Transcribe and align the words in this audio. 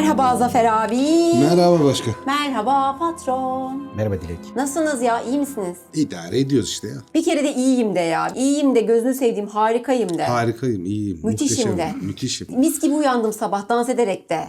Merhaba 0.00 0.36
Zafer 0.36 0.64
abi. 0.64 0.96
Merhaba 1.40 1.84
başkan. 1.84 2.14
Merhaba 2.26 2.96
patron. 2.98 3.82
Merhaba 3.96 4.14
Dilek. 4.20 4.38
Nasılsınız 4.56 5.02
ya? 5.02 5.22
İyi 5.22 5.38
misiniz? 5.38 5.76
İdare 5.94 6.38
ediyoruz 6.40 6.68
işte 6.68 6.88
ya. 6.88 6.94
Bir 7.14 7.24
kere 7.24 7.44
de 7.44 7.54
iyiyim 7.54 7.94
de 7.94 8.00
ya. 8.00 8.28
İyiyim 8.34 8.74
de, 8.74 8.80
gözünü 8.80 9.14
sevdiğim 9.14 9.48
harikayım 9.48 10.18
de. 10.18 10.24
Harikayım, 10.24 10.84
iyiyim. 10.84 11.20
Müthişim 11.24 11.68
muhteşemim, 11.70 11.78
de. 11.78 12.06
Müthişim. 12.06 12.46
Mis 12.60 12.80
gibi 12.80 12.94
uyandım 12.94 13.32
sabah 13.32 13.68
dans 13.68 13.88
ederek 13.88 14.30
de. 14.30 14.44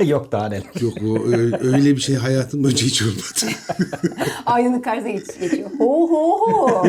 Yok 0.04 0.32
daha 0.32 0.48
neler. 0.48 0.62
Yok 0.80 0.92
o 1.02 1.18
ö- 1.18 1.72
öyle 1.72 1.96
bir 1.96 2.00
şey 2.00 2.16
hayatım 2.16 2.64
önce 2.64 2.86
hiç 2.86 3.02
olmadı. 3.02 3.56
Aynanın 4.46 4.80
karşısına 4.80 5.10
geç- 5.10 5.40
geçiyor. 5.40 5.70
Ho 5.78 6.08
ho 6.10 6.38
ho. 6.40 6.84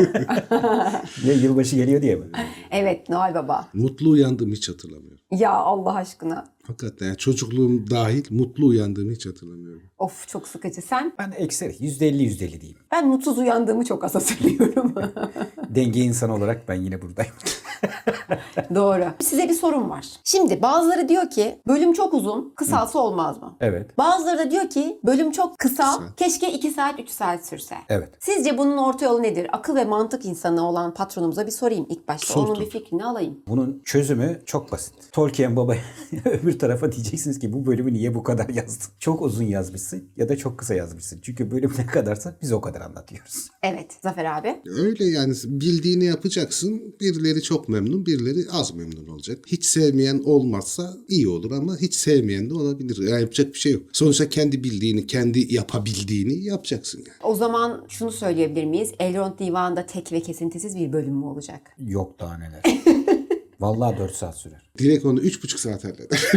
Ne 1.24 1.32
yılbaşı 1.32 1.76
geliyor 1.76 2.02
diye 2.02 2.14
mi? 2.16 2.26
evet 2.70 3.08
Noel 3.08 3.34
Baba. 3.34 3.68
mutlu 3.74 4.10
uyandığımı 4.10 4.54
hiç 4.54 4.68
hatırlamıyorum. 4.68 5.18
Ya 5.30 5.50
Allah 5.50 5.94
aşkına. 5.94 6.44
Hakikaten 6.66 7.06
yani 7.06 7.16
çocukluğum 7.16 7.90
dahil 7.90 8.24
mutlu 8.30 8.66
uyandığımı 8.66 9.12
hiç 9.12 9.26
hatırlamıyorum. 9.26 9.82
Of 9.98 10.28
çok 10.28 10.48
sıkıcı. 10.48 10.82
Sen? 10.82 11.12
Ben 11.18 11.32
ekseri 11.36 11.76
yüzde 11.80 12.08
elli 12.08 12.22
yüzde 12.22 12.44
elli 12.44 12.60
diyeyim. 12.60 12.78
Ben 12.92 13.08
mutsuz 13.08 13.38
uyandığımı 13.38 13.84
çok 13.84 14.04
az 14.04 14.14
hatırlıyorum. 14.14 14.94
Denge 15.68 16.00
insanı 16.00 16.34
olarak 16.34 16.68
ben 16.68 16.74
yine 16.74 17.02
buradayım. 17.02 17.32
Doğru. 18.74 19.04
Size 19.20 19.48
bir 19.48 19.54
sorum 19.54 19.90
var. 19.90 20.06
Şimdi 20.24 20.62
bazıları 20.62 21.08
diyor 21.08 21.30
ki 21.30 21.58
bölüm 21.68 21.92
çok 21.92 22.14
uzun, 22.14 22.52
kısalsa 22.56 22.98
olmaz 22.98 23.42
mı? 23.42 23.56
evet. 23.60 23.98
Bazıları 23.98 24.38
da 24.38 24.50
diyor 24.50 24.70
ki 24.70 25.00
bölüm 25.04 25.30
çok 25.32 25.58
kısa, 25.58 25.84
Kısa. 25.98 26.14
keşke 26.16 26.52
2 26.52 26.70
saat 26.70 27.00
3 27.00 27.08
saat 27.08 27.46
sürse. 27.46 27.74
Evet. 27.88 28.08
Sizce 28.20 28.58
bunun 28.58 28.76
orta 28.76 29.04
yolu 29.04 29.22
nedir? 29.22 29.46
Akıl 29.52 29.76
ve 29.76 29.84
mantık 29.84 30.24
insanı 30.24 30.68
olan 30.68 30.94
patronumuza 30.94 31.46
bir 31.46 31.52
sorayım 31.52 31.86
ilk 31.88 32.08
başta. 32.08 32.34
Sor 32.34 32.44
Onun 32.46 32.54
tabii. 32.54 32.64
bir 32.64 32.70
fikrini 32.70 33.04
alayım. 33.04 33.38
Bunun 33.48 33.82
çözümü 33.84 34.42
çok 34.46 34.72
basit. 34.72 35.12
Tolkien 35.12 35.56
baba 35.56 35.74
öbür 36.24 36.55
tarafa 36.58 36.92
diyeceksiniz 36.92 37.38
ki 37.38 37.52
bu 37.52 37.66
bölümü 37.66 37.92
niye 37.92 38.14
bu 38.14 38.22
kadar 38.22 38.48
yazdın? 38.48 38.86
Çok 38.98 39.22
uzun 39.22 39.44
yazmışsın 39.44 40.04
ya 40.16 40.28
da 40.28 40.36
çok 40.36 40.58
kısa 40.58 40.74
yazmışsın. 40.74 41.18
Çünkü 41.22 41.50
bölüm 41.50 41.72
ne 41.78 41.86
kadarsa 41.86 42.36
biz 42.42 42.52
o 42.52 42.60
kadar 42.60 42.80
anlatıyoruz. 42.80 43.48
Evet 43.62 43.92
Zafer 44.02 44.24
abi. 44.24 44.56
Öyle 44.66 45.04
yani 45.04 45.34
bildiğini 45.44 46.04
yapacaksın. 46.04 46.94
Birileri 47.00 47.42
çok 47.42 47.68
memnun, 47.68 48.06
birileri 48.06 48.50
az 48.52 48.74
memnun 48.74 49.06
olacak. 49.06 49.38
Hiç 49.46 49.64
sevmeyen 49.64 50.22
olmazsa 50.24 50.96
iyi 51.08 51.28
olur 51.28 51.50
ama 51.50 51.76
hiç 51.76 51.94
sevmeyen 51.94 52.50
de 52.50 52.54
olabilir. 52.54 53.08
Yani 53.08 53.20
yapacak 53.20 53.54
bir 53.54 53.58
şey 53.58 53.72
yok. 53.72 53.82
Sonuçta 53.92 54.28
kendi 54.28 54.64
bildiğini, 54.64 55.06
kendi 55.06 55.54
yapabildiğini 55.54 56.44
yapacaksın 56.44 56.98
yani. 56.98 57.16
O 57.22 57.34
zaman 57.34 57.84
şunu 57.88 58.12
söyleyebilir 58.12 58.64
miyiz? 58.64 58.92
Elrond 58.98 59.38
Divanı'nda 59.38 59.86
tek 59.86 60.12
ve 60.12 60.20
kesintisiz 60.20 60.76
bir 60.76 60.92
bölüm 60.92 61.14
mü 61.14 61.24
olacak? 61.24 61.60
Yok 61.78 62.20
daha 62.20 62.38
neler. 62.38 62.62
Vallahi 63.60 63.98
4 63.98 64.14
saat 64.14 64.36
sürer. 64.36 64.65
Direkt 64.78 65.04
onu 65.04 65.20
üç 65.20 65.42
buçuk 65.42 65.60
saat 65.60 65.84
halleder. 65.84 66.32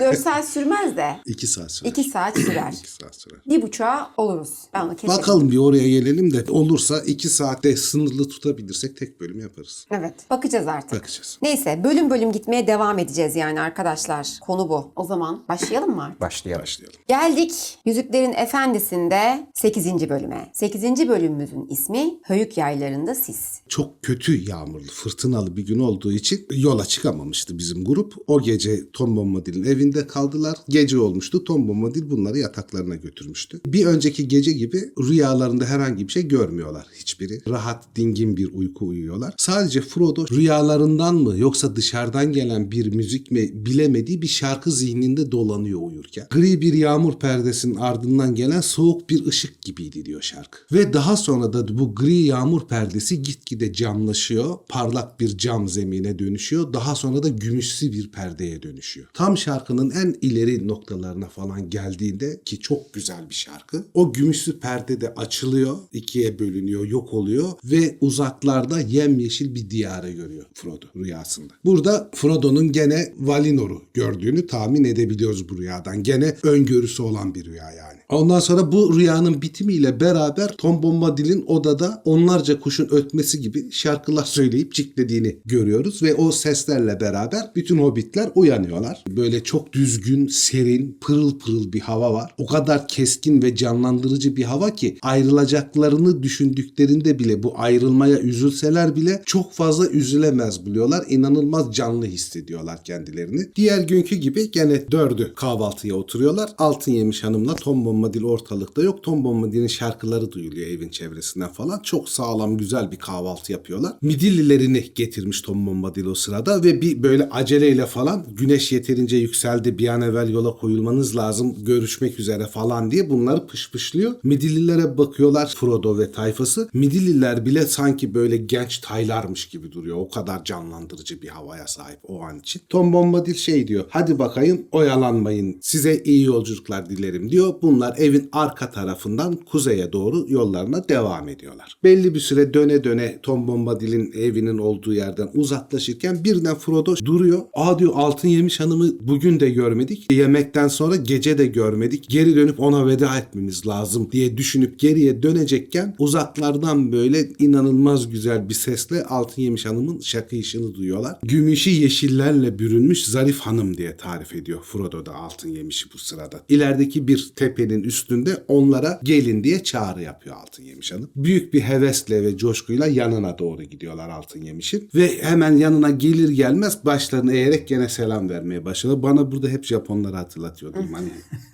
4 0.00 0.18
saat 0.18 0.48
sürmez 0.48 0.96
de 0.96 1.16
İki 1.26 1.46
saat 1.46 1.72
sürer. 1.72 1.90
2 1.90 2.04
saat 2.04 2.38
sürer. 2.38 2.72
İki 2.72 2.90
saat 2.90 3.16
sürer. 3.16 3.38
Bir 3.48 3.62
buçuğa 3.62 4.10
oluruz. 4.16 4.50
Ben 4.74 4.84
onu 4.84 4.96
keserim. 4.96 5.18
Bakalım 5.18 5.50
bir 5.50 5.56
oraya 5.56 5.88
gelelim 5.88 6.32
de 6.32 6.44
olursa 6.52 7.00
iki 7.00 7.28
saatte 7.28 7.76
sınırlı 7.76 8.28
tutabilirsek 8.28 8.96
tek 8.96 9.20
bölüm 9.20 9.40
yaparız. 9.40 9.86
Evet. 9.90 10.14
Bakacağız 10.30 10.68
artık. 10.68 10.92
Bakacağız. 10.92 11.38
Neyse 11.42 11.80
bölüm 11.84 12.10
bölüm 12.10 12.32
gitmeye 12.32 12.66
devam 12.66 12.98
edeceğiz 12.98 13.36
yani 13.36 13.60
arkadaşlar. 13.60 14.28
Konu 14.40 14.68
bu. 14.68 14.92
O 14.96 15.04
zaman 15.04 15.44
başlayalım 15.48 15.96
mı? 15.96 16.16
Başlayalım. 16.20 16.62
Başlayalım. 16.62 16.98
Geldik 17.08 17.78
Yüzüklerin 17.86 18.32
Efendisi'nde 18.32 19.46
8. 19.54 20.08
bölüme. 20.10 20.50
8. 20.54 21.08
bölümümüzün 21.08 21.66
ismi 21.70 22.14
Höyük 22.24 22.58
Yaylarında 22.58 23.14
Sis. 23.14 23.60
Çok 23.68 24.02
kötü 24.02 24.50
yağmurlu, 24.50 24.90
fırtınalı 24.90 25.56
bir 25.56 25.66
gün 25.66 25.78
olduğu 25.78 26.12
için 26.12 26.46
yola 26.50 26.84
çıkamamıştı 27.12 27.58
bizim 27.58 27.84
grup. 27.84 28.14
O 28.26 28.42
gece 28.42 28.90
Tom 28.92 29.16
Bombadil'in 29.16 29.64
evinde 29.64 30.06
kaldılar. 30.06 30.56
Gece 30.68 30.98
olmuştu. 30.98 31.44
Tom 31.44 31.68
Bombadil 31.68 32.10
bunları 32.10 32.38
yataklarına 32.38 32.96
götürmüştü. 32.96 33.60
Bir 33.66 33.86
önceki 33.86 34.28
gece 34.28 34.52
gibi 34.52 34.92
rüyalarında 34.98 35.64
herhangi 35.64 36.08
bir 36.08 36.12
şey 36.12 36.28
görmüyorlar 36.28 36.86
hiçbiri. 36.94 37.40
Rahat, 37.48 37.96
dingin 37.96 38.36
bir 38.36 38.48
uyku 38.54 38.86
uyuyorlar. 38.86 39.34
Sadece 39.38 39.80
Frodo 39.80 40.26
rüyalarından 40.30 41.14
mı 41.14 41.38
yoksa 41.38 41.76
dışarıdan 41.76 42.32
gelen 42.32 42.70
bir 42.70 42.94
müzik 42.94 43.30
mi 43.30 43.50
bilemediği 43.66 44.22
bir 44.22 44.26
şarkı 44.26 44.70
zihninde 44.70 45.32
dolanıyor 45.32 45.80
uyurken. 45.82 46.26
Gri 46.30 46.60
bir 46.60 46.72
yağmur 46.72 47.18
perdesinin 47.18 47.74
ardından 47.74 48.34
gelen 48.34 48.60
soğuk 48.60 49.10
bir 49.10 49.26
ışık 49.26 49.62
gibiydi 49.62 50.04
diyor 50.04 50.22
şarkı. 50.22 50.58
Ve 50.72 50.92
daha 50.92 51.16
sonra 51.16 51.52
da 51.52 51.78
bu 51.78 51.94
gri 51.94 52.14
yağmur 52.14 52.68
perdesi 52.68 53.22
gitgide 53.22 53.72
camlaşıyor. 53.72 54.58
Parlak 54.68 55.20
bir 55.20 55.38
cam 55.38 55.68
zemine 55.68 56.18
dönüşüyor. 56.18 56.72
Daha 56.72 56.94
sonra 57.02 57.22
da 57.22 57.28
gümüşsü 57.28 57.92
bir 57.92 58.10
perdeye 58.10 58.62
dönüşüyor. 58.62 59.06
Tam 59.14 59.38
şarkının 59.38 59.90
en 59.90 60.16
ileri 60.20 60.68
noktalarına 60.68 61.28
falan 61.28 61.70
geldiğinde 61.70 62.40
ki 62.44 62.58
çok 62.60 62.94
güzel 62.94 63.28
bir 63.30 63.34
şarkı. 63.34 63.84
O 63.94 64.12
gümüşsü 64.12 64.60
perde 64.60 65.00
de 65.00 65.14
açılıyor. 65.14 65.78
ikiye 65.92 66.38
bölünüyor, 66.38 66.86
yok 66.86 67.12
oluyor 67.12 67.52
ve 67.64 67.98
uzaklarda 68.00 68.80
yemyeşil 68.80 69.54
bir 69.54 69.70
diyarı 69.70 70.10
görüyor 70.10 70.46
Frodo 70.54 70.86
rüyasında. 70.96 71.54
Burada 71.64 72.10
Frodo'nun 72.14 72.72
gene 72.72 73.12
Valinor'u 73.18 73.82
gördüğünü 73.94 74.46
tahmin 74.46 74.84
edebiliyoruz 74.84 75.48
bu 75.48 75.58
rüyadan. 75.58 76.02
Gene 76.02 76.36
öngörüsü 76.42 77.02
olan 77.02 77.34
bir 77.34 77.44
rüya 77.44 77.70
yani. 77.70 78.00
Ondan 78.12 78.40
sonra 78.40 78.72
bu 78.72 78.98
rüyanın 78.98 79.42
bitimiyle 79.42 80.00
beraber 80.00 80.48
Tom 80.48 80.82
Bombadil'in 80.82 81.44
odada 81.46 82.02
onlarca 82.04 82.60
kuşun 82.60 82.88
ötmesi 82.90 83.40
gibi 83.40 83.72
şarkılar 83.72 84.24
söyleyip 84.24 84.74
ciklediğini 84.74 85.36
görüyoruz 85.44 86.02
ve 86.02 86.14
o 86.14 86.32
seslerle 86.32 87.00
beraber 87.00 87.52
bütün 87.56 87.78
hobbitler 87.78 88.30
uyanıyorlar. 88.34 89.04
Böyle 89.08 89.44
çok 89.44 89.72
düzgün, 89.72 90.26
serin, 90.26 90.98
pırıl 91.00 91.38
pırıl 91.38 91.72
bir 91.72 91.80
hava 91.80 92.12
var. 92.12 92.34
O 92.38 92.46
kadar 92.46 92.88
keskin 92.88 93.42
ve 93.42 93.56
canlandırıcı 93.56 94.36
bir 94.36 94.44
hava 94.44 94.74
ki 94.74 94.98
ayrılacaklarını 95.02 96.22
düşündüklerinde 96.22 97.18
bile 97.18 97.42
bu 97.42 97.54
ayrılmaya 97.56 98.18
üzülseler 98.18 98.96
bile 98.96 99.22
çok 99.26 99.52
fazla 99.52 99.88
üzülemez 99.88 100.66
buluyorlar. 100.66 101.04
İnanılmaz 101.08 101.74
canlı 101.74 102.06
hissediyorlar 102.06 102.84
kendilerini. 102.84 103.54
Diğer 103.56 103.80
günkü 103.80 104.16
gibi 104.16 104.50
gene 104.50 104.90
dördü 104.90 105.32
kahvaltıya 105.36 105.94
oturuyorlar. 105.94 106.50
Altın 106.58 106.92
Yemiş 106.92 107.24
Hanım'la 107.24 107.54
Tom 107.54 107.84
Bombadil 107.84 108.01
ortalıkta 108.02 108.82
yok. 108.82 109.02
Tom 109.02 109.24
Bombadil'in 109.24 109.66
şarkıları 109.66 110.32
duyuluyor 110.32 110.66
evin 110.66 110.88
çevresinden 110.88 111.48
falan. 111.48 111.80
Çok 111.82 112.08
sağlam 112.08 112.56
güzel 112.56 112.92
bir 112.92 112.96
kahvaltı 112.96 113.52
yapıyorlar. 113.52 113.92
Midillilerini 114.02 114.90
getirmiş 114.94 115.40
Tom 115.40 115.66
Bombadil 115.66 116.06
o 116.06 116.14
sırada 116.14 116.64
ve 116.64 116.82
bir 116.82 117.02
böyle 117.02 117.28
aceleyle 117.28 117.86
falan 117.86 118.26
güneş 118.36 118.72
yeterince 118.72 119.16
yükseldi 119.16 119.78
bir 119.78 119.88
an 119.88 120.00
evvel 120.00 120.30
yola 120.30 120.56
koyulmanız 120.56 121.16
lazım 121.16 121.64
görüşmek 121.64 122.20
üzere 122.20 122.46
falan 122.46 122.90
diye 122.90 123.10
bunları 123.10 123.46
pışpışlıyor. 123.46 124.12
Midillilere 124.22 124.98
bakıyorlar 124.98 125.54
Frodo 125.56 125.98
ve 125.98 126.12
tayfası. 126.12 126.68
Midilliler 126.72 127.46
bile 127.46 127.66
sanki 127.66 128.14
böyle 128.14 128.36
genç 128.36 128.78
taylarmış 128.78 129.48
gibi 129.48 129.72
duruyor. 129.72 129.96
O 129.96 130.08
kadar 130.08 130.44
canlandırıcı 130.44 131.22
bir 131.22 131.28
havaya 131.28 131.66
sahip 131.66 131.98
o 132.02 132.22
an 132.22 132.38
için. 132.38 132.62
Tom 132.68 132.92
Bombadil 132.92 133.34
şey 133.34 133.68
diyor. 133.68 133.84
Hadi 133.88 134.18
bakayım 134.18 134.66
oyalanmayın. 134.72 135.58
Size 135.60 136.02
iyi 136.04 136.24
yolculuklar 136.24 136.90
dilerim 136.90 137.30
diyor. 137.30 137.54
Bunlar 137.62 137.91
evin 137.98 138.28
arka 138.32 138.70
tarafından 138.70 139.36
kuzeye 139.36 139.92
doğru 139.92 140.26
yollarına 140.28 140.88
devam 140.88 141.28
ediyorlar. 141.28 141.76
Belli 141.84 142.14
bir 142.14 142.20
süre 142.20 142.54
döne 142.54 142.84
döne 142.84 143.18
Tom 143.22 143.48
Bombadil'in 143.48 144.12
evinin 144.12 144.58
olduğu 144.58 144.94
yerden 144.94 145.28
uzaklaşırken 145.34 146.24
birden 146.24 146.54
Frodo 146.54 146.96
duruyor. 147.04 147.40
Aa 147.54 147.78
diyor 147.78 147.92
altın 147.94 148.28
yemiş 148.28 148.60
hanımı 148.60 148.88
bugün 149.00 149.40
de 149.40 149.50
görmedik. 149.50 150.12
Yemekten 150.12 150.68
sonra 150.68 150.96
gece 150.96 151.38
de 151.38 151.46
görmedik. 151.46 152.10
Geri 152.10 152.36
dönüp 152.36 152.60
ona 152.60 152.86
veda 152.86 153.18
etmemiz 153.18 153.66
lazım 153.66 154.08
diye 154.12 154.36
düşünüp 154.36 154.78
geriye 154.78 155.22
dönecekken 155.22 155.94
uzaklardan 155.98 156.92
böyle 156.92 157.28
inanılmaz 157.38 158.10
güzel 158.10 158.48
bir 158.48 158.54
sesle 158.54 159.04
altın 159.04 159.42
yemiş 159.42 159.66
hanımın 159.66 160.00
şakıyışını 160.00 160.74
duyuyorlar. 160.74 161.18
Gümüşü 161.22 161.70
yeşillerle 161.70 162.58
bürünmüş 162.58 163.04
zarif 163.04 163.40
hanım 163.40 163.76
diye 163.76 163.96
tarif 163.96 164.34
ediyor 164.34 164.58
Frodo 164.62 165.06
da 165.06 165.14
altın 165.14 165.48
yemişi 165.48 165.92
bu 165.94 165.98
sırada. 165.98 166.40
İlerideki 166.48 167.08
bir 167.08 167.32
tepenin 167.36 167.81
üstünde 167.84 168.44
onlara 168.48 169.00
gelin 169.02 169.44
diye 169.44 169.62
çağrı 169.62 170.02
yapıyor 170.02 170.36
altın 170.36 170.62
yemiş 170.62 170.92
hanım. 170.92 171.10
Büyük 171.16 171.54
bir 171.54 171.60
hevesle 171.60 172.22
ve 172.22 172.36
coşkuyla 172.36 172.86
yanına 172.86 173.38
doğru 173.38 173.62
gidiyorlar 173.62 174.08
altın 174.08 174.42
yemişin. 174.42 174.90
Ve 174.94 175.22
hemen 175.22 175.56
yanına 175.56 175.90
gelir 175.90 176.28
gelmez 176.28 176.84
başlarını 176.84 177.32
eğerek 177.32 177.68
gene 177.68 177.88
selam 177.88 178.30
vermeye 178.30 178.64
başlıyor. 178.64 179.02
Bana 179.02 179.32
burada 179.32 179.48
hep 179.48 179.64
Japonları 179.64 180.16
hatırlatıyor 180.16 180.74
hani 180.74 181.08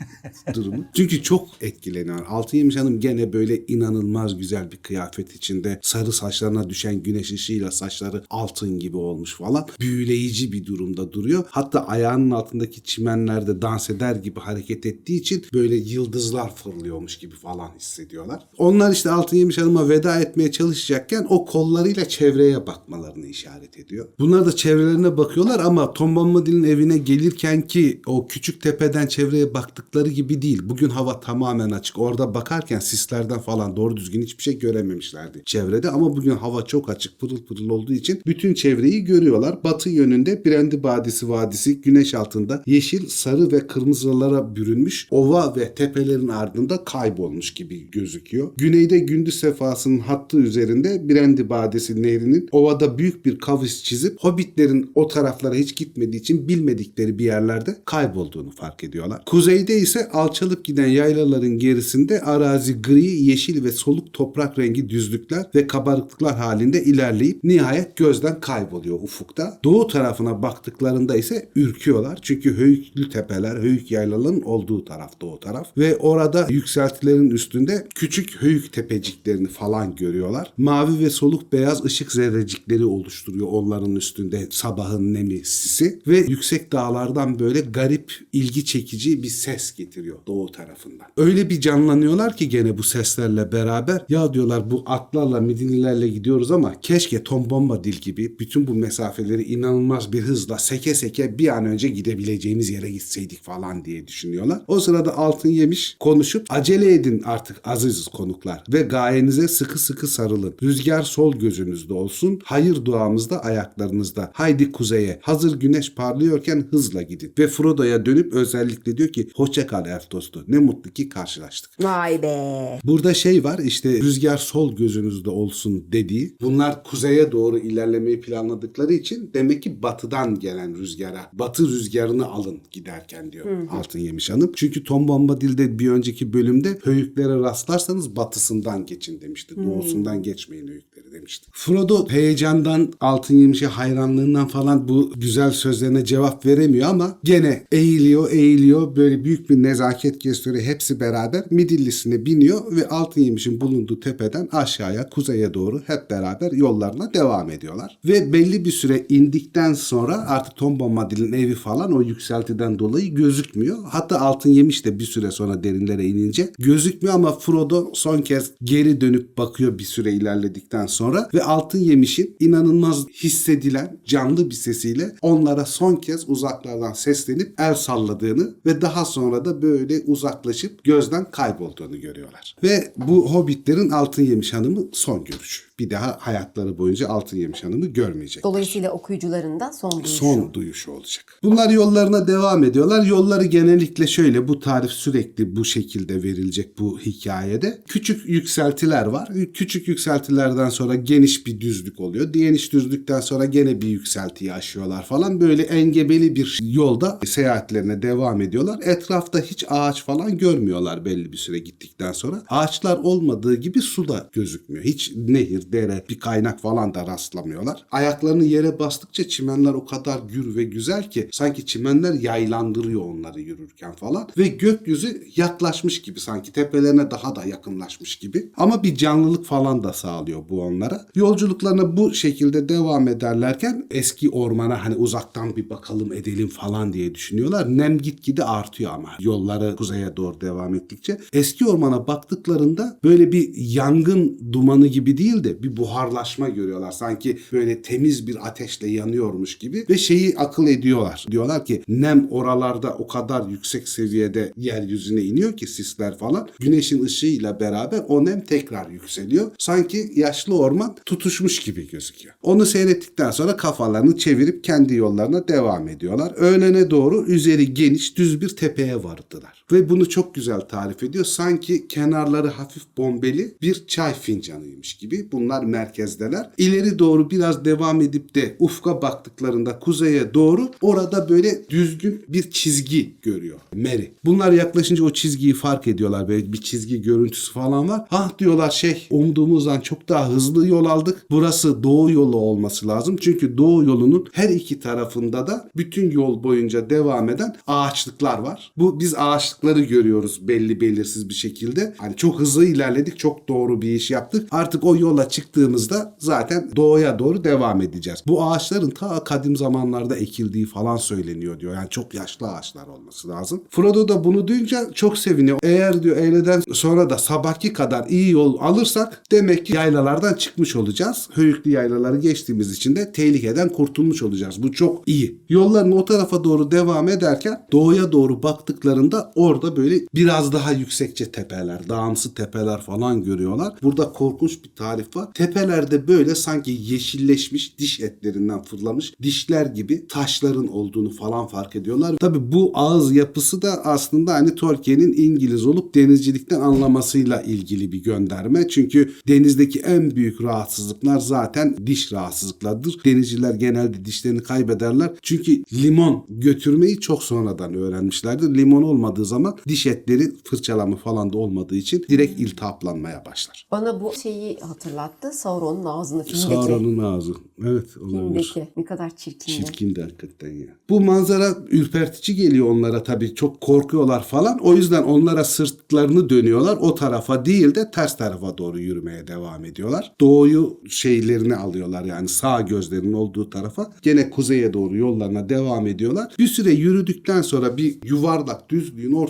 durumu. 0.54 0.84
Çünkü 0.94 1.22
çok 1.22 1.48
etkileniyor. 1.60 2.26
Altın 2.28 2.58
yemiş 2.58 2.76
hanım 2.76 3.00
gene 3.00 3.32
böyle 3.32 3.66
inanılmaz 3.66 4.38
güzel 4.38 4.72
bir 4.72 4.76
kıyafet 4.76 5.34
içinde 5.34 5.80
sarı 5.82 6.12
saçlarına 6.12 6.70
düşen 6.70 7.02
güneş 7.02 7.32
ışığıyla 7.32 7.70
saçları 7.70 8.24
altın 8.30 8.78
gibi 8.78 8.96
olmuş 8.96 9.34
falan. 9.34 9.66
Büyüleyici 9.80 10.52
bir 10.52 10.66
durumda 10.66 11.12
duruyor. 11.12 11.44
Hatta 11.50 11.86
ayağının 11.86 12.30
altındaki 12.30 12.82
çimenlerde 12.82 13.62
dans 13.62 13.90
eder 13.90 14.16
gibi 14.16 14.40
hareket 14.40 14.86
ettiği 14.86 15.20
için 15.20 15.44
böyle 15.54 15.76
yıldızlar 16.08 16.56
fırlıyormuş 16.56 17.18
gibi 17.18 17.34
falan 17.34 17.70
hissediyorlar. 17.78 18.42
Onlar 18.58 18.92
işte 18.92 19.10
Altın 19.10 19.36
Yemiş 19.36 19.58
Hanım'a 19.58 19.88
veda 19.88 20.20
etmeye 20.20 20.52
çalışacakken 20.52 21.26
o 21.28 21.44
kollarıyla 21.44 22.08
çevreye 22.08 22.66
bakmalarını 22.66 23.26
işaret 23.26 23.78
ediyor. 23.78 24.08
Bunlar 24.18 24.46
da 24.46 24.56
çevrelerine 24.56 25.16
bakıyorlar 25.16 25.60
ama 25.60 25.92
Tom 25.92 26.16
Bombadil'in 26.16 26.64
evine 26.64 26.98
gelirken 26.98 27.62
ki 27.62 28.00
o 28.06 28.28
küçük 28.28 28.62
tepeden 28.62 29.06
çevreye 29.06 29.54
baktıkları 29.54 30.08
gibi 30.08 30.42
değil. 30.42 30.60
Bugün 30.64 30.88
hava 30.90 31.20
tamamen 31.20 31.70
açık. 31.70 31.98
Orada 31.98 32.34
bakarken 32.34 32.78
sislerden 32.78 33.38
falan 33.38 33.76
doğru 33.76 33.96
düzgün 33.96 34.22
hiçbir 34.22 34.42
şey 34.42 34.58
görememişlerdi 34.58 35.42
çevrede 35.46 35.90
ama 35.90 36.16
bugün 36.16 36.36
hava 36.36 36.64
çok 36.64 36.90
açık 36.90 37.20
pırıl 37.20 37.44
pırıl 37.44 37.68
olduğu 37.70 37.92
için 37.92 38.22
bütün 38.26 38.54
çevreyi 38.54 39.04
görüyorlar. 39.04 39.64
Batı 39.64 39.90
yönünde 39.90 40.44
Brendi 40.44 40.84
Vadisi 40.84 41.28
Vadisi 41.28 41.80
güneş 41.80 42.14
altında 42.14 42.62
yeşil, 42.66 43.08
sarı 43.08 43.52
ve 43.52 43.66
kırmızılara 43.66 44.56
bürünmüş 44.56 45.08
ova 45.10 45.56
ve 45.56 45.74
tepelerin 45.98 46.28
ardında 46.28 46.84
kaybolmuş 46.84 47.54
gibi 47.54 47.90
gözüküyor. 47.90 48.50
Güneyde 48.56 48.98
gündüz 48.98 49.40
sefasının 49.40 49.98
hattı 49.98 50.38
üzerinde 50.38 51.08
Brendi 51.08 51.50
Vadisi 51.50 52.02
nehrinin 52.02 52.48
ovada 52.52 52.98
büyük 52.98 53.26
bir 53.26 53.38
kavis 53.38 53.82
çizip 53.82 54.18
hobbitlerin 54.20 54.92
o 54.94 55.08
taraflara 55.08 55.54
hiç 55.54 55.76
gitmediği 55.76 56.20
için 56.20 56.48
bilmedikleri 56.48 57.18
bir 57.18 57.24
yerlerde 57.24 57.76
kaybolduğunu 57.84 58.50
fark 58.50 58.84
ediyorlar. 58.84 59.22
Kuzeyde 59.26 59.78
ise 59.78 60.08
alçalıp 60.10 60.64
giden 60.64 60.86
yaylaların 60.86 61.58
gerisinde 61.58 62.20
arazi 62.20 62.82
gri, 62.82 63.04
yeşil 63.04 63.64
ve 63.64 63.72
soluk 63.72 64.12
toprak 64.12 64.58
rengi 64.58 64.88
düzlükler 64.88 65.46
ve 65.54 65.66
kabarıklıklar 65.66 66.36
halinde 66.36 66.84
ilerleyip 66.84 67.44
nihayet 67.44 67.96
gözden 67.96 68.40
kayboluyor 68.40 69.00
ufukta. 69.02 69.60
Doğu 69.64 69.86
tarafına 69.86 70.42
baktıklarında 70.42 71.16
ise 71.16 71.48
ürküyorlar. 71.56 72.18
Çünkü 72.22 72.56
höyüklü 72.56 73.10
tepeler, 73.10 73.56
höyük 73.56 73.90
yaylaların 73.90 74.42
olduğu 74.42 74.84
taraf 74.84 75.20
doğu 75.20 75.40
taraf. 75.40 75.78
Ve 75.78 75.87
orada 75.96 76.46
yükseltilerin 76.50 77.30
üstünde 77.30 77.86
küçük 77.94 78.42
höyük 78.42 78.72
tepeciklerini 78.72 79.48
falan 79.48 79.96
görüyorlar. 79.96 80.52
Mavi 80.58 81.04
ve 81.04 81.10
soluk 81.10 81.52
beyaz 81.52 81.84
ışık 81.84 82.12
zerrecikleri 82.12 82.84
oluşturuyor 82.84 83.46
onların 83.50 83.96
üstünde 83.96 84.48
sabahın 84.50 85.14
nemi 85.14 85.44
sisi. 85.44 86.00
Ve 86.06 86.18
yüksek 86.18 86.72
dağlardan 86.72 87.38
böyle 87.38 87.60
garip, 87.60 88.12
ilgi 88.32 88.64
çekici 88.64 89.22
bir 89.22 89.28
ses 89.28 89.74
getiriyor 89.74 90.18
doğu 90.26 90.52
tarafından. 90.52 91.06
Öyle 91.16 91.50
bir 91.50 91.60
canlanıyorlar 91.60 92.36
ki 92.36 92.48
gene 92.48 92.78
bu 92.78 92.82
seslerle 92.82 93.52
beraber 93.52 94.04
ya 94.08 94.34
diyorlar 94.34 94.70
bu 94.70 94.82
atlarla 94.86 95.40
midinilerle 95.40 96.08
gidiyoruz 96.08 96.50
ama 96.50 96.80
keşke 96.80 97.24
Tom 97.24 97.50
Bombadil 97.50 97.92
gibi 97.92 98.38
bütün 98.38 98.66
bu 98.66 98.74
mesafeleri 98.74 99.42
inanılmaz 99.42 100.12
bir 100.12 100.20
hızla 100.20 100.58
seke 100.58 100.94
seke 100.94 101.38
bir 101.38 101.56
an 101.56 101.66
önce 101.66 101.88
gidebileceğimiz 101.88 102.70
yere 102.70 102.90
gitseydik 102.90 103.42
falan 103.42 103.84
diye 103.84 104.06
düşünüyorlar. 104.06 104.62
O 104.68 104.80
sırada 104.80 105.16
Altın 105.16 105.48
Yemiş 105.48 105.77
konuşup 106.00 106.46
acele 106.50 106.94
edin 106.94 107.22
artık 107.24 107.60
aziz 107.64 108.08
konuklar 108.08 108.64
ve 108.72 108.82
gayenize 108.82 109.48
sıkı 109.48 109.78
sıkı 109.78 110.06
sarılın. 110.06 110.54
Rüzgar 110.62 111.02
sol 111.02 111.32
gözünüzde 111.32 111.94
olsun, 111.94 112.40
hayır 112.44 112.84
duamız 112.84 113.30
da 113.30 113.44
ayaklarınızda. 113.44 114.30
Haydi 114.34 114.72
kuzeye, 114.72 115.18
hazır 115.22 115.60
güneş 115.60 115.94
parlıyorken 115.94 116.64
hızla 116.70 117.02
gidin. 117.02 117.32
Ve 117.38 117.48
Frodo'ya 117.48 118.06
dönüp 118.06 118.32
özellikle 118.32 118.96
diyor 118.96 119.08
ki 119.08 119.28
hoşça 119.34 119.66
kal 119.66 119.86
elf 119.86 120.10
dostu. 120.10 120.44
Ne 120.48 120.58
mutlu 120.58 120.90
ki 120.90 121.08
karşılaştık. 121.08 121.70
Vay 121.84 122.22
be. 122.22 122.78
Burada 122.84 123.14
şey 123.14 123.44
var 123.44 123.58
işte 123.58 123.90
rüzgar 123.90 124.36
sol 124.36 124.76
gözünüzde 124.76 125.30
olsun 125.30 125.84
dediği. 125.92 126.36
Bunlar 126.40 126.84
kuzeye 126.84 127.32
doğru 127.32 127.58
ilerlemeyi 127.58 128.20
planladıkları 128.20 128.92
için 128.92 129.30
demek 129.34 129.62
ki 129.62 129.82
batıdan 129.82 130.38
gelen 130.38 130.78
rüzgara, 130.78 131.30
batı 131.32 131.68
rüzgarını 131.68 132.26
alın 132.26 132.60
giderken 132.70 133.32
diyor 133.32 133.46
Altın 133.70 133.98
Yemiş 133.98 134.30
Hanım. 134.30 134.52
Çünkü 134.56 134.84
Tom 134.84 135.08
Bombadil'de 135.08 135.67
bir 135.78 135.88
önceki 135.90 136.32
bölümde 136.32 136.78
höyüklere 136.82 137.38
rastlarsanız 137.38 138.16
batısından 138.16 138.86
geçin 138.86 139.20
demişti. 139.20 139.56
Doğusundan 139.56 140.22
geçmeyin 140.22 140.68
höyükleri 140.68 141.12
demişti. 141.12 141.46
Frodo 141.52 142.08
heyecandan 142.08 142.92
Altın 143.00 143.34
Yemiş'e 143.34 143.66
hayranlığından 143.66 144.48
falan 144.48 144.88
bu 144.88 145.12
güzel 145.16 145.50
sözlerine 145.50 146.04
cevap 146.04 146.46
veremiyor 146.46 146.88
ama 146.88 147.18
gene 147.24 147.66
eğiliyor 147.72 148.30
eğiliyor 148.30 148.96
böyle 148.96 149.24
büyük 149.24 149.50
bir 149.50 149.62
nezaket 149.62 150.20
gösteriyor. 150.20 150.64
Hepsi 150.64 151.00
beraber 151.00 151.44
Midillisine 151.50 152.26
biniyor 152.26 152.76
ve 152.76 152.88
Altın 152.88 153.20
Yemiş'in 153.20 153.60
bulunduğu 153.60 154.00
tepeden 154.00 154.48
aşağıya 154.52 155.08
kuzeye 155.08 155.54
doğru 155.54 155.82
hep 155.86 156.10
beraber 156.10 156.52
yollarına 156.52 157.14
devam 157.14 157.50
ediyorlar. 157.50 157.98
Ve 158.04 158.32
belli 158.32 158.64
bir 158.64 158.70
süre 158.70 159.06
indikten 159.08 159.72
sonra 159.74 160.28
artık 160.28 160.56
Tom 160.56 160.80
Bombadil'in 160.80 161.32
evi 161.32 161.54
falan 161.54 161.92
o 161.92 162.02
yükseltiden 162.02 162.78
dolayı 162.78 163.14
gözükmüyor. 163.14 163.78
Hatta 163.88 164.20
Altın 164.20 164.50
Yemiş 164.50 164.84
de 164.84 164.98
bir 164.98 165.04
süre 165.04 165.30
sonra 165.30 165.57
derinlere 165.64 166.06
inince 166.06 166.52
gözükmüyor 166.58 167.14
ama 167.14 167.38
Frodo 167.38 167.90
son 167.94 168.22
kez 168.22 168.52
geri 168.64 169.00
dönüp 169.00 169.38
bakıyor 169.38 169.78
bir 169.78 169.84
süre 169.84 170.12
ilerledikten 170.12 170.86
sonra 170.86 171.28
ve 171.34 171.42
Altın 171.42 171.78
Yemiş'in 171.78 172.36
inanılmaz 172.40 173.08
hissedilen 173.08 173.98
canlı 174.04 174.50
bir 174.50 174.54
sesiyle 174.54 175.14
onlara 175.22 175.64
son 175.64 175.96
kez 175.96 176.28
uzaklardan 176.28 176.92
seslenip 176.92 177.60
el 177.60 177.74
salladığını 177.74 178.54
ve 178.66 178.80
daha 178.80 179.04
sonra 179.04 179.44
da 179.44 179.62
böyle 179.62 180.00
uzaklaşıp 180.06 180.84
gözden 180.84 181.30
kaybolduğunu 181.30 182.00
görüyorlar. 182.00 182.56
Ve 182.62 182.92
bu 182.96 183.34
hobbitlerin 183.34 183.90
Altın 183.90 184.22
Yemiş 184.22 184.54
Hanımı 184.54 184.80
son 184.92 185.24
görüşü. 185.24 185.68
Bir 185.78 185.90
daha 185.90 186.16
hayatları 186.20 186.78
boyunca 186.78 187.08
Altın 187.08 187.36
Yemiş 187.36 187.64
Hanım'ı 187.64 187.86
görmeyecek. 187.86 188.44
Dolayısıyla 188.44 188.90
okuyucuların 188.90 189.60
da 189.60 189.72
son 189.72 189.90
duyuşu. 189.90 190.12
Son 190.12 190.54
duyuşu 190.54 190.92
olacak. 190.92 191.38
Bunlar 191.42 191.70
yollarına 191.70 192.26
devam 192.26 192.64
ediyorlar. 192.64 193.06
Yolları 193.06 193.44
genellikle 193.44 194.06
şöyle 194.06 194.48
bu 194.48 194.60
tarif 194.60 194.90
sürekli 194.90 195.47
bu 195.56 195.64
şekilde 195.64 196.22
verilecek 196.22 196.78
bu 196.78 197.00
hikayede. 197.00 197.82
Küçük 197.88 198.28
yükseltiler 198.28 199.06
var. 199.06 199.28
Küçük 199.54 199.88
yükseltilerden 199.88 200.68
sonra 200.68 200.94
geniş 200.94 201.46
bir 201.46 201.60
düzlük 201.60 202.00
oluyor. 202.00 202.32
Geniş 202.32 202.72
düzlükten 202.72 203.20
sonra 203.20 203.44
gene 203.44 203.80
bir 203.80 203.88
yükseltiyi 203.88 204.52
aşıyorlar 204.52 205.06
falan. 205.06 205.40
Böyle 205.40 205.62
engebeli 205.62 206.36
bir 206.36 206.58
yolda 206.62 207.20
seyahatlerine 207.26 208.02
devam 208.02 208.40
ediyorlar. 208.40 208.80
Etrafta 208.82 209.40
hiç 209.40 209.64
ağaç 209.68 210.04
falan 210.04 210.38
görmüyorlar 210.38 211.04
belli 211.04 211.32
bir 211.32 211.36
süre 211.36 211.58
gittikten 211.58 212.12
sonra. 212.12 212.42
Ağaçlar 212.48 212.96
olmadığı 212.96 213.54
gibi 213.54 213.80
su 213.80 214.08
da 214.08 214.30
gözükmüyor. 214.32 214.84
Hiç 214.84 215.12
nehir, 215.16 215.72
dere, 215.72 216.04
bir 216.08 216.20
kaynak 216.20 216.60
falan 216.60 216.94
da 216.94 217.06
rastlamıyorlar. 217.06 217.86
Ayaklarını 217.90 218.44
yere 218.44 218.78
bastıkça 218.78 219.28
çimenler 219.28 219.74
o 219.74 219.86
kadar 219.86 220.18
gür 220.18 220.56
ve 220.56 220.64
güzel 220.64 221.10
ki 221.10 221.28
sanki 221.32 221.66
çimenler 221.66 222.12
yaylandırıyor 222.12 223.00
onları 223.00 223.40
yürürken 223.40 223.92
falan. 223.92 224.28
Ve 224.38 224.48
gökyüzü 224.48 225.22
yaklaşmış 225.38 226.02
gibi 226.02 226.20
sanki 226.20 226.52
tepelerine 226.52 227.10
daha 227.10 227.36
da 227.36 227.44
yakınlaşmış 227.44 228.16
gibi. 228.16 228.50
Ama 228.56 228.82
bir 228.82 228.94
canlılık 228.94 229.44
falan 229.46 229.82
da 229.82 229.92
sağlıyor 229.92 230.42
bu 230.48 230.62
onlara. 230.62 231.06
Yolculuklarına 231.14 231.96
bu 231.96 232.14
şekilde 232.14 232.68
devam 232.68 233.08
ederlerken 233.08 233.86
eski 233.90 234.30
ormana 234.30 234.84
hani 234.84 234.94
uzaktan 234.94 235.56
bir 235.56 235.70
bakalım 235.70 236.12
edelim 236.12 236.48
falan 236.48 236.92
diye 236.92 237.14
düşünüyorlar. 237.14 237.78
Nem 237.78 237.98
gitgide 237.98 238.44
artıyor 238.44 238.92
ama 238.92 239.08
yolları 239.20 239.76
kuzeye 239.76 240.16
doğru 240.16 240.40
devam 240.40 240.74
ettikçe. 240.74 241.18
Eski 241.32 241.66
ormana 241.66 242.06
baktıklarında 242.06 242.98
böyle 243.04 243.32
bir 243.32 243.50
yangın 243.56 244.52
dumanı 244.52 244.86
gibi 244.86 245.18
değil 245.18 245.44
de 245.44 245.62
bir 245.62 245.76
buharlaşma 245.76 246.48
görüyorlar. 246.48 246.92
Sanki 246.92 247.38
böyle 247.52 247.82
temiz 247.82 248.26
bir 248.26 248.46
ateşle 248.48 248.90
yanıyormuş 248.90 249.58
gibi 249.58 249.86
ve 249.90 249.98
şeyi 249.98 250.38
akıl 250.38 250.66
ediyorlar. 250.66 251.26
Diyorlar 251.30 251.64
ki 251.64 251.82
nem 251.88 252.28
oralarda 252.30 252.94
o 252.94 253.06
kadar 253.06 253.48
yüksek 253.48 253.88
seviyede 253.88 254.52
yeryüzüne 254.56 255.17
iniyor 255.24 255.56
ki 255.56 255.66
sisler 255.66 256.18
falan. 256.18 256.48
Güneşin 256.60 257.02
ışığıyla 257.02 257.60
beraber 257.60 258.02
o 258.08 258.24
nem 258.24 258.40
tekrar 258.40 258.90
yükseliyor. 258.90 259.50
Sanki 259.58 260.12
yaşlı 260.14 260.58
orman 260.58 260.96
tutuşmuş 261.06 261.58
gibi 261.58 261.90
gözüküyor. 261.90 262.34
Onu 262.42 262.66
seyrettikten 262.66 263.30
sonra 263.30 263.56
kafalarını 263.56 264.16
çevirip 264.16 264.64
kendi 264.64 264.94
yollarına 264.94 265.48
devam 265.48 265.88
ediyorlar. 265.88 266.32
Öğlene 266.36 266.90
doğru 266.90 267.24
üzeri 267.26 267.74
geniş 267.74 268.16
düz 268.16 268.40
bir 268.40 268.56
tepeye 268.56 269.04
vardılar. 269.04 269.57
Ve 269.72 269.88
bunu 269.88 270.08
çok 270.08 270.34
güzel 270.34 270.60
tarif 270.60 271.02
ediyor. 271.02 271.24
Sanki 271.24 271.88
kenarları 271.88 272.48
hafif 272.48 272.82
bombeli 272.96 273.54
bir 273.62 273.86
çay 273.86 274.14
fincanıymış 274.14 274.94
gibi. 274.94 275.28
Bunlar 275.32 275.64
merkezdeler. 275.64 276.50
İleri 276.58 276.98
doğru 276.98 277.30
biraz 277.30 277.64
devam 277.64 278.00
edip 278.00 278.34
de 278.34 278.56
ufka 278.58 279.02
baktıklarında 279.02 279.78
kuzeye 279.78 280.34
doğru 280.34 280.70
orada 280.80 281.28
böyle 281.28 281.68
düzgün 281.70 282.24
bir 282.28 282.50
çizgi 282.50 283.14
görüyor. 283.22 283.58
Mary. 283.74 284.04
Bunlar 284.24 284.52
yaklaşınca 284.52 285.04
o 285.04 285.10
çizgiyi 285.10 285.54
fark 285.54 285.86
ediyorlar. 285.86 286.28
Böyle 286.28 286.52
bir 286.52 286.60
çizgi 286.60 287.02
görüntüsü 287.02 287.52
falan 287.52 287.88
var. 287.88 288.06
Ah 288.10 288.38
diyorlar 288.38 288.70
şey 288.70 289.06
umduğumuzdan 289.10 289.80
çok 289.80 290.08
daha 290.08 290.28
hızlı 290.30 290.68
yol 290.68 290.84
aldık. 290.84 291.26
Burası 291.30 291.82
doğu 291.82 292.10
yolu 292.10 292.36
olması 292.36 292.88
lazım. 292.88 293.16
Çünkü 293.20 293.58
doğu 293.58 293.84
yolunun 293.84 294.26
her 294.32 294.48
iki 294.48 294.80
tarafında 294.80 295.46
da 295.46 295.70
bütün 295.76 296.10
yol 296.10 296.42
boyunca 296.42 296.90
devam 296.90 297.28
eden 297.28 297.56
ağaçlıklar 297.66 298.38
var. 298.38 298.72
Bu 298.76 299.00
biz 299.00 299.14
ağaçlık 299.14 299.57
başlıkları 299.62 299.84
görüyoruz 299.84 300.48
belli 300.48 300.80
belirsiz 300.80 301.28
bir 301.28 301.34
şekilde. 301.34 301.94
Hani 301.98 302.16
çok 302.16 302.40
hızlı 302.40 302.64
ilerledik, 302.64 303.18
çok 303.18 303.48
doğru 303.48 303.82
bir 303.82 303.92
iş 303.92 304.10
yaptık. 304.10 304.48
Artık 304.50 304.84
o 304.84 304.96
yola 304.96 305.28
çıktığımızda 305.28 306.16
zaten 306.18 306.70
doğuya 306.76 307.18
doğru 307.18 307.44
devam 307.44 307.82
edeceğiz. 307.82 308.22
Bu 308.26 308.44
ağaçların 308.44 308.90
ta 308.90 309.24
kadim 309.24 309.56
zamanlarda 309.56 310.16
ekildiği 310.16 310.66
falan 310.66 310.96
söyleniyor 310.96 311.60
diyor. 311.60 311.74
Yani 311.74 311.88
çok 311.90 312.14
yaşlı 312.14 312.48
ağaçlar 312.48 312.86
olması 312.86 313.28
lazım. 313.28 313.62
Frodo 313.70 314.08
da 314.08 314.24
bunu 314.24 314.48
duyunca 314.48 314.90
çok 314.94 315.18
seviniyor. 315.18 315.58
Eğer 315.62 316.02
diyor 316.02 316.16
öğleden 316.16 316.62
sonra 316.72 317.10
da 317.10 317.18
sabahki 317.18 317.72
kadar 317.72 318.06
iyi 318.08 318.30
yol 318.30 318.58
alırsak 318.60 319.22
demek 319.30 319.66
ki 319.66 319.76
yaylalardan 319.76 320.34
çıkmış 320.34 320.76
olacağız. 320.76 321.28
Höyüklü 321.32 321.70
yaylaları 321.70 322.16
geçtiğimiz 322.16 322.72
için 322.72 322.96
de 322.96 323.12
tehlikeden 323.12 323.68
kurtulmuş 323.68 324.22
olacağız. 324.22 324.62
Bu 324.62 324.72
çok 324.72 325.08
iyi. 325.08 325.40
Yolların 325.48 325.92
o 325.92 326.04
tarafa 326.04 326.44
doğru 326.44 326.70
devam 326.70 327.08
ederken 327.08 327.66
doğuya 327.72 328.12
doğru 328.12 328.42
baktıklarında 328.42 329.32
orada 329.48 329.76
böyle 329.76 330.00
biraz 330.14 330.52
daha 330.52 330.72
yüksekçe 330.72 331.32
tepeler, 331.32 331.88
dağımsı 331.88 332.34
tepeler 332.34 332.80
falan 332.82 333.24
görüyorlar. 333.24 333.74
Burada 333.82 334.12
korkunç 334.12 334.64
bir 334.64 334.70
tarif 334.76 335.16
var. 335.16 335.28
Tepelerde 335.34 336.08
böyle 336.08 336.34
sanki 336.34 336.70
yeşilleşmiş 336.70 337.78
diş 337.78 338.00
etlerinden 338.00 338.62
fırlamış 338.62 339.12
dişler 339.22 339.66
gibi 339.66 340.06
taşların 340.08 340.68
olduğunu 340.68 341.10
falan 341.10 341.46
fark 341.46 341.76
ediyorlar. 341.76 342.16
Tabi 342.16 342.52
bu 342.52 342.70
ağız 342.74 343.12
yapısı 343.12 343.62
da 343.62 343.84
aslında 343.84 344.34
hani 344.34 344.54
Tolkien'in 344.54 345.12
İngiliz 345.12 345.66
olup 345.66 345.94
denizcilikten 345.94 346.60
anlamasıyla 346.60 347.42
ilgili 347.42 347.92
bir 347.92 348.02
gönderme. 348.02 348.68
Çünkü 348.68 349.12
denizdeki 349.28 349.80
en 349.80 350.10
büyük 350.10 350.42
rahatsızlıklar 350.42 351.18
zaten 351.18 351.76
diş 351.86 352.12
rahatsızlıklarıdır. 352.12 352.96
Denizciler 353.04 353.54
genelde 353.54 354.04
dişlerini 354.04 354.42
kaybederler. 354.42 355.10
Çünkü 355.22 355.62
limon 355.72 356.26
götürmeyi 356.28 357.00
çok 357.00 357.22
sonradan 357.22 357.74
öğrenmişlerdir. 357.74 358.54
Limon 358.54 358.82
olmadığı 358.82 359.24
zaman 359.24 359.37
diş 359.68 359.86
etleri 359.86 360.32
fırçalama 360.44 360.96
falan 360.96 361.32
da 361.32 361.38
olmadığı 361.38 361.76
için 361.76 362.04
direkt 362.08 362.40
iltihaplanmaya 362.40 363.24
başlar. 363.26 363.66
Bana 363.70 364.00
bu 364.00 364.12
şeyi 364.22 364.58
hatırlattı. 364.60 365.32
Sauron'un 365.32 365.84
ağzını 365.84 366.24
filmdeki. 366.24 366.54
Sauron'un 366.54 366.98
ağzı. 366.98 367.32
Evet 367.62 367.96
olabilir. 367.96 368.52
Filmdeki. 368.54 368.68
Ne 368.76 368.84
kadar 368.84 369.16
çirkindi. 369.16 369.66
Çirkin 369.66 369.94
de 369.94 370.02
hakikaten 370.02 370.52
ya. 370.52 370.66
Bu 370.88 371.00
manzara 371.00 371.56
ürpertici 371.70 372.36
geliyor 372.36 372.70
onlara 372.70 373.02
tabii. 373.02 373.34
Çok 373.34 373.60
korkuyorlar 373.60 374.24
falan. 374.24 374.58
O 374.58 374.74
yüzden 374.74 375.02
onlara 375.02 375.44
sırtlarını 375.44 376.30
dönüyorlar. 376.30 376.76
O 376.76 376.94
tarafa 376.94 377.44
değil 377.44 377.74
de 377.74 377.90
ters 377.90 378.16
tarafa 378.16 378.58
doğru 378.58 378.80
yürümeye 378.80 379.26
devam 379.26 379.64
ediyorlar. 379.64 380.12
Doğuyu 380.20 380.80
şeylerini 380.88 381.56
alıyorlar 381.56 382.04
yani 382.04 382.28
sağ 382.28 382.60
gözlerinin 382.60 383.12
olduğu 383.12 383.50
tarafa. 383.50 383.90
Gene 384.02 384.30
kuzeye 384.30 384.72
doğru 384.72 384.96
yollarına 384.96 385.48
devam 385.48 385.86
ediyorlar. 385.86 386.34
Bir 386.38 386.46
süre 386.46 386.72
yürüdükten 386.72 387.42
sonra 387.42 387.76
bir 387.76 387.98
yuvarlak 388.04 388.70
düzlüğün 388.70 389.12
ortasında 389.12 389.27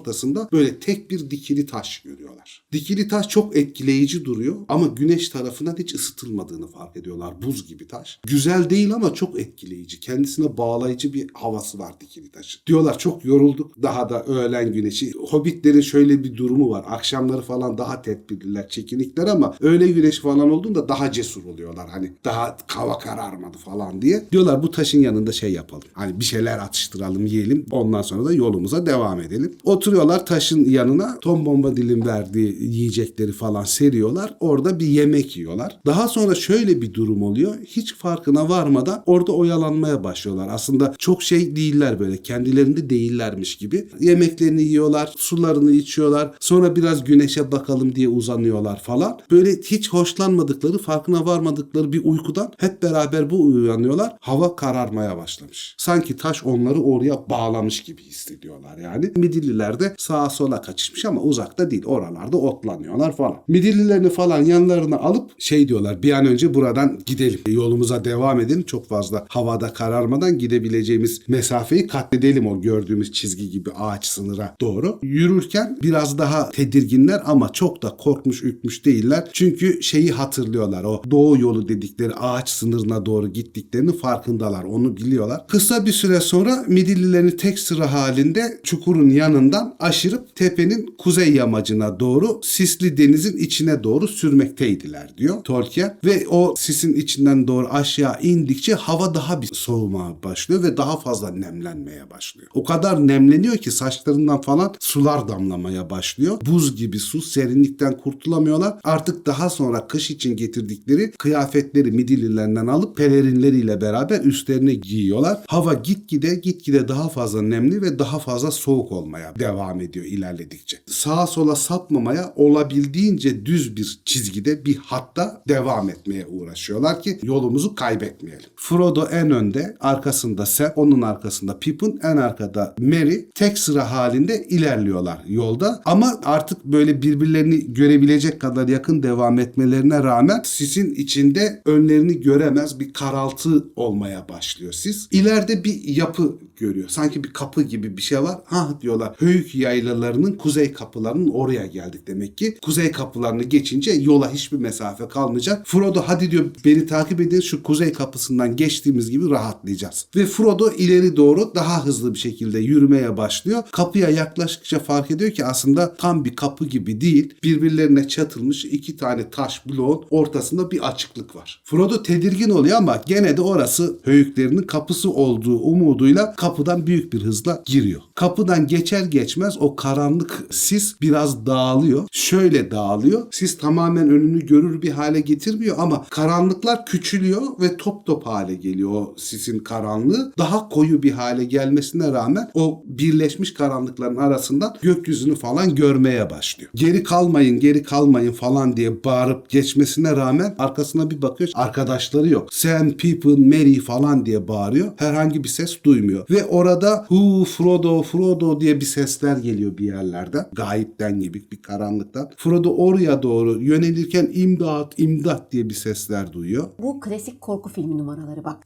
böyle 0.53 0.81
tek 0.81 1.11
bir 1.11 1.31
dikili 1.31 1.67
taş 1.67 1.99
görüyorlar. 2.03 2.63
Dikili 2.73 3.09
taş 3.09 3.29
çok 3.29 3.57
etkileyici 3.57 4.25
duruyor 4.25 4.57
ama 4.69 4.87
güneş 4.87 5.29
tarafından 5.29 5.77
hiç 5.79 5.95
ısıtılmadığını 5.95 6.67
fark 6.67 6.97
ediyorlar. 6.97 7.43
Buz 7.43 7.69
gibi 7.69 7.87
taş. 7.87 8.21
Güzel 8.27 8.71
değil 8.71 8.95
ama 8.95 9.15
çok 9.15 9.41
etkileyici. 9.41 10.01
Kendisine 10.01 10.57
bağlayıcı 10.57 11.13
bir 11.13 11.31
havası 11.35 11.79
var 11.79 11.95
dikili 12.01 12.31
taşın. 12.31 12.61
Diyorlar 12.67 12.99
çok 12.99 13.25
yorulduk. 13.25 13.83
Daha 13.83 14.09
da 14.09 14.25
öğlen 14.25 14.73
güneşi. 14.73 15.13
Hobbitlerin 15.13 15.81
şöyle 15.81 16.25
bir 16.25 16.37
durumu 16.37 16.71
var. 16.71 16.85
Akşamları 16.89 17.43
falan 17.43 17.79
daha 17.79 18.03
tedbirliler, 18.03 18.69
çekinikler 18.69 19.27
ama 19.27 19.55
öğle 19.61 19.89
güneşi 19.89 20.21
falan 20.21 20.51
olduğunda 20.51 20.89
daha 20.89 21.13
cesur 21.13 21.45
oluyorlar. 21.45 21.89
Hani 21.89 22.13
daha 22.25 22.57
hava 22.67 22.99
kararmadı 22.99 23.59
falan 23.59 24.03
diye. 24.03 24.25
Diyorlar 24.33 24.63
bu 24.63 24.71
taşın 24.71 25.01
yanında 25.01 25.33
şey 25.33 25.53
yapalım. 25.53 25.89
Hani 25.93 26.21
bir 26.21 26.25
şeyler 26.25 26.59
atıştıralım, 26.59 27.27
yiyelim. 27.27 27.67
Ondan 27.71 28.03
sonra 28.03 28.25
da 28.25 28.33
yolumuza 28.33 28.87
devam 28.87 29.21
edelim. 29.21 29.55
Oturuyorlar 29.65 30.27
taşın 30.27 30.65
yanına. 30.65 31.19
Tom 31.21 31.47
Bombadil'in 31.47 32.07
verdiği 32.07 32.58
yiyecekleri 32.59 33.33
falan 33.33 33.65
seriyorlar. 33.65 34.37
Orada 34.41 34.81
bir 34.81 34.87
yemek 34.87 35.37
yiyorlar. 35.37 35.81
Daha 35.87 36.09
sonra 36.09 36.35
şöyle 36.35 36.83
bir 36.83 36.95
durum 36.95 37.23
oluyor. 37.23 37.55
Hiç 37.67 37.95
farkına 37.95 38.49
varmadan 38.49 39.03
orada 39.07 39.33
oyalanmaya 39.33 40.05
başlıyorlar. 40.05 40.49
Aslında 40.51 40.95
çok 40.99 41.23
şey 41.23 41.57
değiller 41.57 41.99
böyle. 42.01 42.17
Kendilerinde 42.17 42.91
değillermiş 42.91 43.57
gibi. 43.57 43.89
Yemeklerini 44.01 44.63
yiyorlar, 44.63 45.13
sularını 45.17 45.71
içiyorlar. 45.71 46.35
Sonra 46.41 46.77
biraz 46.77 47.05
güneşe 47.05 47.53
bakalım 47.53 47.95
diye 47.95 48.09
uzanıyorlar 48.09 48.83
falan. 48.83 49.19
Böyle 49.31 49.57
hiç 49.57 49.93
hoşlanmadıkları, 49.93 50.79
farkına 50.79 51.27
varmadıkları 51.27 51.93
bir 51.93 52.05
uykudan 52.05 52.53
hep 52.59 52.83
beraber 52.83 53.31
bu 53.31 53.43
uyanıyorlar. 53.43 54.17
Hava 54.21 54.57
kararmaya 54.57 55.17
başlamış. 55.17 55.75
Sanki 55.79 56.17
taş 56.17 56.45
onları 56.45 56.83
oraya 56.83 57.31
bağlamış 57.31 57.83
gibi 57.83 58.03
hissediyorlar 58.03 58.79
yani. 58.79 59.13
Midilliler 59.17 59.81
de 59.81 59.95
sağa 59.99 60.31
sola 60.31 60.63
kaçışmış 60.63 61.05
ama 61.05 61.21
uzakta 61.21 61.71
değil. 61.71 61.85
Oralarda 61.85 62.37
otlanıyorlar 62.49 63.17
falan. 63.17 63.37
Midillilerini 63.49 64.11
falan 64.11 64.45
yanlarına 64.45 64.97
alıp 64.97 65.31
şey 65.39 65.69
diyorlar 65.69 66.03
bir 66.03 66.13
an 66.13 66.27
önce 66.27 66.55
buradan 66.55 67.01
gidelim. 67.07 67.41
Yolumuza 67.47 68.05
devam 68.05 68.41
edelim. 68.41 68.63
Çok 68.63 68.89
fazla 68.89 69.27
havada 69.29 69.73
kararmadan 69.73 70.39
gidebileceğimiz 70.39 71.21
mesafeyi 71.29 71.87
katledelim 71.87 72.47
o 72.47 72.61
gördüğümüz 72.61 73.13
çizgi 73.13 73.51
gibi 73.51 73.71
ağaç 73.71 74.07
sınıra 74.07 74.57
doğru. 74.61 74.99
Yürürken 75.03 75.79
biraz 75.83 76.19
daha 76.19 76.51
tedirginler 76.51 77.23
ama 77.25 77.53
çok 77.53 77.83
da 77.83 77.97
korkmuş 77.97 78.43
ürkmüş 78.43 78.85
değiller. 78.85 79.29
Çünkü 79.33 79.83
şeyi 79.83 80.11
hatırlıyorlar. 80.11 80.85
O 80.85 81.03
doğu 81.11 81.41
yolu 81.41 81.69
dedikleri 81.69 82.15
ağaç 82.15 82.49
sınırına 82.49 83.07
doğru 83.07 83.29
gittiklerini 83.29 83.93
farkındalar. 83.97 84.65
Onu 84.65 84.97
biliyorlar. 84.97 85.47
Kısa 85.49 85.87
bir 85.87 85.93
süre 85.93 86.21
sonra 86.21 86.65
Midillilerini 86.69 87.37
tek 87.37 87.59
sıra 87.59 87.93
halinde 87.93 88.61
çukurun 88.63 89.11
yanından 89.11 89.77
aşırıp 89.81 90.37
tepenin 90.37 90.95
kuzey 90.99 91.33
yamacına 91.33 92.01
doğru 92.01 92.38
sisli 92.43 92.97
denizin 92.97 93.37
içine 93.37 93.85
doğru 93.85 94.09
sürmekteydiler 94.09 95.19
diyor 95.19 95.45
Tolkien. 95.45 95.99
Ve 96.05 96.29
o 96.29 96.55
sisin 96.59 96.95
içinden 96.95 97.49
doğru 97.49 97.69
aşağı 97.69 98.23
indikçe 98.23 98.75
hava 98.75 99.15
daha 99.15 99.43
bir 99.43 99.49
soğumaya 99.53 100.23
başlıyor 100.25 100.63
ve 100.63 100.77
daha 100.77 101.01
fazla 101.01 101.31
nemlenmeye 101.31 102.11
başlıyor. 102.11 102.49
O 102.55 102.65
kadar 102.65 103.07
nemleniyor 103.07 103.57
ki 103.57 103.71
saçlarından 103.71 104.41
falan 104.41 104.75
sular 104.81 105.29
damlamaya 105.29 105.91
başlıyor. 105.91 106.39
Buz 106.47 106.77
gibi 106.77 106.99
su 106.99 107.23
serinlikten 107.23 107.97
kurtulamıyorlar. 107.97 108.75
Artık 108.85 109.27
daha 109.27 109.51
sonra 109.51 109.87
kış 109.87 110.11
için 110.11 110.37
getirdikleri 110.37 111.11
kıyafetleri 111.11 111.93
midillilerinden 111.93 112.67
alıp 112.67 112.97
pelerinleriyle 112.97 113.81
beraber 113.81 114.21
üstlerine 114.21 114.75
giyiyorlar. 114.75 115.39
Hava 115.47 115.75
gitgide 115.75 116.35
gitgide 116.35 116.89
daha 116.89 117.09
fazla 117.09 117.43
nemli 117.43 117.83
ve 117.83 117.99
daha 117.99 118.19
fazla 118.19 118.51
soğuk 118.51 118.93
olmaya 118.93 119.35
devam 119.39 119.81
ediyor 119.81 120.07
ilerledikçe. 120.07 120.79
Sağa 120.87 121.27
sola 121.27 121.57
sapmamaya 121.57 122.28
olabildiğince 122.37 123.47
düz 123.47 123.77
bir 123.77 124.01
çizgide 124.05 124.65
bir 124.65 124.77
hatta 124.77 125.43
devam 125.49 125.91
etmeye 125.91 126.27
uğraşıyorlar 126.27 127.03
ki 127.03 127.19
yolumuzu 127.23 127.75
kaybetmeyelim. 127.75 128.49
Frodo 128.57 129.09
en 129.13 129.31
önde, 129.31 129.77
arkasında 129.81 130.47
Sam, 130.47 130.73
onun 130.77 131.03
arkasında 131.03 131.59
Pippin, 131.59 132.01
en 132.03 132.17
arkada 132.17 132.75
Merry 132.79 133.31
tek 133.35 133.59
sıra 133.59 133.91
halinde 133.91 134.47
ilerliyorlar 134.49 135.19
yolda. 135.27 135.83
Ama 135.85 136.21
artık 136.25 136.65
böyle 136.65 137.03
birbirlerini 137.03 137.73
görebilecek 137.73 138.41
kadar 138.41 138.69
yakın 138.69 139.03
devam 139.03 139.39
etmelerine 139.39 140.03
rağmen 140.03 140.41
sisin 140.45 140.95
içinde 140.95 141.63
önlerini 141.65 142.21
göremez 142.21 142.81
bir 142.81 142.93
karaltı 142.93 143.69
olmaya 143.77 144.29
başlıyor 144.29 144.73
sis. 144.73 145.09
İleride 145.11 145.65
bir 145.65 145.85
yapı 145.85 146.39
görüyor. 146.59 146.89
Sanki 146.89 147.25
bir 147.25 147.33
kapı 147.33 147.63
gibi 147.63 147.97
bir 147.97 148.03
şey 148.03 148.23
var. 148.23 148.39
Ha 148.45 148.79
diyorlar 148.81 149.15
Höyük 149.19 149.55
yaylalarının 149.55 150.33
kuzey 150.33 150.73
kapılarının 150.73 151.29
oraya 151.29 151.67
geldik 151.67 152.07
demek 152.07 152.39
ki. 152.39 152.59
Kuzey 152.63 152.93
kapılarını 152.93 153.43
geçince 153.43 153.93
yola 153.93 154.33
hiçbir 154.33 154.59
mesafe 154.59 155.09
kalmayacak. 155.09 155.67
Frodo 155.67 156.03
hadi 156.07 156.31
diyor 156.31 156.45
beni 156.65 156.87
takip 156.87 157.21
edin 157.21 157.41
şu 157.41 157.63
kuzey 157.63 157.93
kapısından 157.93 158.57
geçtiğimiz 158.57 159.11
gibi 159.11 159.31
rahatlayacağız. 159.31 160.07
Ve 160.17 160.27
Frodo 160.27 160.71
ileri 160.71 161.17
doğru 161.17 161.53
daha 161.55 161.87
hızlı 161.87 162.15
bir 162.15 162.19
şekilde 162.19 162.59
yürümeye 162.59 163.17
başlıyor. 163.17 163.63
Kapıya 163.73 164.11
yaklaştıkça 164.11 164.79
fark 164.79 165.11
ediyor 165.11 165.31
ki 165.31 165.45
aslında 165.45 165.95
tam 165.95 166.25
bir 166.25 166.37
kapı 166.37 166.67
gibi 166.67 167.01
değil. 167.01 167.35
Birbirlerine 167.43 168.09
çatılmış 168.09 168.65
iki 168.65 168.97
tane 168.97 169.31
taş 169.31 169.67
bloğun 169.67 170.05
ortasında 170.11 170.71
bir 170.71 170.89
açıklık 170.89 171.37
var. 171.37 171.63
Frodo 171.65 172.03
tedirgin 172.03 172.51
oluyor 172.51 172.77
ama 172.77 173.03
gene 173.07 173.37
de 173.37 173.41
orası 173.41 173.99
höyüklerinin 174.03 174.63
kapısı 174.63 175.11
olduğu 175.11 175.59
umuduyla 175.59 176.35
kapıdan 176.49 176.87
büyük 176.87 177.13
bir 177.13 177.23
hızla 177.23 177.63
giriyor. 177.67 178.01
Kapıdan 178.15 178.67
geçer 178.67 179.05
geçmez 179.05 179.57
o 179.61 179.77
karanlık 179.77 180.47
sis 180.51 181.01
biraz 181.01 181.47
dağılıyor. 181.47 182.09
şöyle 182.13 182.71
dağılıyor. 182.71 183.23
Sis 183.31 183.59
tamamen 183.59 184.11
önünü 184.11 184.47
görür 184.47 184.83
bir 184.83 184.91
hale 184.91 185.21
getirmiyor 185.21 185.77
ama 185.79 186.05
karanlıklar 186.11 186.87
küçülüyor 186.87 187.43
ve 187.61 187.77
top 187.77 188.07
top 188.07 188.27
hale 188.27 188.55
geliyor 188.55 188.91
o 188.91 189.15
sisin 189.17 189.59
karanlığı. 189.59 190.33
Daha 190.39 190.69
koyu 190.69 191.03
bir 191.03 191.13
hale 191.13 191.45
gelmesine 191.45 192.13
rağmen 192.13 192.51
o 192.55 192.83
birleşmiş 192.87 193.55
karanlıkların 193.55 194.17
arasından 194.17 194.77
gökyüzünü 194.83 195.35
falan 195.35 195.75
görmeye 195.75 196.31
başlıyor. 196.31 196.71
Geri 196.75 197.03
kalmayın, 197.03 197.61
geri 197.61 197.83
kalmayın 197.83 198.33
falan 198.33 198.77
diye 198.77 199.05
bağırıp 199.05 199.51
geçmesine 199.51 200.17
rağmen 200.17 200.55
arkasına 200.59 201.11
bir 201.11 201.23
bakıyor 201.23 201.51
arkadaşları 201.55 202.29
yok. 202.29 202.55
Sam, 202.55 202.91
Pippin, 202.91 203.49
Merry 203.49 203.81
falan 203.81 204.27
diye 204.27 204.49
bağırıyor. 204.49 204.93
Herhangi 204.97 205.45
bir 205.45 205.49
ses 205.49 205.85
duymuyor. 205.85 206.27
Ve 206.31 206.38
orada 206.45 207.05
Hu, 207.09 207.45
Frodo, 207.45 208.03
Frodo 208.03 208.61
diye 208.61 208.81
bir 208.81 208.87
sesler 208.87 209.37
geliyor 209.37 209.79
bir 209.79 209.85
yerlerden. 209.85 210.47
Gayipten 210.53 211.21
gibi 211.21 211.45
bir 211.53 211.63
karanlıktan. 211.63 212.31
Frodo 212.37 212.77
oraya 212.77 213.23
doğru 213.23 213.63
yönelirken 213.63 214.31
imdat, 214.33 214.95
imdat 214.97 215.53
diye 215.53 215.69
bir 215.69 215.75
sesler 215.75 216.33
duyuyor. 216.33 216.69
Bu 216.83 217.01
klasik 217.01 217.41
korku 217.41 217.69
filmi 217.69 217.99
numaraları 217.99 218.45
bak. 218.45 218.65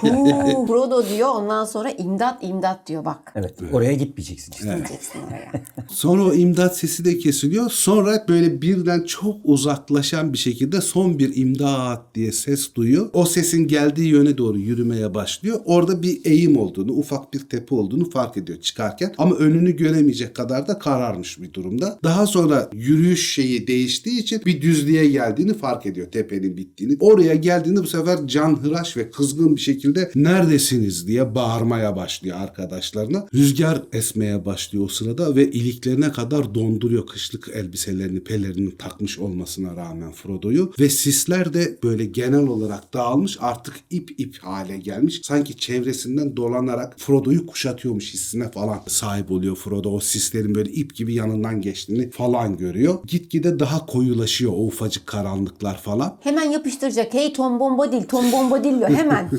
Huu, 0.00 0.66
Frodo 0.66 1.08
diyor 1.08 1.28
ondan 1.28 1.64
sonra 1.64 1.90
imdat 1.90 2.44
imdat 2.44 2.86
diyor 2.86 3.04
bak. 3.04 3.32
Evet. 3.34 3.54
Oraya 3.72 3.92
gitmeyeceksin 3.92 4.52
işte. 4.52 4.76
Diyeceksin 4.76 5.18
oraya. 5.28 5.52
Sonra 5.88 6.24
o 6.24 6.32
imdat 6.34 6.76
sesi 6.76 7.04
de 7.04 7.18
kesiliyor. 7.18 7.70
Sonra 7.70 8.24
böyle 8.28 8.62
birden 8.62 9.02
çok 9.04 9.36
uzaklaşan 9.44 10.32
bir 10.32 10.38
şekilde 10.38 10.80
son 10.80 11.18
bir 11.18 11.36
imdat 11.36 12.14
diye 12.14 12.32
ses 12.32 12.74
duyuyor. 12.74 13.10
O 13.12 13.24
sesin 13.24 13.68
geldiği 13.68 14.08
yöne 14.08 14.38
doğru 14.38 14.58
yürümeye 14.58 15.14
başlıyor. 15.14 15.60
Orada 15.64 16.02
bir 16.02 16.20
eğim 16.24 16.56
olduğunu, 16.66 16.92
ufak 16.92 17.34
bir 17.34 17.40
tepe 17.40 17.74
olduğunu 17.74 18.10
fark 18.10 18.36
ediyor 18.36 18.60
çıkarken. 18.60 19.14
Ama 19.18 19.36
önünü 19.36 19.76
göremeyecek 19.76 20.34
kadar 20.34 20.68
da 20.68 20.78
kararmış 20.78 21.40
bir 21.40 21.52
durumda. 21.52 21.98
Daha 22.04 22.26
sonra 22.26 22.70
yürüyüş 22.72 23.34
şeyi 23.34 23.66
değiştiği 23.66 24.20
için 24.20 24.42
bir 24.46 24.62
düzlüğe 24.62 25.08
geldiğini 25.08 25.54
fark 25.54 25.86
ediyor 25.86 26.06
tepenin 26.12 26.56
bittiğini. 26.56 26.96
Oraya 27.00 27.34
geldiğinde 27.34 27.82
bu 27.82 27.86
sefer 27.86 28.26
canhıraş 28.26 28.96
ve 28.96 29.10
kızgın 29.10 29.56
bir 29.56 29.60
şekilde 29.60 30.10
neredesiniz 30.14 31.06
diye 31.08 31.34
bağırmaya 31.34 31.96
başlıyor 31.96 32.36
arkadaşlarına. 32.40 33.26
Rüzgar 33.34 33.82
esmeye 33.92 34.44
başlıyor 34.44 34.84
o 34.84 34.88
sırada 34.88 35.36
ve 35.36 35.50
iliklerine 35.50 36.12
kadar 36.12 36.54
donduruyor 36.54 37.06
kışlık 37.06 37.48
elbiselerini, 37.54 38.24
pelerini 38.24 38.76
takmış 38.76 39.18
olmasına 39.18 39.76
rağmen 39.76 40.12
Frodo'yu 40.12 40.72
ve 40.80 40.88
sisler 40.88 41.54
de 41.54 41.78
böyle 41.82 42.04
genel 42.04 42.46
olarak 42.46 42.94
dağılmış 42.94 43.36
artık 43.40 43.74
ip 43.90 44.20
ip 44.20 44.38
hale 44.38 44.78
gelmiş. 44.78 45.20
Sanki 45.24 45.56
çevresinden 45.56 46.36
dolanarak 46.56 46.94
Frodo'yu 46.98 47.46
kuşatıyormuş 47.46 48.14
hissine 48.14 48.50
falan 48.50 48.80
sahip 48.86 49.30
oluyor 49.30 49.56
Frodo. 49.56 49.90
O 49.90 50.00
sislerin 50.00 50.54
böyle 50.54 50.70
ip 50.70 50.94
gibi 50.94 51.14
yanından 51.14 51.60
geçtiğini 51.60 52.10
falan 52.10 52.56
görüyor. 52.56 52.98
Gitgide 53.06 53.58
daha 53.58 53.86
koyulaşıyor 53.86 54.52
o 54.52 54.66
ufacık 54.66 55.06
karanlıklar 55.06 55.78
falan. 55.78 56.16
Hemen 56.20 56.50
yapıştıracak. 56.50 57.14
Hey 57.14 57.32
Tom 57.32 57.60
Bombadil, 57.60 58.02
Tom 58.02 58.32
Bombadil 58.32 58.78
diyor 58.78 58.90
hemen. 58.90 59.30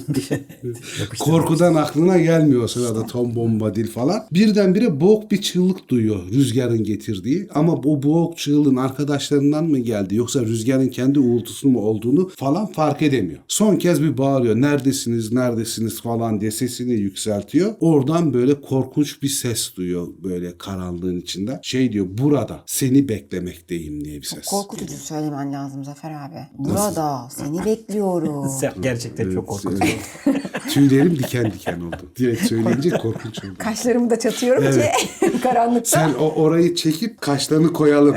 Korkudan 1.20 1.76
aklına 1.76 2.18
gelmiyor 2.18 2.64
o 2.64 2.68
sırada 2.68 3.06
Tom 3.06 3.36
Bombadil 3.36 3.88
falan. 3.88 4.24
Birdenbire 4.32 5.02
boğuk 5.02 5.32
bir 5.32 5.42
çığlık 5.42 5.90
duyuyor 5.90 6.20
rüzgarın 6.32 6.84
getirdiği. 6.84 7.48
Ama 7.54 7.84
bu 7.84 8.04
boğuk 8.04 8.38
çığlığın 8.38 8.76
arkadaşlarından 8.76 9.66
mı 9.66 9.80
geldi 9.80 10.16
yoksa 10.16 10.42
rüzgarın 10.42 10.90
kendi 10.90 11.20
uğultusu 11.20 11.70
mu 11.70 11.80
olduğunu 11.80 12.30
falan 12.36 12.66
fark 12.66 13.02
edemiyor. 13.02 13.40
Son 13.48 13.76
kez 13.76 14.04
bir 14.04 14.18
bağırıyor. 14.18 14.56
Neredesiniz, 14.56 15.34
neredesiniz 15.34 16.02
falan 16.02 16.42
diye 16.42 16.52
sesini 16.52 16.94
yükseltiyor. 17.08 17.76
Oradan 17.80 18.34
böyle 18.34 18.62
korkunç 18.62 19.22
bir 19.22 19.28
ses 19.30 19.76
duyuyor 19.76 20.08
böyle 20.24 20.58
karanlığın 20.58 21.20
içinden. 21.20 21.60
Şey 21.62 21.92
diyor 21.94 22.06
burada 22.10 22.64
seni 22.66 23.10
beklemekteyim 23.10 24.06
diye 24.06 24.22
bir 24.22 24.26
ses. 24.26 24.46
Korkutucu 24.46 24.94
söylemen 24.94 25.54
lazım 25.54 25.84
Zafer 25.84 26.12
abi. 26.12 26.48
Burada 26.58 27.30
seni 27.32 27.66
bekliyorum. 27.66 28.52
Gerçekten 28.82 29.32
çok 29.32 29.48
korkutucu. 29.48 29.86
Tüylerim 30.70 31.20
diken 31.20 31.52
diken 31.52 31.82
oldu. 31.82 32.12
Direkt 32.20 32.42
söyleyince 32.48 32.90
korkunç 32.90 33.44
oldu. 33.44 33.54
Kaşlarımı 33.58 34.10
da 34.10 34.20
çatıyorum 34.20 34.64
ki 34.64 35.40
karanlıkta. 35.44 35.90
Sen 35.90 36.14
o 36.14 36.30
orayı 36.30 36.76
çekip 36.76 37.22
kaşlarını 37.22 37.74
koyalım. 37.74 38.16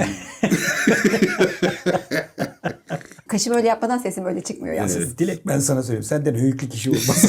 Kaşı 3.29 3.51
böyle 3.51 3.69
yapmadan 3.69 3.99
sesim 3.99 4.25
öyle 4.25 4.41
çıkmıyor 4.43 4.75
yalnız. 4.75 5.19
Dilek 5.19 5.47
ben 5.47 5.59
sana 5.59 5.83
söyleyeyim. 5.83 6.03
Senden 6.05 6.35
höyüklü 6.35 6.69
kişi 6.69 6.91
olmaz. 6.91 7.27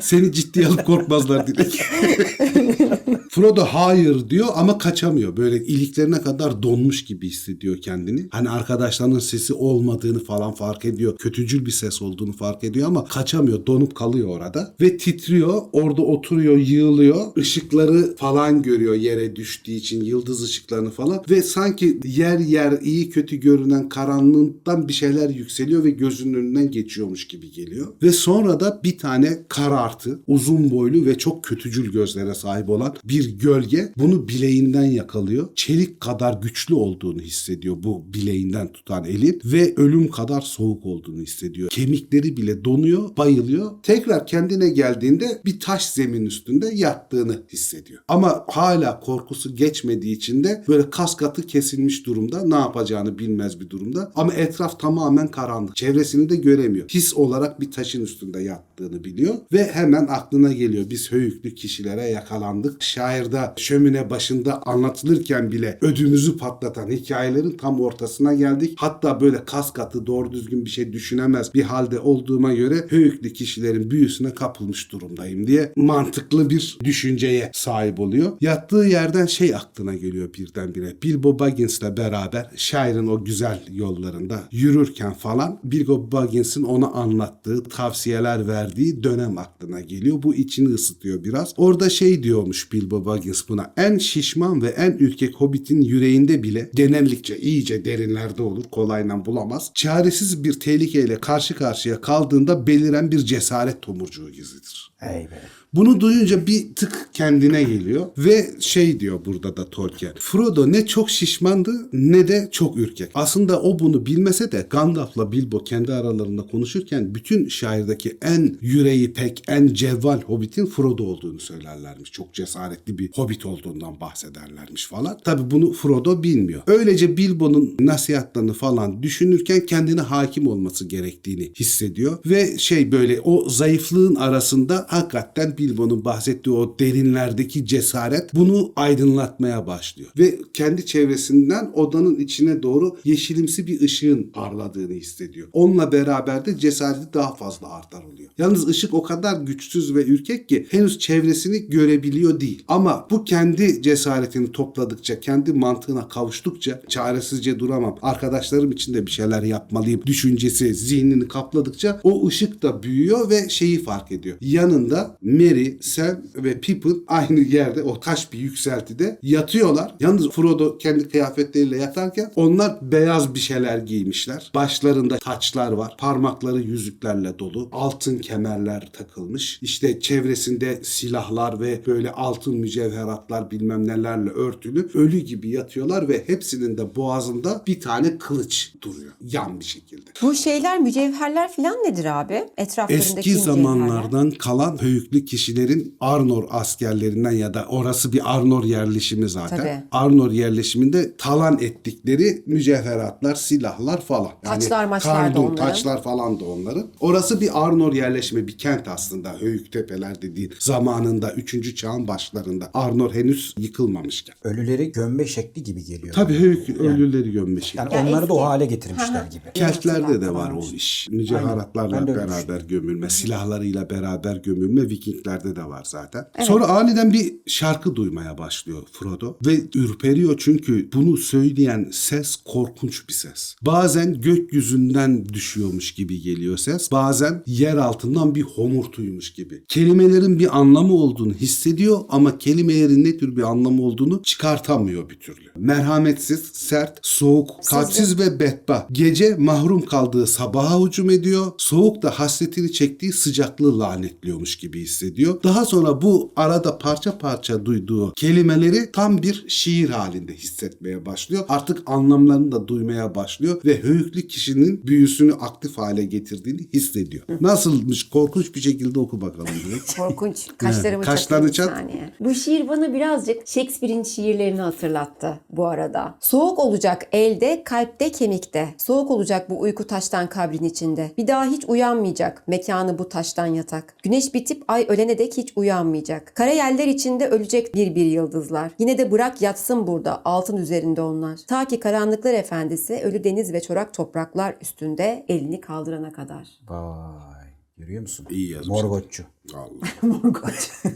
Seni 0.00 0.32
ciddiye 0.32 0.66
alıp 0.66 0.86
korkmazlar 0.86 1.46
Dilek. 1.46 1.82
Frodo 3.36 3.64
hayır 3.64 4.30
diyor 4.30 4.46
ama 4.54 4.78
kaçamıyor. 4.78 5.36
Böyle 5.36 5.64
iliklerine 5.64 6.20
kadar 6.20 6.62
donmuş 6.62 7.04
gibi 7.04 7.28
hissediyor 7.28 7.76
kendini. 7.76 8.28
Hani 8.30 8.50
arkadaşlarının 8.50 9.18
sesi 9.18 9.54
olmadığını 9.54 10.24
falan 10.24 10.54
fark 10.54 10.84
ediyor. 10.84 11.16
Kötücül 11.16 11.66
bir 11.66 11.70
ses 11.70 12.02
olduğunu 12.02 12.32
fark 12.32 12.64
ediyor 12.64 12.88
ama 12.88 13.04
kaçamıyor. 13.04 13.66
Donup 13.66 13.94
kalıyor 13.94 14.28
orada. 14.28 14.74
Ve 14.80 14.96
titriyor. 14.96 15.62
Orada 15.72 16.02
oturuyor, 16.02 16.56
yığılıyor. 16.56 17.36
Işıkları 17.36 18.16
falan 18.16 18.62
görüyor 18.62 18.94
yere 18.94 19.36
düştüğü 19.36 19.72
için. 19.72 20.04
Yıldız 20.04 20.42
ışıklarını 20.42 20.90
falan. 20.90 21.24
Ve 21.30 21.42
sanki 21.42 22.00
yer 22.04 22.38
yer 22.38 22.80
iyi 22.82 23.10
kötü 23.10 23.36
görünen 23.36 23.88
karanlığından 23.88 24.88
bir 24.88 24.92
şeyler 24.92 25.30
yükseliyor 25.30 25.84
ve 25.84 25.90
gözünün 25.90 26.34
önünden 26.34 26.70
geçiyormuş 26.70 27.28
gibi 27.28 27.50
geliyor. 27.52 27.86
Ve 28.02 28.12
sonra 28.12 28.60
da 28.60 28.80
bir 28.84 28.98
tane 28.98 29.38
karartı, 29.48 30.20
uzun 30.26 30.70
boylu 30.70 31.06
ve 31.06 31.18
çok 31.18 31.44
kötücül 31.44 31.92
gözlere 31.92 32.34
sahip 32.34 32.68
olan 32.68 32.96
bir 33.04 33.25
gölge 33.30 33.92
bunu 33.98 34.28
bileğinden 34.28 34.84
yakalıyor. 34.84 35.48
Çelik 35.54 36.00
kadar 36.00 36.34
güçlü 36.42 36.74
olduğunu 36.74 37.20
hissediyor 37.20 37.76
bu 37.82 38.04
bileğinden 38.14 38.72
tutan 38.72 39.04
elin 39.04 39.40
ve 39.44 39.74
ölüm 39.76 40.10
kadar 40.10 40.40
soğuk 40.40 40.86
olduğunu 40.86 41.22
hissediyor. 41.22 41.68
Kemikleri 41.68 42.36
bile 42.36 42.64
donuyor, 42.64 43.16
bayılıyor. 43.16 43.70
Tekrar 43.82 44.26
kendine 44.26 44.68
geldiğinde 44.68 45.42
bir 45.44 45.60
taş 45.60 45.86
zemin 45.88 46.26
üstünde 46.26 46.70
yattığını 46.74 47.42
hissediyor. 47.52 48.02
Ama 48.08 48.44
hala 48.48 49.00
korkusu 49.00 49.56
geçmediği 49.56 50.16
için 50.16 50.44
de 50.44 50.64
böyle 50.68 50.90
kas 50.90 51.16
katı 51.16 51.42
kesilmiş 51.42 52.06
durumda. 52.06 52.46
Ne 52.46 52.54
yapacağını 52.54 53.18
bilmez 53.18 53.60
bir 53.60 53.70
durumda. 53.70 54.12
Ama 54.14 54.34
etraf 54.34 54.80
tamamen 54.80 55.28
karanlık. 55.28 55.76
Çevresini 55.76 56.28
de 56.28 56.36
göremiyor. 56.36 56.88
His 56.88 57.14
olarak 57.14 57.60
bir 57.60 57.70
taşın 57.70 58.04
üstünde 58.04 58.40
yattığını 58.40 59.04
biliyor 59.04 59.34
ve 59.52 59.64
hemen 59.64 60.06
aklına 60.06 60.52
geliyor. 60.52 60.90
Biz 60.90 61.12
höyüklü 61.12 61.54
kişilere 61.54 62.02
yakalandık. 62.02 62.82
Şairde 63.16 63.52
şömine 63.56 64.10
başında 64.10 64.62
anlatılırken 64.62 65.52
bile 65.52 65.78
ödümüzü 65.80 66.36
patlatan 66.36 66.90
hikayelerin 66.90 67.56
tam 67.56 67.80
ortasına 67.80 68.34
geldik. 68.34 68.74
Hatta 68.76 69.20
böyle 69.20 69.44
kas 69.44 69.72
katı 69.72 70.06
doğru 70.06 70.32
düzgün 70.32 70.64
bir 70.64 70.70
şey 70.70 70.92
düşünemez 70.92 71.54
bir 71.54 71.62
halde 71.62 72.00
olduğuma 72.00 72.54
göre 72.54 72.74
höyüklü 72.88 73.32
kişilerin 73.32 73.90
büyüsüne 73.90 74.34
kapılmış 74.34 74.92
durumdayım 74.92 75.46
diye 75.46 75.72
mantıklı 75.76 76.50
bir 76.50 76.78
düşünceye 76.84 77.50
sahip 77.54 78.00
oluyor. 78.00 78.32
Yattığı 78.40 78.76
yerden 78.76 79.26
şey 79.26 79.54
aklına 79.54 79.94
geliyor 79.94 80.34
birdenbire. 80.34 80.94
Bilbo 81.02 81.38
Baggins'le 81.38 81.96
beraber 81.96 82.50
şairin 82.56 83.06
o 83.06 83.24
güzel 83.24 83.60
yollarında 83.72 84.42
yürürken 84.52 85.12
falan 85.12 85.60
Bilbo 85.64 86.12
Baggins'in 86.12 86.62
ona 86.62 86.86
anlattığı, 86.86 87.62
tavsiyeler 87.62 88.48
verdiği 88.48 89.02
dönem 89.02 89.38
aklına 89.38 89.80
geliyor. 89.80 90.22
Bu 90.22 90.34
içini 90.34 90.68
ısıtıyor 90.68 91.24
biraz. 91.24 91.54
Orada 91.56 91.90
şey 91.90 92.22
diyormuş 92.22 92.72
Bilbo 92.72 92.95
Baggins 93.04 93.48
buna. 93.48 93.74
En 93.76 93.98
şişman 93.98 94.62
ve 94.62 94.68
en 94.68 94.92
ürkek 94.92 95.34
hobbitin 95.34 95.80
yüreğinde 95.80 96.42
bile 96.42 96.70
genellikle 96.74 97.38
iyice 97.38 97.84
derinlerde 97.84 98.42
olur. 98.42 98.64
Kolayla 98.72 99.26
bulamaz. 99.26 99.70
Çaresiz 99.74 100.44
bir 100.44 100.60
tehlikeyle 100.60 101.20
karşı 101.20 101.54
karşıya 101.54 102.00
kaldığında 102.00 102.66
beliren 102.66 103.10
bir 103.12 103.18
cesaret 103.18 103.82
tomurcuğu 103.82 104.30
gizlidir. 104.30 104.95
Ey 105.00 105.30
be. 105.30 105.40
Bunu 105.76 106.00
duyunca 106.00 106.46
bir 106.46 106.74
tık 106.74 107.08
kendine 107.12 107.62
geliyor 107.62 108.06
ve 108.18 108.50
şey 108.60 109.00
diyor 109.00 109.24
burada 109.24 109.56
da 109.56 109.70
Tolkien. 109.70 110.12
Frodo 110.18 110.72
ne 110.72 110.86
çok 110.86 111.10
şişmandı 111.10 111.88
ne 111.92 112.28
de 112.28 112.48
çok 112.52 112.76
ürkek. 112.76 113.10
Aslında 113.14 113.62
o 113.62 113.78
bunu 113.78 114.06
bilmese 114.06 114.52
de 114.52 114.66
Gandalf'la 114.70 115.32
Bilbo 115.32 115.64
kendi 115.64 115.92
aralarında 115.92 116.42
konuşurken 116.42 117.14
bütün 117.14 117.48
şairdeki 117.48 118.18
en 118.22 118.58
yüreği 118.60 119.12
pek, 119.12 119.42
en 119.48 119.66
cevval 119.66 120.22
hobbitin 120.22 120.66
Frodo 120.66 121.04
olduğunu 121.04 121.40
söylerlermiş. 121.40 122.12
Çok 122.12 122.34
cesaretli 122.34 122.98
bir 122.98 123.10
hobbit 123.12 123.46
olduğundan 123.46 124.00
bahsederlermiş 124.00 124.86
falan. 124.86 125.18
Tabi 125.24 125.50
bunu 125.50 125.72
Frodo 125.72 126.22
bilmiyor. 126.22 126.62
Öylece 126.66 127.16
Bilbo'nun 127.16 127.76
nasihatlerini 127.80 128.52
falan 128.52 129.02
düşünürken 129.02 129.66
kendine 129.66 130.00
hakim 130.00 130.46
olması 130.46 130.88
gerektiğini 130.88 131.52
hissediyor 131.60 132.18
ve 132.26 132.58
şey 132.58 132.92
böyle 132.92 133.20
o 133.20 133.48
zayıflığın 133.48 134.14
arasında 134.14 134.85
hakikaten 134.86 135.58
Bilbo'nun 135.58 136.04
bahsettiği 136.04 136.56
o 136.56 136.78
derinlerdeki 136.78 137.66
cesaret 137.66 138.34
bunu 138.34 138.72
aydınlatmaya 138.76 139.66
başlıyor. 139.66 140.10
Ve 140.18 140.38
kendi 140.54 140.86
çevresinden 140.86 141.70
odanın 141.74 142.16
içine 142.16 142.62
doğru 142.62 142.96
yeşilimsi 143.04 143.66
bir 143.66 143.80
ışığın 143.80 144.22
parladığını 144.22 144.92
hissediyor. 144.92 145.48
Onunla 145.52 145.92
beraber 145.92 146.46
de 146.46 146.58
cesareti 146.58 147.14
daha 147.14 147.34
fazla 147.34 147.68
artar 147.68 148.04
oluyor. 148.04 148.30
Yalnız 148.38 148.68
ışık 148.68 148.94
o 148.94 149.02
kadar 149.02 149.40
güçsüz 149.40 149.94
ve 149.94 150.04
ürkek 150.04 150.48
ki 150.48 150.66
henüz 150.70 150.98
çevresini 150.98 151.68
görebiliyor 151.68 152.40
değil. 152.40 152.64
Ama 152.68 153.06
bu 153.10 153.24
kendi 153.24 153.82
cesaretini 153.82 154.52
topladıkça, 154.52 155.20
kendi 155.20 155.52
mantığına 155.52 156.08
kavuştukça 156.08 156.82
çaresizce 156.88 157.58
duramam. 157.58 157.98
Arkadaşlarım 158.02 158.72
için 158.72 158.94
de 158.94 159.06
bir 159.06 159.10
şeyler 159.10 159.42
yapmalıyım 159.42 160.02
düşüncesi 160.06 160.74
zihnini 160.74 161.28
kapladıkça 161.28 162.00
o 162.02 162.26
ışık 162.26 162.62
da 162.62 162.82
büyüyor 162.82 163.30
ve 163.30 163.48
şeyi 163.48 163.82
fark 163.82 164.12
ediyor. 164.12 164.36
Yanında 164.76 165.16
Mary, 165.22 165.74
Sam 165.80 166.16
ve 166.36 166.60
Pippin 166.60 167.04
aynı 167.08 167.40
yerde 167.40 167.82
o 167.82 168.00
taş 168.00 168.32
bir 168.32 168.38
yükseltide 168.38 169.18
yatıyorlar. 169.22 169.94
Yalnız 170.00 170.30
Frodo 170.30 170.78
kendi 170.78 171.08
kıyafetleriyle 171.08 171.78
yatarken 171.78 172.32
onlar 172.36 172.78
beyaz 172.82 173.34
bir 173.34 173.40
şeyler 173.40 173.78
giymişler. 173.78 174.50
Başlarında 174.54 175.18
taçlar 175.18 175.72
var. 175.72 175.94
Parmakları 175.98 176.60
yüzüklerle 176.60 177.38
dolu. 177.38 177.68
Altın 177.72 178.18
kemerler 178.18 178.90
takılmış. 178.92 179.58
İşte 179.62 180.00
çevresinde 180.00 180.80
silahlar 180.82 181.60
ve 181.60 181.80
böyle 181.86 182.10
altın 182.10 182.56
mücevheratlar 182.56 183.50
bilmem 183.50 183.88
nelerle 183.88 184.30
örtülü. 184.30 184.88
Ölü 184.94 185.18
gibi 185.18 185.50
yatıyorlar 185.50 186.08
ve 186.08 186.24
hepsinin 186.26 186.78
de 186.78 186.96
boğazında 186.96 187.62
bir 187.66 187.80
tane 187.80 188.18
kılıç 188.18 188.72
duruyor. 188.82 189.12
Yan 189.20 189.60
bir 189.60 189.64
şekilde. 189.64 190.10
Bu 190.22 190.34
şeyler 190.34 190.78
mücevherler 190.78 191.52
falan 191.52 191.74
nedir 191.74 192.20
abi? 192.20 192.44
Etraflarındaki 192.56 193.18
Eski 193.18 193.34
zamanlardan 193.34 194.30
kalan 194.30 194.65
höyüklü 194.74 195.24
kişilerin 195.24 195.96
Arnor 196.00 196.44
askerlerinden 196.50 197.30
ya 197.30 197.54
da 197.54 197.66
orası 197.68 198.12
bir 198.12 198.36
Arnor 198.36 198.64
yerleşimi 198.64 199.28
zaten. 199.28 199.58
Tabii. 199.58 199.82
Arnor 199.90 200.30
yerleşiminde 200.30 201.16
talan 201.16 201.58
ettikleri 201.60 202.42
mücevheratlar, 202.46 203.34
silahlar 203.34 204.00
falan. 204.00 204.30
Taçlar, 204.44 204.84
maçlar 204.84 205.34
da 205.34 205.40
onların. 205.40 205.56
taçlar 205.56 206.02
falan 206.02 206.40
da 206.40 206.44
onların. 206.44 206.86
Orası 207.00 207.40
bir 207.40 207.66
Arnor 207.66 207.92
yerleşimi, 207.92 208.48
bir 208.48 208.58
kent 208.58 208.88
aslında. 208.88 209.36
Höyük 209.40 209.72
tepeler 209.72 210.22
dediğin 210.22 210.52
zamanında 210.58 211.32
3. 211.32 211.76
çağın 211.76 212.08
başlarında. 212.08 212.70
Arnor 212.74 213.14
henüz 213.14 213.54
yıkılmamışken. 213.58 214.36
Ölüleri 214.44 214.92
gömme 214.92 215.26
şekli 215.26 215.62
gibi 215.62 215.84
geliyor. 215.84 216.14
Tabii 216.14 216.38
höyük 216.38 216.68
ölüleri 216.68 217.32
gömme 217.32 217.60
şekli. 217.60 217.78
Yani 217.78 217.94
Ya 217.94 218.06
onları 218.08 218.28
da 218.28 218.34
o 218.34 218.42
hale 218.42 218.66
getirmişler 218.66 219.24
gibi. 219.30 219.42
Keltlerde 219.54 220.20
de 220.20 220.34
var 220.34 220.52
o 220.52 220.64
iş. 220.74 221.08
Mücevheratlarla 221.10 222.06
beraber 222.06 222.60
gömülme, 222.60 223.10
silahlarıyla 223.10 223.90
beraber 223.90 224.36
gömülme 224.36 224.55
Vikinglerde 224.62 225.56
de 225.56 225.64
var 225.64 225.84
zaten. 225.84 226.24
Sonra 226.42 226.68
aniden 226.68 227.12
bir 227.12 227.34
şarkı 227.46 227.96
duymaya 227.96 228.38
başlıyor 228.38 228.82
Frodo 228.92 229.36
ve 229.46 229.60
ürperiyor 229.74 230.34
çünkü 230.38 230.88
bunu 230.92 231.16
söyleyen 231.16 231.88
ses 231.92 232.36
korkunç 232.36 233.08
bir 233.08 233.14
ses. 233.14 233.56
Bazen 233.62 234.20
gökyüzünden 234.20 235.28
düşüyormuş 235.28 235.94
gibi 235.94 236.22
geliyor 236.22 236.56
ses. 236.56 236.92
Bazen 236.92 237.42
yer 237.46 237.76
altından 237.76 238.34
bir 238.34 238.42
homurtuymuş 238.42 239.32
gibi. 239.32 239.64
Kelimelerin 239.68 240.38
bir 240.38 240.58
anlamı 240.58 240.94
olduğunu 240.94 241.32
hissediyor 241.34 242.00
ama 242.08 242.38
kelimelerin 242.38 243.04
ne 243.04 243.16
tür 243.16 243.36
bir 243.36 243.42
anlamı 243.42 243.82
olduğunu 243.82 244.22
çıkartamıyor 244.22 245.10
bir 245.10 245.20
türlü. 245.20 245.46
Merhametsiz, 245.56 246.40
sert, 246.52 246.98
soğuk, 247.02 247.50
kalpsiz 247.66 248.18
ve 248.18 248.40
bedbaht. 248.40 248.88
Gece 248.92 249.36
mahrum 249.38 249.86
kaldığı 249.86 250.26
sabaha 250.26 250.84
hücum 250.84 251.10
ediyor. 251.10 251.52
Soğuk 251.58 252.02
da 252.02 252.10
hasretini 252.10 252.72
çektiği 252.72 253.12
sıcaklığı 253.12 253.78
lanetliyormuş 253.78 254.45
gibi 254.54 254.82
hissediyor. 254.82 255.42
Daha 255.42 255.64
sonra 255.64 256.02
bu 256.02 256.32
arada 256.36 256.78
parça 256.78 257.18
parça 257.18 257.64
duyduğu 257.66 258.12
kelimeleri 258.12 258.92
tam 258.92 259.22
bir 259.22 259.44
şiir 259.48 259.90
halinde 259.90 260.34
hissetmeye 260.34 261.06
başlıyor. 261.06 261.44
Artık 261.48 261.82
anlamlarını 261.86 262.52
da 262.52 262.68
duymaya 262.68 263.14
başlıyor 263.14 263.60
ve 263.64 263.82
höyüklü 263.82 264.28
kişinin 264.28 264.86
büyüsünü 264.86 265.32
aktif 265.32 265.78
hale 265.78 266.04
getirdiğini 266.04 266.68
hissediyor. 266.74 267.24
Nasılmış? 267.40 268.08
Korkunç 268.08 268.54
bir 268.54 268.60
şekilde 268.60 268.98
oku 268.98 269.20
bakalım. 269.20 269.48
Korkunç. 269.96 270.46
Kaşlarımı 270.58 271.04
kaşlarını 271.04 271.52
çatıyor 271.52 271.68
bir 271.68 271.82
çat. 271.82 271.90
saniye. 271.90 272.12
Bu 272.20 272.34
şiir 272.34 272.68
bana 272.68 272.94
birazcık 272.94 273.48
Shakespeare'in 273.48 274.02
şiirlerini 274.02 274.60
hatırlattı 274.60 275.40
bu 275.50 275.66
arada. 275.66 276.14
Soğuk 276.20 276.58
olacak 276.58 277.08
elde, 277.12 277.62
kalpte, 277.64 278.12
kemikte. 278.12 278.74
Soğuk 278.78 279.10
olacak 279.10 279.50
bu 279.50 279.60
uyku 279.60 279.86
taştan 279.86 280.28
kabrin 280.28 280.64
içinde. 280.64 281.12
Bir 281.18 281.26
daha 281.26 281.44
hiç 281.44 281.64
uyanmayacak 281.68 282.48
mekanı 282.48 282.98
bu 282.98 283.08
taştan 283.08 283.46
yatak. 283.46 283.94
Güneş 284.02 284.34
bitip 284.36 284.64
ay 284.68 284.86
ölene 284.88 285.18
dek 285.18 285.36
hiç 285.36 285.52
uyanmayacak. 285.56 286.32
Kara 286.34 286.50
yeller 286.50 286.86
içinde 286.86 287.28
ölecek 287.28 287.74
bir 287.74 287.94
bir 287.94 288.04
yıldızlar. 288.04 288.72
Yine 288.78 288.98
de 288.98 289.10
bırak 289.10 289.42
yatsın 289.42 289.86
burada 289.86 290.22
altın 290.24 290.56
üzerinde 290.56 291.02
onlar. 291.02 291.36
Ta 291.48 291.64
ki 291.64 291.80
karanlıklar 291.80 292.34
efendisi 292.34 293.00
ölü 293.04 293.24
deniz 293.24 293.52
ve 293.52 293.60
çorak 293.60 293.94
topraklar 293.94 294.56
üstünde 294.60 295.24
elini 295.28 295.60
kaldırana 295.60 296.12
kadar. 296.12 296.48
Vay. 296.68 297.46
Görüyor 297.76 298.02
musun? 298.02 298.26
İyi 298.30 298.50
yazmış. 298.50 298.82
Morgothçu. 298.82 299.24
Allah. 299.54 299.88
Morgoth. 300.02 300.86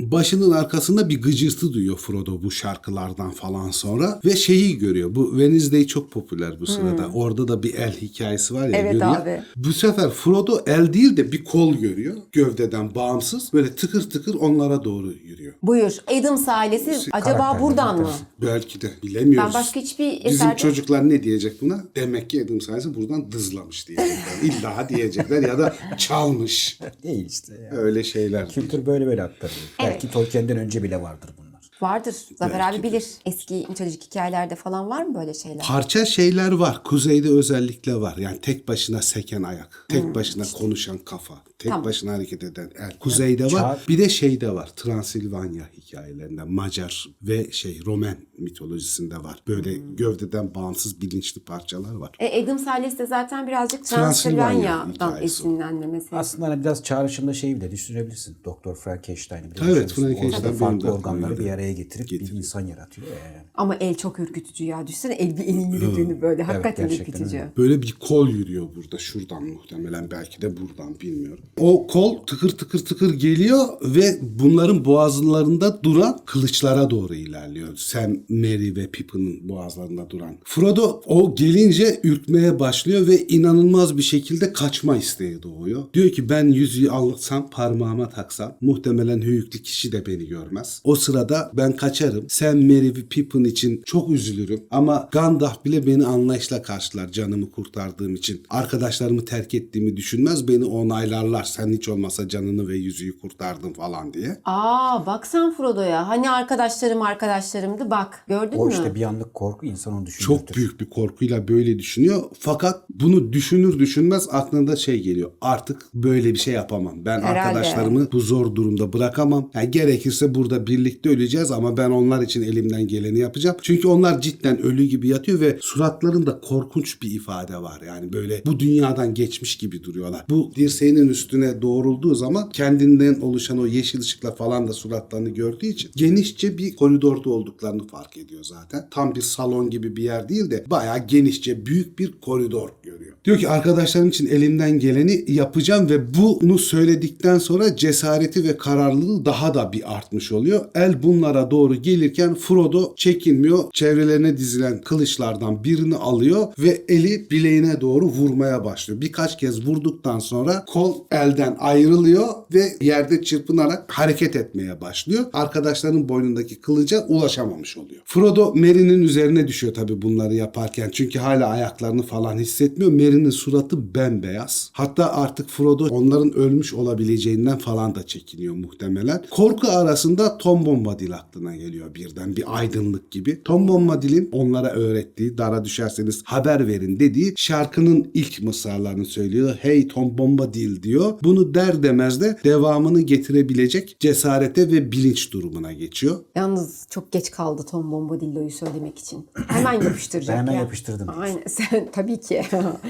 Başının 0.00 0.50
arkasında 0.50 1.08
bir 1.08 1.22
gıcırtı 1.22 1.72
duyuyor 1.72 1.96
Frodo 1.96 2.42
bu 2.42 2.50
şarkılardan 2.50 3.30
falan 3.30 3.70
sonra 3.70 4.20
ve 4.24 4.36
şeyi 4.36 4.78
görüyor. 4.78 5.14
Bu 5.14 5.30
Wednesday 5.30 5.86
çok 5.86 6.10
popüler 6.10 6.60
bu 6.60 6.66
sırada. 6.66 7.08
Orada 7.14 7.48
da 7.48 7.62
bir 7.62 7.74
el 7.74 7.96
hikayesi 8.00 8.54
var 8.54 8.60
ya 8.60 8.66
Hmm. 8.68 8.74
Evet 8.74 8.92
görüyor. 8.92 9.16
abi. 9.16 9.42
Bu 9.56 9.72
sefer 9.72 10.10
Frodo 10.10 10.60
el 10.66 10.92
değil 10.92 11.16
de 11.16 11.32
bir 11.32 11.44
kol 11.44 11.74
görüyor. 11.74 12.16
Gövdeden 12.32 12.94
bağımsız. 12.94 13.52
Böyle 13.52 13.74
tıkır 13.74 14.10
tıkır 14.10 14.34
onlara 14.34 14.84
doğru 14.84 15.12
yürüyor. 15.24 15.54
Buyur. 15.62 15.92
Adams 16.06 16.48
ailesi 16.48 16.90
acaba 17.12 17.24
karakterler 17.38 17.62
buradan 17.62 18.00
mı? 18.00 18.10
Belki 18.42 18.80
de 18.80 18.90
bilemiyoruz. 19.02 19.54
Ben 19.54 19.60
başka 19.60 19.80
hiçbir 19.80 20.24
Bizim 20.24 20.46
eserde- 20.48 20.56
çocuklar 20.56 21.08
ne 21.08 21.22
diyecek 21.22 21.62
buna? 21.62 21.84
Demek 21.96 22.30
ki 22.30 22.44
Adam 22.44 22.60
sayesi 22.60 22.94
buradan 22.94 23.32
dızlamış 23.32 23.88
diyecekler. 23.88 24.18
İlla 24.42 24.88
diyecekler 24.88 25.42
ya 25.42 25.58
da 25.58 25.76
çalmış. 25.98 26.78
Değil 27.02 27.26
işte 27.26 27.54
ya. 27.54 27.78
Öyle 27.78 28.04
şeyler. 28.04 28.48
Kültür 28.48 28.86
böyle 28.86 29.06
böyle 29.06 29.22
aktarılıyor. 29.22 29.68
Belki 29.90 30.10
Tolkien'den 30.10 30.56
önce 30.56 30.82
bile 30.82 31.02
vardır 31.02 31.30
bunlar. 31.38 31.48
Vardır. 31.80 32.14
Zafer 32.36 32.58
Belki 32.58 32.76
abi 32.76 32.78
de. 32.78 32.82
bilir. 32.82 33.04
Eski 33.26 33.66
mitolojik 33.68 34.04
hikayelerde 34.04 34.54
falan 34.56 34.88
var 34.88 35.02
mı 35.02 35.14
böyle 35.14 35.34
şeyler? 35.34 35.66
Parça 35.66 36.04
şeyler 36.04 36.52
var. 36.52 36.82
Kuzeyde 36.82 37.28
özellikle 37.28 37.94
var. 37.94 38.16
Yani 38.16 38.40
tek 38.40 38.68
başına 38.68 39.02
seken 39.02 39.42
ayak. 39.42 39.86
Tek 39.88 40.14
başına 40.14 40.44
konuşan 40.58 40.98
kafa. 40.98 41.34
Tek 41.58 41.70
Tamam. 41.72 41.84
başına 41.84 42.12
hareket 42.12 42.44
eden 42.44 42.70
el. 42.78 42.98
Kuzeyde 42.98 43.44
var. 43.44 43.50
Çağ- 43.50 43.78
Bir 43.88 43.98
de 43.98 44.08
şeyde 44.08 44.50
var. 44.54 44.70
Transilvanya 44.76 45.68
hikayelerinde 45.76 46.42
Macar 46.44 47.06
ve 47.22 47.50
şey 47.52 47.80
Roman 47.86 48.16
mitolojisinde 48.38 49.16
var. 49.16 49.42
Böyle 49.48 49.74
gövdeden 49.96 50.54
bağımsız 50.54 51.00
bilinçli 51.00 51.40
parçalar 51.40 51.94
var. 51.94 52.10
E, 52.18 52.42
Adams 52.42 52.66
ailesi 52.68 52.98
de 52.98 53.06
zaten 53.06 53.46
birazcık 53.46 53.84
Transilvanya 53.84 54.82
Transilvanya'dan 54.84 55.22
esinlenmemesi. 55.22 56.08
Aslında 56.16 56.46
hani 56.48 56.60
biraz 56.60 56.82
çağrışımda 56.84 57.34
şeyi 57.34 57.56
bile 57.56 57.70
düşünebilirsin. 57.70 58.36
Doktor 58.44 58.76
Frankenstein'i 58.76 59.50
bile 59.54 59.60
Evet. 59.70 59.92
Frankenstein 59.92 60.52
farklı 60.52 60.92
organları 60.92 61.38
bir 61.38 61.50
araya 61.50 61.72
getirip 61.72 62.06
bir 62.06 62.10
Getiriyor. 62.10 62.38
insan 62.38 62.66
yaratıyor. 62.66 63.06
Ee, 63.06 63.44
Ama 63.54 63.74
el 63.76 63.94
çok 63.94 64.18
ürkütücü 64.18 64.64
ya. 64.64 64.86
Düşünsene 64.86 65.14
el 65.14 65.36
bir 65.36 65.44
elin 65.44 65.72
yürüdüğünü 65.72 66.22
böyle. 66.22 66.42
Hakikaten 66.42 66.88
gerçekten 66.88 67.12
ürkütücü. 67.12 67.36
öyle. 67.38 67.52
Böyle 67.56 67.82
bir 67.82 67.92
kol 68.00 68.28
yürüyor 68.28 68.68
burada. 68.76 68.98
Şuradan 68.98 69.42
muhtemelen 69.42 70.10
belki 70.10 70.42
de 70.42 70.56
buradan 70.56 71.00
bilmiyorum. 71.00 71.44
O 71.56 71.86
kol 71.86 72.16
tıkır 72.16 72.50
tıkır 72.50 72.78
tıkır 72.78 73.14
geliyor 73.14 73.66
ve 73.82 74.18
bunların 74.22 74.84
boğazlarında 74.84 75.82
duran 75.82 76.20
kılıçlara 76.26 76.90
doğru 76.90 77.14
ilerliyor. 77.14 77.68
Sam, 77.76 78.16
Merry 78.28 78.76
ve 78.76 78.90
Pippin'in 78.90 79.48
boğazlarında 79.48 80.10
duran. 80.10 80.36
Frodo 80.44 81.00
o 81.06 81.34
gelince 81.34 82.00
ürkmeye 82.04 82.58
başlıyor 82.58 83.06
ve 83.06 83.26
inanılmaz 83.26 83.96
bir 83.96 84.02
şekilde 84.02 84.52
kaçma 84.52 84.96
isteği 84.96 85.42
doğuyor. 85.42 85.82
Diyor 85.94 86.10
ki 86.10 86.28
ben 86.28 86.48
yüzüğü 86.48 86.90
alsam 86.90 87.50
parmağıma 87.50 88.08
taksam 88.08 88.56
muhtemelen 88.60 89.22
höyüklü 89.22 89.62
kişi 89.62 89.92
de 89.92 90.06
beni 90.06 90.26
görmez. 90.26 90.80
O 90.84 90.94
sırada 90.94 91.50
ben 91.54 91.76
kaçarım. 91.76 92.24
Sam, 92.28 92.58
Merry 92.58 92.96
ve 92.96 93.02
Pippin 93.10 93.44
için 93.44 93.82
çok 93.84 94.10
üzülürüm 94.10 94.60
ama 94.70 95.08
Gandalf 95.12 95.64
bile 95.64 95.86
beni 95.86 96.06
anlayışla 96.06 96.62
karşılar 96.62 97.12
canımı 97.12 97.50
kurtardığım 97.50 98.14
için. 98.14 98.42
Arkadaşlarımı 98.50 99.24
terk 99.24 99.54
ettiğimi 99.54 99.96
düşünmez 99.96 100.48
beni 100.48 100.64
onaylarlar. 100.64 101.37
Sen 101.44 101.72
hiç 101.72 101.88
olmasa 101.88 102.28
canını 102.28 102.68
ve 102.68 102.76
yüzüğü 102.76 103.18
kurtardın 103.18 103.72
falan 103.72 104.14
diye. 104.14 104.40
Aa 104.44 105.06
bak 105.06 105.26
sen 105.26 105.54
Frodo'ya. 105.54 106.08
Hani 106.08 106.30
arkadaşlarım 106.30 107.02
arkadaşlarımdı 107.02 107.90
bak. 107.90 108.24
Gördün 108.28 108.56
o 108.58 108.66
mü? 108.66 108.72
işte 108.72 108.94
bir 108.94 109.02
anlık 109.02 109.34
korku 109.34 109.66
insan 109.66 109.94
onu 109.94 110.06
düşündürtür. 110.06 110.46
Çok 110.46 110.56
büyük 110.56 110.80
bir 110.80 110.90
korkuyla 110.90 111.48
böyle 111.48 111.78
düşünüyor. 111.78 112.22
Fakat 112.38 112.84
bunu 112.90 113.32
düşünür 113.32 113.78
düşünmez 113.78 114.28
aklına 114.32 114.76
şey 114.76 115.02
geliyor. 115.02 115.30
Artık 115.40 115.82
böyle 115.94 116.34
bir 116.34 116.38
şey 116.38 116.54
yapamam. 116.54 117.04
Ben 117.04 117.20
Herhalde. 117.20 117.40
arkadaşlarımı 117.40 118.12
bu 118.12 118.20
zor 118.20 118.54
durumda 118.54 118.92
bırakamam. 118.92 119.50
Yani 119.54 119.70
gerekirse 119.70 120.34
burada 120.34 120.66
birlikte 120.66 121.08
öleceğiz 121.08 121.50
ama 121.50 121.76
ben 121.76 121.90
onlar 121.90 122.22
için 122.22 122.42
elimden 122.42 122.86
geleni 122.86 123.18
yapacağım. 123.18 123.56
Çünkü 123.62 123.88
onlar 123.88 124.20
cidden 124.20 124.62
ölü 124.62 124.84
gibi 124.84 125.08
yatıyor 125.08 125.40
ve 125.40 125.58
suratlarında 125.60 126.40
korkunç 126.40 127.02
bir 127.02 127.10
ifade 127.10 127.56
var. 127.56 127.80
Yani 127.86 128.12
böyle 128.12 128.42
bu 128.46 128.60
dünyadan 128.60 129.14
geçmiş 129.14 129.56
gibi 129.56 129.84
duruyorlar. 129.84 130.24
Bu 130.30 130.52
dirseğinin 130.56 131.08
üstünde 131.08 131.27
üstüne 131.28 131.62
doğrulduğu 131.62 132.14
zaman 132.14 132.50
kendinden 132.50 133.20
oluşan 133.20 133.58
o 133.58 133.66
yeşil 133.66 134.00
ışıkla 134.00 134.34
falan 134.34 134.68
da 134.68 134.72
suratlarını 134.72 135.28
gördüğü 135.28 135.66
için 135.66 135.90
genişçe 135.96 136.58
bir 136.58 136.76
koridorda 136.76 137.30
olduklarını 137.30 137.86
fark 137.86 138.16
ediyor 138.16 138.44
zaten. 138.44 138.88
Tam 138.90 139.14
bir 139.14 139.20
salon 139.20 139.70
gibi 139.70 139.96
bir 139.96 140.02
yer 140.02 140.28
değil 140.28 140.50
de 140.50 140.64
bayağı 140.66 141.06
genişçe 141.06 141.66
büyük 141.66 141.98
bir 141.98 142.12
koridor 142.12 142.68
görüyor. 142.82 143.12
Diyor 143.24 143.38
ki 143.38 143.48
arkadaşlarım 143.48 144.08
için 144.08 144.26
elimden 144.26 144.78
geleni 144.78 145.24
yapacağım 145.28 145.88
ve 145.88 146.14
bunu 146.14 146.58
söyledikten 146.58 147.38
sonra 147.38 147.76
cesareti 147.76 148.44
ve 148.44 148.56
kararlılığı 148.56 149.24
daha 149.24 149.54
da 149.54 149.72
bir 149.72 149.96
artmış 149.96 150.32
oluyor. 150.32 150.64
El 150.74 151.02
bunlara 151.02 151.50
doğru 151.50 151.74
gelirken 151.74 152.34
Frodo 152.34 152.94
çekinmiyor. 152.96 153.64
Çevrelerine 153.72 154.36
dizilen 154.36 154.80
kılıçlardan 154.80 155.64
birini 155.64 155.96
alıyor 155.96 156.46
ve 156.58 156.84
eli 156.88 157.30
bileğine 157.30 157.80
doğru 157.80 158.06
vurmaya 158.06 158.64
başlıyor. 158.64 159.00
Birkaç 159.00 159.38
kez 159.38 159.66
vurduktan 159.66 160.18
sonra 160.18 160.64
kol 160.64 160.94
elden 161.24 161.56
ayrılıyor 161.58 162.28
ve 162.54 162.76
yerde 162.80 163.22
çırpınarak 163.22 163.92
hareket 163.92 164.36
etmeye 164.36 164.80
başlıyor. 164.80 165.24
Arkadaşlarının 165.32 166.08
boynundaki 166.08 166.60
kılıca 166.60 167.06
ulaşamamış 167.06 167.76
oluyor. 167.76 168.02
Frodo 168.04 168.52
Merry'nin 168.54 169.02
üzerine 169.02 169.48
düşüyor 169.48 169.74
tabii 169.74 170.02
bunları 170.02 170.34
yaparken. 170.34 170.90
Çünkü 170.92 171.18
hala 171.18 171.46
ayaklarını 171.46 172.02
falan 172.02 172.38
hissetmiyor. 172.38 172.92
Merry'nin 172.92 173.30
suratı 173.30 173.94
bembeyaz. 173.94 174.70
Hatta 174.72 175.12
artık 175.12 175.48
Frodo 175.48 175.86
onların 175.90 176.32
ölmüş 176.32 176.74
olabileceğinden 176.74 177.58
falan 177.58 177.94
da 177.94 178.06
çekiniyor 178.06 178.54
muhtemelen. 178.54 179.22
Korku 179.30 179.68
arasında 179.68 180.38
Tom 180.38 180.66
Bombadil 180.66 181.14
aklına 181.14 181.56
geliyor 181.56 181.94
birden 181.94 182.36
bir 182.36 182.44
aydınlık 182.58 183.10
gibi. 183.10 183.42
Tom 183.42 183.68
Bombadil'in 183.68 184.28
onlara 184.32 184.70
öğrettiği 184.70 185.38
dara 185.38 185.64
düşerseniz 185.64 186.22
haber 186.24 186.66
verin 186.66 187.00
dediği 187.00 187.34
şarkının 187.36 188.10
ilk 188.14 188.42
mısralarını 188.42 189.04
söylüyor. 189.04 189.56
Hey 189.60 189.88
Tom 189.88 190.18
Bombadil 190.18 190.82
diyor. 190.82 191.07
Bunu 191.22 191.54
der 191.54 191.82
demez 191.82 192.20
de 192.20 192.38
devamını 192.44 193.00
getirebilecek 193.00 193.96
cesarete 194.00 194.72
ve 194.72 194.92
bilinç 194.92 195.32
durumuna 195.32 195.72
geçiyor. 195.72 196.16
Yalnız 196.36 196.86
çok 196.90 197.12
geç 197.12 197.30
kaldı 197.30 197.62
Tom 197.70 197.92
Bombadillo'yu 197.92 198.50
söylemek 198.50 198.98
için. 198.98 199.26
Hemen 199.48 199.72
yapıştıracak 199.82 200.36
Ben 200.36 200.40
hemen 200.40 200.52
ya. 200.52 200.60
yapıştırdım. 200.60 201.08
Aynen 201.20 201.42
sen 201.48 201.88
tabii 201.92 202.20
ki. 202.20 202.42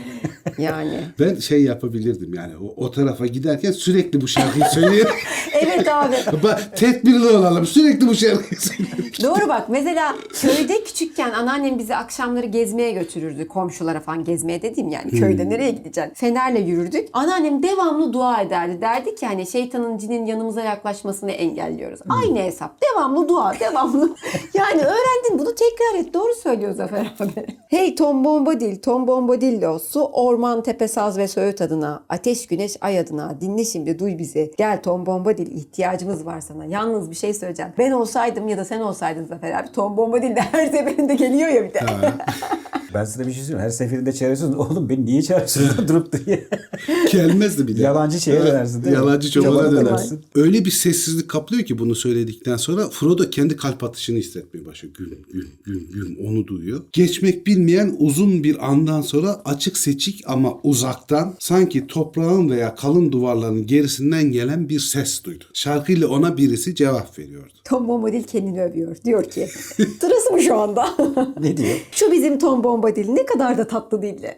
yani. 0.59 1.01
Ben 1.21 1.35
şey 1.35 1.63
yapabilirdim 1.63 2.35
yani 2.35 2.53
o, 2.57 2.85
o 2.85 2.91
tarafa 2.91 3.27
giderken 3.27 3.73
sürekli 3.73 4.21
bu 4.21 4.29
şarkıyı 4.29 4.65
söyleyerek 4.75 5.09
Evet 5.53 5.89
abi. 5.89 6.17
Bak, 6.43 6.77
tedbirli 6.77 7.27
olalım 7.27 7.67
sürekli 7.67 8.09
bu 8.09 8.15
şarkıyı 8.15 8.61
söyleyelim. 8.61 9.13
Doğru 9.23 9.49
bak 9.49 9.69
mesela 9.69 10.17
köyde 10.41 10.85
küçükken 10.85 11.31
anneannem 11.31 11.79
bizi 11.79 11.97
akşamları 11.97 12.47
gezmeye 12.47 12.93
götürürdü. 12.93 13.49
Komşulara 13.49 14.01
falan 14.01 14.25
gezmeye 14.25 14.63
dedim 14.63 14.89
yani 14.89 15.11
köyde 15.11 15.49
nereye 15.49 15.71
gideceksin? 15.71 16.15
Fenerle 16.15 16.61
yürürdük. 16.61 17.09
Anneannem 17.13 17.63
devamlı 17.63 18.08
dua 18.13 18.43
ederdi. 18.43 18.81
Derdi 18.81 19.15
ki 19.15 19.27
hani 19.27 19.47
şeytanın 19.47 19.99
cinin 19.99 20.27
yanımıza 20.27 20.61
yaklaşmasını 20.61 21.31
engelliyoruz. 21.31 22.01
Aynı 22.09 22.39
hesap. 22.39 22.77
Devamlı 22.83 23.29
dua 23.29 23.55
devamlı. 23.61 24.15
yani 24.55 24.83
öğrendin 24.83 25.39
bunu 25.39 25.55
tekrar 25.55 26.01
et. 26.01 26.15
Doğru 26.15 26.35
söylüyor 26.35 26.73
Zafer 26.73 27.15
abi. 27.21 27.47
Hey 27.69 27.95
Tom 27.95 28.25
Bombadil, 28.25 28.83
Tom 28.83 29.07
Bombadillo, 29.07 29.79
su, 29.79 30.05
orman, 30.05 30.63
tepe, 30.63 30.89
saz 30.89 31.19
ve 31.19 31.29
söğüt 31.29 31.61
adına, 31.63 32.05
ateş, 32.09 32.47
güneş, 32.47 32.77
ay 32.81 32.99
adına, 32.99 33.41
dinle 33.41 33.65
şimdi 33.65 33.99
duy 33.99 34.19
bizi. 34.19 34.53
Gel 34.59 34.83
Tom 34.83 35.07
Bombadil 35.07 35.57
ihtiyacımız 35.57 36.27
var 36.27 36.41
sana. 36.41 36.65
Yalnız 36.65 37.11
bir 37.11 37.17
şey 37.17 37.35
söyleyeceğim. 37.35 37.73
Ben 37.79 37.91
olsaydım 37.91 38.49
ya 38.49 38.59
da 38.59 38.65
sen 38.65 38.81
olsaydın 38.81 39.25
Zafer 39.25 39.53
abi 39.53 39.73
Tom 39.73 39.97
Bombadil 39.97 40.37
de 40.37 40.41
her 40.41 40.67
seferinde 40.67 41.15
geliyor 41.15 41.49
ya 41.49 41.65
bir 41.65 41.75
de. 41.75 41.81
Ben 42.95 43.05
size 43.05 43.27
bir 43.27 43.33
şey 43.33 43.43
söyleyeyim. 43.43 43.65
Her 43.65 43.71
seferinde 43.71 44.13
çağırıyorsunuz. 44.13 44.57
Oğlum 44.57 44.89
beni 44.89 45.07
niye 45.07 45.23
çağırıyorsunuz 45.23 45.89
durup 45.89 46.13
duruyor? 46.13 46.39
Gelmezdi 47.13 47.69
bir 47.69 47.77
de. 47.77 47.83
Yalancı 47.89 48.21
şeye 48.21 48.41
dönersin 48.41 48.85
değil? 48.85 48.95
Yalancı 48.95 49.31
çobana 49.31 49.73
dönersin. 49.73 50.21
Öyle 50.35 50.65
bir 50.65 50.71
sessizlik 50.71 51.29
kaplıyor 51.29 51.63
ki 51.65 51.79
bunu 51.79 51.95
söyledikten 51.95 52.57
sonra 52.57 52.89
Frodo 52.89 53.31
kendi 53.31 53.57
kalp 53.57 53.85
atışını 53.85 54.19
hissetmeye 54.19 54.67
başlıyor. 54.67 54.95
Güm 54.99 55.11
güm 55.33 55.49
güm 55.65 55.89
güm 55.93 56.17
onu 56.27 56.47
duyuyor. 56.47 56.81
Geçmek 56.93 57.47
bilmeyen 57.47 57.97
uzun 57.99 58.45
bir 58.45 58.71
andan 58.71 59.01
sonra 59.01 59.41
açık 59.45 59.79
seçik 59.79 60.25
ama 60.27 60.53
uzaktan 60.63 61.35
sanki 61.39 61.87
toprağın 61.87 62.51
veya 62.51 62.75
kalın 62.75 63.13
duvarların 63.13 63.67
gerisinden 63.67 64.33
gelen 64.33 64.69
bir 64.69 64.81
ses 64.81 65.25
duydu. 65.25 65.45
Şarkıyla 65.55 66.09
ona 66.09 66.37
birisi 66.37 66.75
cevap 66.75 67.19
veriyordu. 67.19 67.53
Tom 67.65 67.89
Bombadil 67.89 68.23
kendini 68.23 68.63
övüyor. 68.63 68.97
Diyor 69.05 69.25
ki 69.25 69.49
sırası 70.01 70.33
mı 70.33 70.43
şu 70.43 70.55
anda? 70.55 70.89
Ne 71.41 71.57
diyor? 71.57 71.77
Şu 71.93 72.13
bizim 72.13 72.39
Tom 72.39 72.65
Bombadil 72.65 73.09
ne 73.09 73.27
kadar 73.27 73.59
da 73.59 73.69
tatlı 73.69 74.03
dilli. 74.03 74.37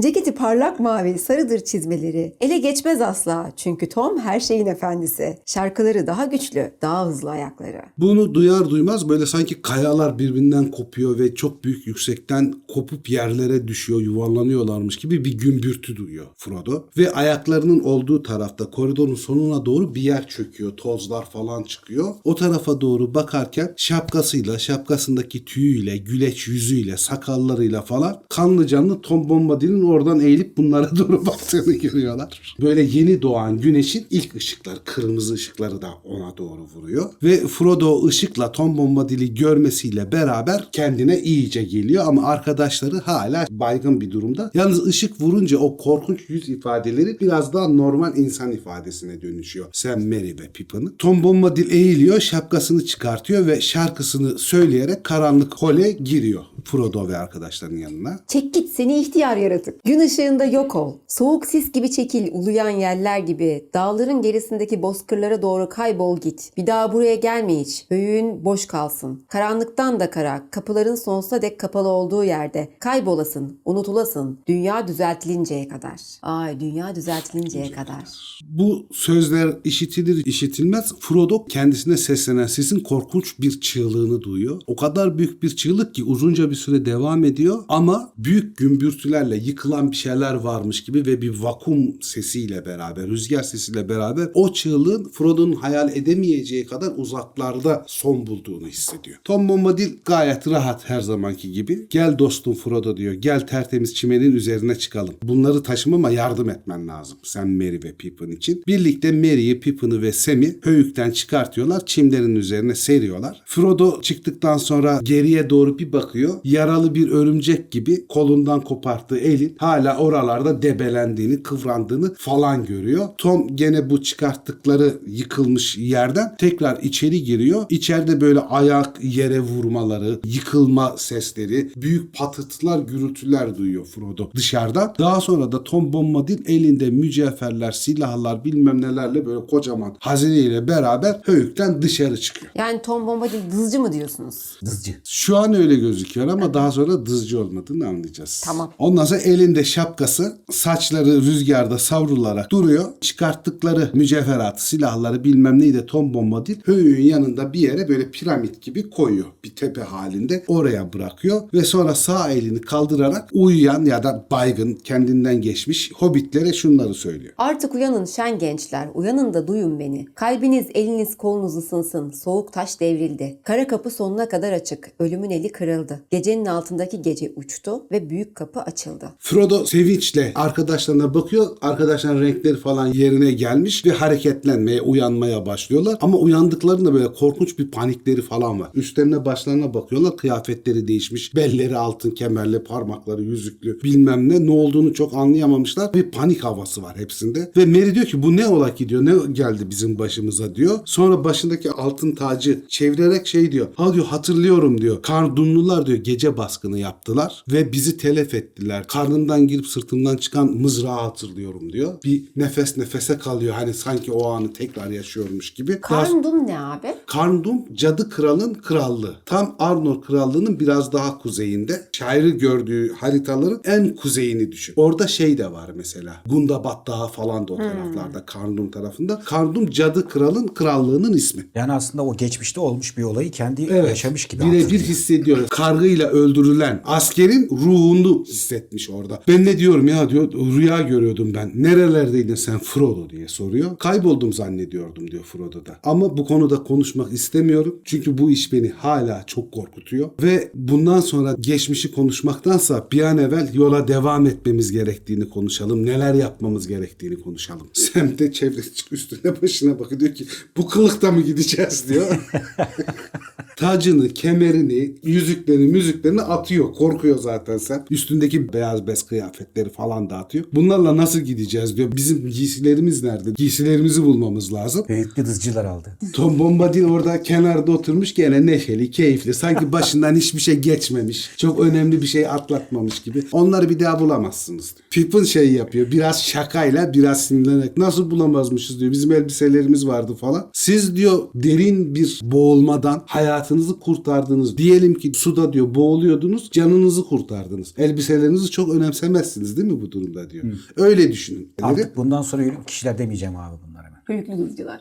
Ceketi 0.00 0.34
parlak 0.34 0.80
mavi, 0.80 1.18
sarıdır 1.18 1.58
çizmeleri. 1.58 2.36
Ele 2.40 2.58
geçmez 2.58 3.00
asla 3.00 3.52
çünkü 3.56 3.88
Tom 3.88 4.18
her 4.18 4.40
şeyin 4.40 4.66
efendisi. 4.66 5.38
Şarkıları 5.46 6.06
daha 6.06 6.24
güçlü, 6.24 6.70
daha 6.82 7.06
hızlı 7.06 7.30
ayakları. 7.30 7.82
Bunu 7.98 8.34
duyar 8.34 8.70
duymaz 8.70 9.08
böyle 9.08 9.26
sanki 9.26 9.62
kayalar 9.62 10.18
birbirinden 10.18 10.70
kopuyor 10.70 11.18
ve 11.18 11.34
çok 11.34 11.64
büyük 11.64 11.86
yüksekten 11.86 12.54
kopup 12.68 13.10
yerlere 13.10 13.68
düşüyor, 13.68 14.00
yuvarlanıyorlarmış 14.00 14.96
gibi 14.96 15.24
bir 15.24 15.38
gümbürtü 15.38 15.96
duyuyor 15.96 16.26
Frodo. 16.36 16.84
Ve 16.96 17.12
ayaklarının 17.12 17.80
olduğu 17.80 18.22
tarafta 18.22 18.70
koridorun 18.70 19.14
sonuna 19.14 19.66
doğru 19.66 19.94
bir 19.94 20.02
yer 20.02 20.28
çöküyor. 20.28 20.76
Tozlar 20.76 21.30
falan 21.30 21.62
çıkıyor. 21.62 22.14
O 22.24 22.34
tarafa 22.34 22.80
doğru 22.80 23.14
bakarken 23.14 23.74
şapkasıyla, 23.76 24.58
şapkasındaki 24.58 25.44
tüyüyle, 25.44 25.96
güleç 25.96 26.48
yüzüyle, 26.48 26.96
sakallarıyla 26.96 27.82
falan 27.82 28.22
kanlı 28.28 28.66
canlı 28.66 29.00
Tom 29.00 29.28
Bombadil'in 29.28 29.85
oradan 29.88 30.20
eğilip 30.20 30.56
bunlara 30.56 30.96
doğru 30.96 31.26
baktığını 31.26 31.72
görüyorlar. 31.72 32.56
Böyle 32.60 32.82
yeni 32.82 33.22
doğan 33.22 33.60
güneşin 33.60 34.06
ilk 34.10 34.34
ışıkları, 34.34 34.78
kırmızı 34.84 35.34
ışıkları 35.34 35.82
da 35.82 35.88
ona 36.04 36.36
doğru 36.36 36.60
vuruyor. 36.74 37.10
Ve 37.22 37.36
Frodo 37.46 38.06
ışıkla 38.06 38.52
Tom 38.52 38.76
Bombadil'i 38.76 39.34
görmesiyle 39.34 40.12
beraber 40.12 40.68
kendine 40.72 41.20
iyice 41.20 41.62
geliyor 41.62 42.04
ama 42.06 42.22
arkadaşları 42.24 42.98
hala 42.98 43.46
baygın 43.50 44.00
bir 44.00 44.10
durumda. 44.10 44.50
Yalnız 44.54 44.86
ışık 44.86 45.20
vurunca 45.20 45.58
o 45.58 45.76
korkunç 45.76 46.20
yüz 46.28 46.48
ifadeleri 46.48 47.20
biraz 47.20 47.52
daha 47.52 47.68
normal 47.68 48.16
insan 48.16 48.52
ifadesine 48.52 49.22
dönüşüyor. 49.22 49.66
Sam, 49.72 50.02
Merry 50.02 50.38
ve 50.38 50.50
Pippin'in. 50.54 50.94
Tom 50.98 51.22
Bombadil 51.22 51.70
eğiliyor, 51.70 52.20
şapkasını 52.20 52.84
çıkartıyor 52.84 53.46
ve 53.46 53.60
şarkısını 53.60 54.38
söyleyerek 54.38 55.04
karanlık 55.04 55.54
hole 55.54 55.92
giriyor. 55.92 56.44
Frodo 56.64 57.08
ve 57.08 57.16
arkadaşlarının 57.16 57.78
yanına. 57.78 58.20
Çek 58.28 58.54
git 58.54 58.70
seni 58.70 59.00
ihtiyar 59.00 59.36
yaratık. 59.36 59.75
Gün 59.84 60.00
ışığında 60.00 60.44
yok 60.44 60.76
ol. 60.76 60.94
Soğuk 61.08 61.46
sis 61.46 61.72
gibi 61.72 61.90
çekil 61.90 62.28
uluyan 62.32 62.70
yerler 62.70 63.18
gibi. 63.18 63.68
Dağların 63.74 64.22
gerisindeki 64.22 64.82
bozkırlara 64.82 65.42
doğru 65.42 65.68
kaybol 65.68 66.20
git. 66.20 66.50
Bir 66.56 66.66
daha 66.66 66.92
buraya 66.92 67.14
gelme 67.14 67.60
hiç. 67.60 67.86
Öğün 67.90 68.44
boş 68.44 68.66
kalsın. 68.66 69.22
Karanlıktan 69.28 70.00
da 70.00 70.10
kara. 70.10 70.50
Kapıların 70.50 70.94
sonsuza 70.94 71.42
dek 71.42 71.60
kapalı 71.60 71.88
olduğu 71.88 72.24
yerde. 72.24 72.68
Kaybolasın. 72.80 73.60
Unutulasın. 73.64 74.38
Dünya 74.48 74.88
düzeltilinceye 74.88 75.68
kadar. 75.68 76.00
Ay 76.22 76.60
dünya 76.60 76.94
düzeltilinceye 76.94 77.70
kadar. 77.70 78.04
Bu 78.48 78.86
sözler 78.92 79.56
işitilir 79.64 80.26
işitilmez 80.26 80.92
Frodo 81.00 81.44
kendisine 81.44 81.96
seslenen 81.96 82.46
sesin 82.46 82.80
korkunç 82.80 83.40
bir 83.40 83.60
çığlığını 83.60 84.22
duyuyor. 84.22 84.60
O 84.66 84.76
kadar 84.76 85.18
büyük 85.18 85.42
bir 85.42 85.56
çığlık 85.56 85.94
ki 85.94 86.04
uzunca 86.04 86.50
bir 86.50 86.54
süre 86.56 86.86
devam 86.86 87.24
ediyor 87.24 87.64
ama 87.68 88.12
büyük 88.18 88.56
gümbürtülerle 88.56 89.36
yıkılan 89.66 89.90
bir 89.90 89.96
şeyler 89.96 90.34
varmış 90.34 90.84
gibi 90.84 91.06
ve 91.06 91.22
bir 91.22 91.38
vakum 91.38 92.02
sesiyle 92.02 92.66
beraber, 92.66 93.06
rüzgar 93.06 93.42
sesiyle 93.42 93.88
beraber 93.88 94.28
o 94.34 94.52
çığlığın 94.52 95.04
Frodo'nun 95.12 95.52
hayal 95.52 95.96
edemeyeceği 95.96 96.66
kadar 96.66 96.92
uzaklarda 96.96 97.84
son 97.86 98.26
bulduğunu 98.26 98.66
hissediyor. 98.68 99.16
Tom 99.24 99.48
Bombadil 99.48 99.90
gayet 100.04 100.48
rahat 100.48 100.88
her 100.88 101.00
zamanki 101.00 101.52
gibi. 101.52 101.86
Gel 101.90 102.18
dostum 102.18 102.54
Frodo 102.54 102.96
diyor. 102.96 103.12
Gel 103.12 103.46
tertemiz 103.46 103.94
çimenin 103.94 104.32
üzerine 104.32 104.74
çıkalım. 104.74 105.14
Bunları 105.22 105.62
taşımama 105.62 106.10
yardım 106.10 106.50
etmen 106.50 106.88
lazım. 106.88 107.18
Sen 107.22 107.48
Merry 107.48 107.82
ve 107.82 107.92
Pippin 107.92 108.32
için. 108.32 108.62
Birlikte 108.66 109.12
Merry'i, 109.12 109.60
Pippin'i 109.60 110.02
ve 110.02 110.12
Sam'i 110.12 110.58
höyükten 110.62 111.10
çıkartıyorlar. 111.10 111.86
Çimlerin 111.86 112.36
üzerine 112.36 112.74
seriyorlar. 112.74 113.42
Frodo 113.46 114.00
çıktıktan 114.00 114.56
sonra 114.56 115.00
geriye 115.02 115.50
doğru 115.50 115.78
bir 115.78 115.92
bakıyor. 115.92 116.34
Yaralı 116.44 116.94
bir 116.94 117.10
örümcek 117.10 117.70
gibi 117.70 118.06
kolundan 118.06 118.60
koparttığı 118.60 119.18
elin 119.18 119.55
hala 119.58 119.96
oralarda 119.96 120.62
debelendiğini, 120.62 121.42
kıvrandığını 121.42 122.14
falan 122.14 122.64
görüyor. 122.64 123.08
Tom 123.18 123.56
gene 123.56 123.90
bu 123.90 124.02
çıkarttıkları 124.02 124.98
yıkılmış 125.06 125.78
yerden 125.78 126.36
tekrar 126.38 126.82
içeri 126.82 127.24
giriyor. 127.24 127.64
İçeride 127.70 128.20
böyle 128.20 128.40
ayak 128.40 129.04
yere 129.04 129.40
vurmaları, 129.40 130.20
yıkılma 130.24 130.94
sesleri, 130.98 131.70
büyük 131.76 132.14
patıtlar, 132.14 132.78
gürültüler 132.78 133.58
duyuyor 133.58 133.84
Frodo 133.84 134.30
dışarıdan. 134.34 134.94
Daha 134.98 135.20
sonra 135.20 135.52
da 135.52 135.64
Tom 135.64 135.92
Bombadil 135.92 136.38
elinde 136.46 136.90
mücevherler, 136.90 137.72
silahlar 137.72 138.44
bilmem 138.44 138.82
nelerle 138.82 139.26
böyle 139.26 139.46
kocaman 139.46 139.96
hazineyle 139.98 140.68
beraber 140.68 141.20
höyükten 141.24 141.82
dışarı 141.82 142.20
çıkıyor. 142.20 142.52
Yani 142.54 142.82
Tom 142.82 143.06
Bombadil 143.06 143.40
dızcı 143.52 143.80
mı 143.80 143.92
diyorsunuz? 143.92 144.58
Dızcı. 144.64 144.94
Şu 145.04 145.36
an 145.36 145.54
öyle 145.54 145.74
gözüküyor 145.74 146.28
ama 146.28 146.46
ama 146.46 146.54
daha 146.54 146.72
sonra 146.72 147.06
dızcı 147.06 147.40
olmadığını 147.40 147.88
anlayacağız. 147.88 148.42
Tamam. 148.44 148.72
Ondan 148.78 149.04
sonra 149.04 149.20
elinde 149.46 149.64
şapkası, 149.64 150.36
saçları 150.50 151.22
rüzgarda 151.22 151.78
savrularak 151.78 152.50
duruyor. 152.50 152.84
Çıkarttıkları 153.00 153.90
mücevheratı, 153.94 154.66
silahları 154.66 155.24
bilmem 155.24 155.58
neyi 155.58 155.74
de 155.74 155.86
Tom 155.86 156.14
Bombadil 156.14 156.56
Höyük'ün 156.64 157.02
yanında 157.02 157.52
bir 157.52 157.60
yere 157.60 157.88
böyle 157.88 158.10
piramit 158.10 158.62
gibi 158.62 158.90
koyuyor. 158.90 159.26
Bir 159.44 159.56
tepe 159.56 159.80
halinde 159.80 160.44
oraya 160.48 160.92
bırakıyor 160.92 161.42
ve 161.54 161.64
sonra 161.64 161.94
sağ 161.94 162.30
elini 162.30 162.60
kaldırarak 162.60 163.28
uyuyan 163.32 163.84
ya 163.84 164.02
da 164.02 164.26
baygın 164.30 164.74
kendinden 164.74 165.40
geçmiş 165.40 165.92
hobbitlere 165.92 166.52
şunları 166.52 166.94
söylüyor. 166.94 167.34
Artık 167.38 167.74
uyanın 167.74 168.04
şen 168.04 168.38
gençler, 168.38 168.88
uyanın 168.94 169.34
da 169.34 169.48
duyun 169.48 169.78
beni. 169.78 170.06
Kalbiniz, 170.14 170.66
eliniz, 170.74 171.16
kolunuz 171.16 171.56
ısınsın. 171.56 172.10
Soğuk 172.10 172.52
taş 172.52 172.80
devrildi. 172.80 173.38
Kara 173.42 173.66
kapı 173.66 173.90
sonuna 173.90 174.28
kadar 174.28 174.52
açık. 174.52 174.90
Ölümün 174.98 175.30
eli 175.30 175.52
kırıldı. 175.52 176.00
Gecenin 176.10 176.46
altındaki 176.46 177.02
gece 177.02 177.32
uçtu 177.36 177.82
ve 177.92 178.10
büyük 178.10 178.34
kapı 178.34 178.60
açıldı. 178.60 179.12
Frodo 179.28 179.64
sevinçle 179.64 180.32
arkadaşlarına 180.34 181.14
bakıyor. 181.14 181.46
Arkadaşların 181.60 182.20
renkleri 182.20 182.56
falan 182.56 182.86
yerine 182.86 183.32
gelmiş 183.32 183.86
ve 183.86 183.90
hareketlenmeye, 183.90 184.80
uyanmaya 184.80 185.46
başlıyorlar. 185.46 185.98
Ama 186.00 186.18
uyandıklarında 186.18 186.94
böyle 186.94 187.12
korkunç 187.12 187.58
bir 187.58 187.70
panikleri 187.70 188.22
falan 188.22 188.60
var. 188.60 188.70
Üstlerine 188.74 189.24
başlarına 189.24 189.74
bakıyorlar. 189.74 190.16
Kıyafetleri 190.16 190.88
değişmiş. 190.88 191.34
Belleri 191.34 191.76
altın 191.76 192.10
kemerli, 192.10 192.64
parmakları 192.64 193.22
yüzüklü 193.22 193.82
bilmem 193.82 194.28
ne. 194.28 194.46
Ne 194.46 194.50
olduğunu 194.50 194.94
çok 194.94 195.14
anlayamamışlar. 195.14 195.94
Bir 195.94 196.10
panik 196.10 196.44
havası 196.44 196.82
var 196.82 196.96
hepsinde. 196.96 197.52
Ve 197.56 197.66
Merry 197.66 197.94
diyor 197.94 198.06
ki 198.06 198.22
bu 198.22 198.36
ne 198.36 198.46
ola 198.46 198.74
ki 198.74 198.88
diyor. 198.88 199.04
Ne 199.04 199.32
geldi 199.32 199.70
bizim 199.70 199.98
başımıza 199.98 200.54
diyor. 200.54 200.78
Sonra 200.84 201.24
başındaki 201.24 201.70
altın 201.70 202.12
tacı 202.12 202.62
çevirerek 202.68 203.26
şey 203.26 203.52
diyor. 203.52 203.66
Ha 203.76 203.94
diyor 203.94 204.06
hatırlıyorum 204.06 204.80
diyor. 204.80 205.02
Kardunlular 205.02 205.86
diyor 205.86 205.98
gece 205.98 206.36
baskını 206.36 206.78
yaptılar 206.78 207.44
ve 207.52 207.72
bizi 207.72 207.96
telef 207.96 208.34
ettiler. 208.34 208.86
Karnımdan 209.16 209.46
girip 209.48 209.66
sırtımdan 209.66 210.16
çıkan 210.16 210.46
mızrağı 210.46 211.00
hatırlıyorum 211.00 211.72
diyor. 211.72 211.94
Bir 212.04 212.24
nefes 212.36 212.76
nefese 212.76 213.18
kalıyor. 213.18 213.54
Hani 213.54 213.74
sanki 213.74 214.12
o 214.12 214.28
anı 214.28 214.52
tekrar 214.52 214.90
yaşıyormuş 214.90 215.50
gibi. 215.50 215.80
Karndum 215.80 216.46
ne 216.46 216.58
abi? 216.60 216.94
Karndum 217.06 217.74
Cadı 217.74 218.10
Kral'ın 218.10 218.54
krallığı. 218.54 219.16
Tam 219.26 219.56
Arnor 219.58 220.02
Krallığı'nın 220.02 220.60
biraz 220.60 220.92
daha 220.92 221.18
kuzeyinde. 221.18 221.88
Şairi 221.92 222.38
gördüğü 222.38 222.92
haritaların 222.92 223.60
en 223.64 223.96
kuzeyini 223.96 224.52
düşün. 224.52 224.74
Orada 224.76 225.06
şey 225.08 225.38
de 225.38 225.52
var 225.52 225.70
mesela. 225.74 226.22
Gundabat 226.26 226.86
Dağı 226.86 227.08
falan 227.08 227.48
da 227.48 227.52
o 227.52 227.56
taraflarda. 227.56 228.26
Karndum 228.26 228.70
tarafında. 228.70 229.20
Karndum 229.24 229.70
Cadı 229.70 230.08
Kral'ın 230.08 230.46
krallığının 230.46 231.12
ismi. 231.12 231.46
Yani 231.54 231.72
aslında 231.72 232.04
o 232.04 232.16
geçmişte 232.16 232.60
olmuş 232.60 232.98
bir 232.98 233.02
olayı 233.02 233.30
kendi 233.30 233.62
Evet. 233.70 233.88
yaşamış 233.88 234.24
gibi 234.24 234.44
Birebir 234.44 234.80
hissediyor. 234.80 235.48
Kargıyla 235.48 236.08
öldürülen 236.08 236.82
askerin 236.84 237.48
ruhunu 237.50 238.24
hissetmiş 238.24 238.90
orada. 238.90 239.05
Ben 239.28 239.44
ne 239.44 239.58
diyorum 239.58 239.88
ya 239.88 240.10
diyor 240.10 240.32
rüya 240.32 240.82
görüyordum 240.82 241.34
ben. 241.34 241.52
Nerelerdeydin 241.54 242.34
sen 242.34 242.58
Frodo 242.58 243.10
diye 243.10 243.28
soruyor. 243.28 243.78
Kayboldum 243.78 244.32
zannediyordum 244.32 245.10
diyor 245.10 245.24
Frodo 245.24 245.66
da. 245.66 245.80
Ama 245.84 246.16
bu 246.16 246.24
konuda 246.24 246.62
konuşmak 246.62 247.12
istemiyorum. 247.12 247.80
Çünkü 247.84 248.18
bu 248.18 248.30
iş 248.30 248.52
beni 248.52 248.68
hala 248.68 249.24
çok 249.26 249.52
korkutuyor. 249.52 250.10
Ve 250.22 250.50
bundan 250.54 251.00
sonra 251.00 251.36
geçmişi 251.40 251.92
konuşmaktansa 251.92 252.88
bir 252.92 253.00
an 253.00 253.18
evvel 253.18 253.54
yola 253.54 253.88
devam 253.88 254.26
etmemiz 254.26 254.72
gerektiğini 254.72 255.28
konuşalım. 255.28 255.86
Neler 255.86 256.14
yapmamız 256.14 256.66
gerektiğini 256.66 257.20
konuşalım. 257.20 257.66
Sam 257.72 258.18
de 258.18 258.32
çevre 258.32 258.60
üstüne 258.90 259.42
başına 259.42 259.78
bakıyor 259.78 260.00
diyor 260.00 260.14
ki 260.14 260.26
bu 260.56 260.66
kılıkta 260.68 261.12
mı 261.12 261.20
gideceğiz 261.20 261.88
diyor. 261.88 262.06
tacını, 263.56 264.08
kemerini, 264.08 264.94
yüzüklerini, 265.04 265.66
müziklerini 265.72 266.22
atıyor. 266.22 266.74
Korkuyor 266.74 267.18
zaten 267.18 267.58
sen. 267.58 267.86
Üstündeki 267.90 268.52
beyaz 268.52 268.86
bez 268.86 269.02
kıyafetleri 269.02 269.70
falan 269.70 270.10
da 270.10 270.16
atıyor. 270.16 270.44
Bunlarla 270.52 270.96
nasıl 270.96 271.20
gideceğiz 271.20 271.76
diyor. 271.76 271.92
Bizim 271.96 272.28
giysilerimiz 272.28 273.02
nerede? 273.02 273.30
Giysilerimizi 273.30 274.04
bulmamız 274.04 274.52
lazım. 274.52 274.84
Büyük 274.88 275.18
yıldızcılar 275.18 275.64
aldı. 275.64 275.98
Tom 276.12 276.38
Bombadil 276.38 276.84
orada 276.84 277.22
kenarda 277.22 277.72
oturmuş 277.72 278.14
gene 278.14 278.46
neşeli, 278.46 278.90
keyifli. 278.90 279.34
Sanki 279.34 279.72
başından 279.72 280.14
hiçbir 280.14 280.40
şey 280.40 280.54
geçmemiş. 280.54 281.30
Çok 281.36 281.60
önemli 281.60 282.02
bir 282.02 282.06
şey 282.06 282.26
atlatmamış 282.26 283.02
gibi. 283.02 283.22
Onları 283.32 283.70
bir 283.70 283.80
daha 283.80 284.00
bulamazsınız. 284.00 284.74
diyor. 284.76 284.86
Pippin 284.90 285.24
şey 285.24 285.52
yapıyor. 285.52 285.90
Biraz 285.90 286.22
şakayla, 286.22 286.94
biraz 286.94 287.24
sinirlenerek. 287.26 287.76
Nasıl 287.76 288.10
bulamazmışız 288.10 288.80
diyor. 288.80 288.92
Bizim 288.92 289.12
elbiselerimiz 289.12 289.86
vardı 289.86 290.14
falan. 290.14 290.50
Siz 290.52 290.96
diyor 290.96 291.18
derin 291.34 291.94
bir 291.94 292.20
boğulmadan 292.22 293.02
hayatınızı 293.46 293.80
kurtardınız. 293.80 294.58
Diyelim 294.58 294.94
ki 294.94 295.12
suda 295.14 295.52
diyor 295.52 295.74
boğuluyordunuz. 295.74 296.50
Canınızı 296.50 297.04
kurtardınız. 297.04 297.74
Elbiselerinizi 297.78 298.50
çok 298.50 298.74
önemsemezsiniz 298.74 299.56
değil 299.56 299.72
mi 299.72 299.80
bu 299.80 299.92
durumda 299.92 300.30
diyor. 300.30 300.44
Öyle 300.76 301.12
düşünün. 301.12 301.52
Artık 301.62 301.96
bundan 301.96 302.22
sonra 302.22 302.64
kişiler 302.66 302.98
demeyeceğim 302.98 303.36
abi 303.36 303.56
bunlara. 303.68 303.86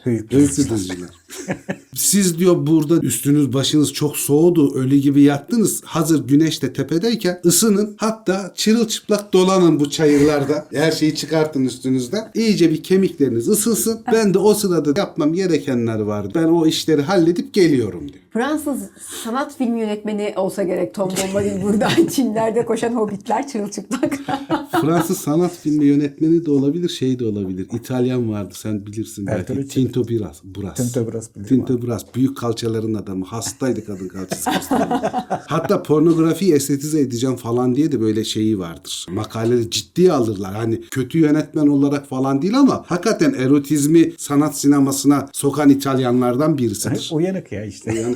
Höyüklü. 0.03 0.37
Büyük 0.37 0.59
Öykü 0.59 0.69
dızcılar. 0.69 1.09
Siz 1.95 2.39
diyor 2.39 2.67
burada 2.67 2.99
üstünüz 2.99 3.53
başınız 3.53 3.93
çok 3.93 4.17
soğudu 4.17 4.75
ölü 4.75 4.97
gibi 4.97 5.21
yattınız. 5.21 5.81
Hazır 5.83 6.27
güneş 6.27 6.61
de 6.61 6.73
tepedeyken 6.73 7.41
ısının 7.45 7.95
hatta 7.97 8.53
çırılçıplak 8.55 9.33
dolanın 9.33 9.79
bu 9.79 9.89
çayırlarda. 9.89 10.67
Her 10.73 10.91
şeyi 10.91 11.15
çıkartın 11.15 11.65
üstünüzden. 11.65 12.31
İyice 12.35 12.71
bir 12.71 12.83
kemikleriniz 12.83 13.47
ısınsın. 13.47 14.01
Ben 14.13 14.33
de 14.33 14.39
o 14.39 14.53
sırada 14.53 14.99
yapmam 14.99 15.33
gerekenler 15.33 15.99
vardı. 15.99 16.31
Ben 16.35 16.43
o 16.47 16.67
işleri 16.67 17.01
halledip 17.01 17.53
geliyorum 17.53 18.13
diyor. 18.13 18.24
Fransız 18.35 18.89
sanat 19.23 19.57
filmi 19.57 19.79
yönetmeni 19.79 20.33
olsa 20.35 20.63
gerek 20.63 20.93
Tom 20.93 21.09
Bombadil 21.09 21.61
burada. 21.61 21.89
Çimlerde 22.11 22.65
koşan 22.65 22.93
hobbitler 22.93 23.47
çırılçıplak. 23.47 24.19
Fransız 24.81 25.17
sanat 25.17 25.51
filmi 25.51 25.85
yönetmeni 25.85 26.45
de 26.45 26.51
olabilir, 26.51 26.89
şey 26.89 27.19
de 27.19 27.25
olabilir. 27.25 27.67
İtalyan 27.73 28.31
vardı 28.31 28.53
sen 28.55 28.85
bilirsin 28.85 29.27
belki. 29.27 29.39
Bertolucci. 29.39 29.69
Tinto 29.69 30.07
Brass. 30.07 30.43
Brass. 30.43 30.75
Tinto 30.75 31.11
Brass 31.11 31.35
biliyorum 31.35 31.65
Tinto 31.65 31.87
Brass. 31.87 32.05
Büyük 32.15 32.37
kalçaların 32.37 32.93
adamı. 32.93 33.25
Hastaydı 33.25 33.85
kadın 33.85 34.07
kalçası. 34.07 34.49
Hatta 35.47 35.83
pornografiyi 35.83 36.53
estetize 36.53 36.99
edeceğim 36.99 37.35
falan 37.35 37.75
diye 37.75 37.91
de 37.91 38.01
böyle 38.01 38.23
şeyi 38.23 38.59
vardır. 38.59 39.05
Makaleleri 39.09 39.69
ciddiye 39.71 40.11
alırlar. 40.11 40.55
Hani 40.55 40.81
kötü 40.81 41.19
yönetmen 41.19 41.67
olarak 41.67 42.07
falan 42.09 42.41
değil 42.41 42.59
ama 42.59 42.83
hakikaten 42.87 43.33
erotizmi 43.33 44.11
sanat 44.17 44.57
sinemasına 44.57 45.27
sokan 45.33 45.69
İtalyanlardan 45.69 46.57
birisidir. 46.57 47.09
Uyanık 47.13 47.51
ya 47.51 47.65
işte. 47.65 47.93
Yani 47.93 48.15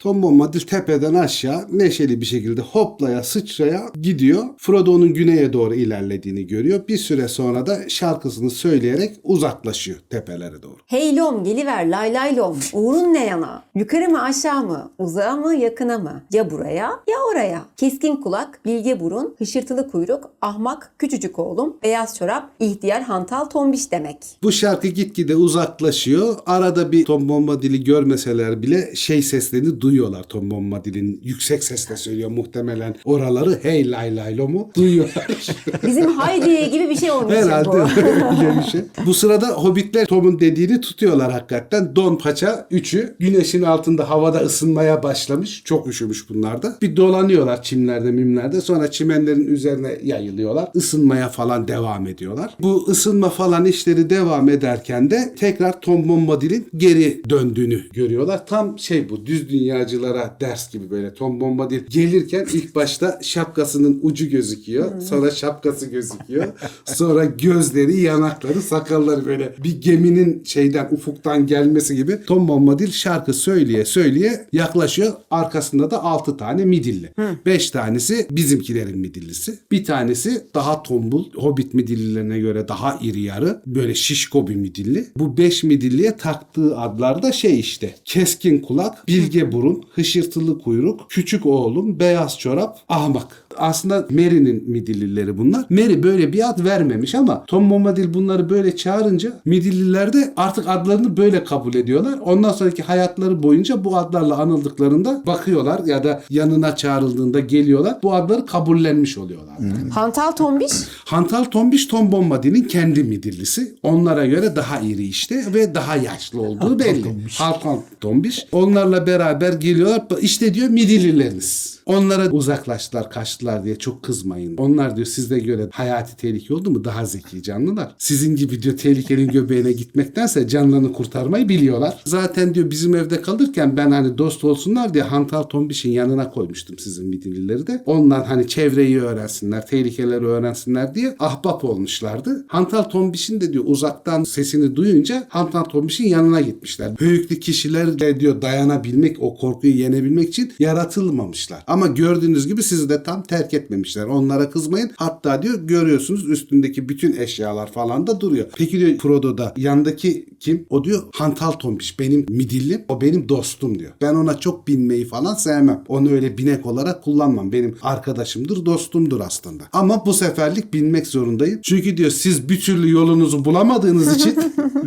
Tom 0.00 0.22
Bombadil 0.22 0.60
tepeden 0.60 1.14
aşağı 1.14 1.66
neşeli 1.72 2.20
bir 2.20 2.26
şekilde 2.26 2.60
hoplaya 2.60 3.22
sıçraya 3.22 3.82
gidiyor. 4.00 4.44
Frodo'nun 4.58 5.14
güneye 5.14 5.52
doğru 5.52 5.74
ilerlediğini 5.74 6.46
görüyor. 6.46 6.88
Bir 6.88 6.96
süre 6.96 7.28
sonra 7.28 7.66
da 7.66 7.88
şarkısını 7.88 8.50
söyleyerek 8.50 9.16
uzaklaşıyor 9.22 9.98
tepelere 10.10 10.62
doğru. 10.62 10.76
hey 10.86 11.16
lom 11.16 11.44
geliver 11.44 11.88
lay 11.90 12.14
lay 12.14 12.36
lom. 12.36 12.58
Uğrun 12.72 13.14
ne 13.14 13.26
yana? 13.26 13.62
Yukarı 13.74 14.08
mı 14.08 14.22
aşağı 14.22 14.62
mı? 14.66 14.90
Uzağa 14.98 15.36
mı 15.36 15.54
yakına 15.54 15.98
mı? 15.98 16.22
Ya 16.32 16.50
buraya 16.50 16.82
ya 16.82 17.16
oraya. 17.32 17.62
Keskin 17.76 18.16
kulak, 18.16 18.60
bilge 18.64 19.00
burun, 19.00 19.34
hışırtılı 19.38 19.90
kuyruk, 19.90 20.30
ahmak, 20.42 20.92
küçücük 20.98 21.38
oğlum, 21.38 21.76
beyaz 21.82 22.18
çorap, 22.18 22.50
ihtiyar 22.60 23.02
hantal 23.02 23.44
tombiş 23.44 23.92
demek. 23.92 24.16
Bu 24.42 24.52
şarkı 24.52 24.88
gitgide 24.88 25.36
uzaklaşıyor. 25.36 26.36
Arada 26.46 26.92
bir 26.92 27.04
Tom 27.04 27.28
Bombadil'i 27.28 27.84
görmeseler 27.84 28.62
bile 28.62 28.94
şey 28.94 29.22
seslerini 29.22 29.80
duyuyorlar. 29.90 30.22
Tom 30.22 30.50
Bombadil'in 30.50 31.20
yüksek 31.24 31.64
sesle 31.64 31.96
söylüyor 31.96 32.30
muhtemelen 32.30 32.96
oraları 33.04 33.58
hey 33.62 33.90
lay 33.90 34.16
lay 34.16 34.36
lo 34.36 34.48
mu 34.48 34.70
duyuyorlar. 34.76 35.26
Bizim 35.86 36.06
Haydi'ye 36.12 36.68
gibi 36.68 36.90
bir 36.90 36.96
şey 36.96 37.10
olmuş 37.10 37.34
Herhalde 37.34 37.68
bu. 37.68 37.76
öyle 37.76 38.58
bir 38.58 38.70
şey. 38.70 38.80
Bu 39.06 39.14
sırada 39.14 39.48
hobbitler 39.48 40.06
Tom'un 40.06 40.40
dediğini 40.40 40.80
tutuyorlar 40.80 41.32
hakikaten. 41.32 41.96
Don 41.96 42.16
paça 42.16 42.66
üçü 42.70 43.14
güneşin 43.18 43.62
altında 43.62 44.10
havada 44.10 44.38
ısınmaya 44.38 45.02
başlamış. 45.02 45.62
Çok 45.64 45.86
üşümüş 45.86 46.28
bunlar 46.30 46.62
da. 46.62 46.78
Bir 46.82 46.96
dolanıyorlar 46.96 47.62
çimlerde 47.62 48.10
mimlerde. 48.10 48.60
Sonra 48.60 48.90
çimenlerin 48.90 49.46
üzerine 49.46 49.98
yayılıyorlar. 50.04 50.68
Isınmaya 50.74 51.28
falan 51.28 51.68
devam 51.68 52.06
ediyorlar. 52.06 52.54
Bu 52.60 52.86
ısınma 52.88 53.28
falan 53.30 53.64
işleri 53.64 54.10
devam 54.10 54.48
ederken 54.48 55.10
de 55.10 55.34
tekrar 55.38 55.80
Tom 55.80 56.08
Bombadil'in 56.08 56.68
geri 56.76 57.22
döndüğünü 57.30 57.88
görüyorlar. 57.92 58.46
Tam 58.46 58.78
şey 58.78 59.08
bu 59.08 59.26
düz 59.26 59.48
dünyacılara 59.80 60.36
ders 60.40 60.72
gibi 60.72 60.90
böyle. 60.90 61.14
Tom 61.14 61.40
Bombadil 61.40 61.80
gelirken 61.88 62.46
ilk 62.52 62.74
başta 62.74 63.18
şapkasının 63.22 64.00
ucu 64.02 64.28
gözüküyor. 64.28 65.00
Sonra 65.00 65.30
şapkası 65.30 65.86
gözüküyor. 65.86 66.46
Sonra 66.84 67.24
gözleri, 67.24 68.00
yanakları, 68.00 68.62
sakalları 68.62 69.26
böyle 69.26 69.54
bir 69.64 69.80
geminin 69.80 70.44
şeyden 70.44 70.88
ufuktan 70.90 71.46
gelmesi 71.46 71.96
gibi 71.96 72.18
Tom 72.26 72.48
Bombadil 72.48 72.90
şarkı 72.90 73.34
söyleye 73.34 73.84
söyleye 73.84 74.46
yaklaşıyor. 74.52 75.12
Arkasında 75.30 75.90
da 75.90 76.02
6 76.02 76.36
tane 76.36 76.64
midilli. 76.64 77.12
5 77.46 77.70
tanesi 77.70 78.26
bizimkilerin 78.30 78.98
midillisi. 78.98 79.58
Bir 79.72 79.84
tanesi 79.84 80.42
daha 80.54 80.82
tombul, 80.82 81.24
hobbit 81.34 81.74
midillilerine 81.74 82.38
göre 82.38 82.68
daha 82.68 82.98
iri 83.02 83.20
yarı. 83.20 83.62
Böyle 83.66 83.94
şişko 83.94 84.48
bir 84.48 84.54
midilli. 84.54 85.06
Bu 85.16 85.36
5 85.36 85.64
midilliye 85.64 86.16
taktığı 86.16 86.78
adlar 86.78 87.22
da 87.22 87.32
şey 87.32 87.60
işte. 87.60 87.94
Keskin 88.04 88.60
kulak, 88.60 89.08
bilge 89.08 89.52
burun, 89.52 89.69
torun, 89.70 89.84
hışırtılı 89.92 90.58
kuyruk, 90.58 91.06
küçük 91.08 91.46
oğlum, 91.46 92.00
beyaz 92.00 92.38
çorap, 92.38 92.78
ahmak. 92.88 93.46
Aslında 93.56 94.06
Mary'nin 94.10 94.64
midillileri 94.70 95.38
bunlar. 95.38 95.64
Mary 95.70 96.02
böyle 96.02 96.32
bir 96.32 96.48
ad 96.50 96.64
vermemiş 96.64 97.14
ama 97.14 97.44
Tom 97.46 97.70
Bombadil 97.70 98.14
bunları 98.14 98.50
böyle 98.50 98.76
çağırınca 98.76 99.32
midilliler 99.44 100.12
de 100.12 100.32
artık 100.36 100.68
adlarını 100.68 101.16
böyle 101.16 101.44
kabul 101.44 101.74
ediyorlar. 101.74 102.18
Ondan 102.24 102.52
sonraki 102.52 102.82
hayatları 102.82 103.42
boyunca 103.42 103.84
bu 103.84 103.96
adlarla 103.96 104.36
anıldıklarında 104.38 105.22
bakıyorlar 105.26 105.80
ya 105.86 106.04
da 106.04 106.22
yanına 106.30 106.76
çağrıldığında 106.76 107.40
geliyorlar. 107.40 107.98
Bu 108.02 108.14
adları 108.14 108.46
kabullenmiş 108.46 109.18
oluyorlar. 109.18 109.54
Hantal 109.90 110.32
tombiş. 110.32 110.72
Hantal 111.04 111.44
Tombiş 111.44 111.86
Tom 111.86 112.12
Bombadil'in 112.12 112.64
kendi 112.64 113.02
midillisi. 113.04 113.74
Onlara 113.82 114.26
göre 114.26 114.56
daha 114.56 114.80
iri 114.80 115.06
işte 115.06 115.44
ve 115.54 115.74
daha 115.74 115.96
yaşlı 115.96 116.40
olduğu 116.42 116.78
belli. 116.78 117.14
Hantal 117.38 117.76
Tombiş. 118.00 118.46
Onlarla 118.52 119.06
beraber 119.06 119.52
geliyorlar. 119.52 120.02
İşte 120.20 120.54
diyor 120.54 120.68
midillileriniz. 120.68 121.80
Onlara 121.86 122.30
uzaklaştılar, 122.30 123.10
kaçtılar 123.10 123.49
diye 123.64 123.76
çok 123.76 124.02
kızmayın. 124.02 124.56
Onlar 124.56 124.96
diyor 124.96 125.06
sizde 125.06 125.38
göre 125.38 125.68
hayati 125.72 126.16
tehlike 126.16 126.54
oldu 126.54 126.70
mu 126.70 126.84
daha 126.84 127.06
zeki 127.06 127.42
canlılar. 127.42 127.94
Sizin 127.98 128.36
gibi 128.36 128.62
diyor 128.62 128.76
tehlikenin 128.76 129.28
göbeğine 129.32 129.72
gitmektense 129.72 130.48
canlarını 130.48 130.92
kurtarmayı 130.92 131.48
biliyorlar. 131.48 132.02
Zaten 132.04 132.54
diyor 132.54 132.70
bizim 132.70 132.94
evde 132.94 133.22
kalırken 133.22 133.76
ben 133.76 133.90
hani 133.90 134.18
dost 134.18 134.44
olsunlar 134.44 134.94
diye 134.94 135.04
Hantal 135.04 135.42
Tombiş'in 135.42 135.90
yanına 135.90 136.30
koymuştum 136.30 136.78
sizin 136.78 137.06
midillileri 137.08 137.66
de. 137.66 137.82
Ondan 137.86 138.24
hani 138.24 138.48
çevreyi 138.48 139.00
öğrensinler, 139.00 139.66
tehlikeleri 139.66 140.26
öğrensinler 140.26 140.94
diye 140.94 141.16
ahbap 141.18 141.64
olmuşlardı. 141.64 142.44
Hantal 142.48 142.82
Tombiş'in 142.82 143.40
de 143.40 143.52
diyor 143.52 143.64
uzaktan 143.66 144.24
sesini 144.24 144.76
duyunca 144.76 145.26
Hantal 145.28 145.64
Tombiş'in 145.64 146.08
yanına 146.08 146.40
gitmişler. 146.40 146.98
Büyüklü 146.98 147.40
kişilerle 147.40 148.20
diyor 148.20 148.42
dayanabilmek, 148.42 149.16
o 149.20 149.36
korkuyu 149.36 149.76
yenebilmek 149.76 150.28
için 150.28 150.52
yaratılmamışlar. 150.58 151.64
Ama 151.66 151.86
gördüğünüz 151.86 152.46
gibi 152.46 152.62
sizi 152.62 152.88
de 152.88 153.02
tam 153.02 153.22
terk 153.30 153.54
etmemişler. 153.54 154.06
Onlara 154.06 154.50
kızmayın. 154.50 154.90
Hatta 154.96 155.42
diyor 155.42 155.60
görüyorsunuz 155.62 156.28
üstündeki 156.28 156.88
bütün 156.88 157.16
eşyalar 157.16 157.72
falan 157.72 158.06
da 158.06 158.20
duruyor. 158.20 158.46
Peki 158.56 158.80
diyor 158.80 158.98
Frodo'da 158.98 159.54
yandaki 159.56 160.26
kim? 160.40 160.66
O 160.70 160.84
diyor 160.84 161.02
Hantal 161.14 161.52
Tombiş 161.52 161.98
benim 161.98 162.26
midillim. 162.28 162.84
O 162.88 163.00
benim 163.00 163.28
dostum 163.28 163.78
diyor. 163.78 163.92
Ben 164.00 164.14
ona 164.14 164.40
çok 164.40 164.68
binmeyi 164.68 165.04
falan 165.04 165.34
sevmem. 165.34 165.84
Onu 165.88 166.10
öyle 166.10 166.38
binek 166.38 166.66
olarak 166.66 167.04
kullanmam. 167.04 167.52
Benim 167.52 167.76
arkadaşımdır, 167.82 168.66
dostumdur 168.66 169.20
aslında. 169.20 169.64
Ama 169.72 170.06
bu 170.06 170.14
seferlik 170.14 170.74
binmek 170.74 171.06
zorundayım. 171.06 171.60
Çünkü 171.62 171.96
diyor 171.96 172.10
siz 172.10 172.48
bir 172.48 172.60
türlü 172.60 172.90
yolunuzu 172.90 173.44
bulamadığınız 173.44 174.16
için 174.16 174.38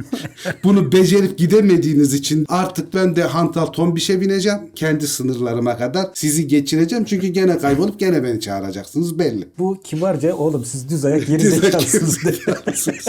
bunu 0.64 0.92
becerip 0.92 1.38
gidemediğiniz 1.38 2.14
için 2.14 2.46
artık 2.50 2.94
ben 2.94 3.16
de 3.16 3.24
Hantal 3.24 3.66
Tombiş'e 3.66 4.22
bineceğim. 4.22 4.60
Kendi 4.76 5.08
sınırlarıma 5.08 5.78
kadar 5.78 6.08
sizi 6.14 6.48
geçireceğim. 6.48 7.06
Çünkü 7.06 7.28
gene 7.28 7.58
kaybolup 7.58 8.00
gene 8.00 8.24
beni 8.34 8.42
çağıracaksınız 8.42 9.20
belli. 9.20 9.48
Bu 9.58 9.82
kibarca 9.84 10.36
oğlum 10.36 10.66
siz 10.66 10.90
düz 10.90 11.06
ayak 11.06 11.30
ayak 11.30 11.50
zekalısınız. 11.50 12.18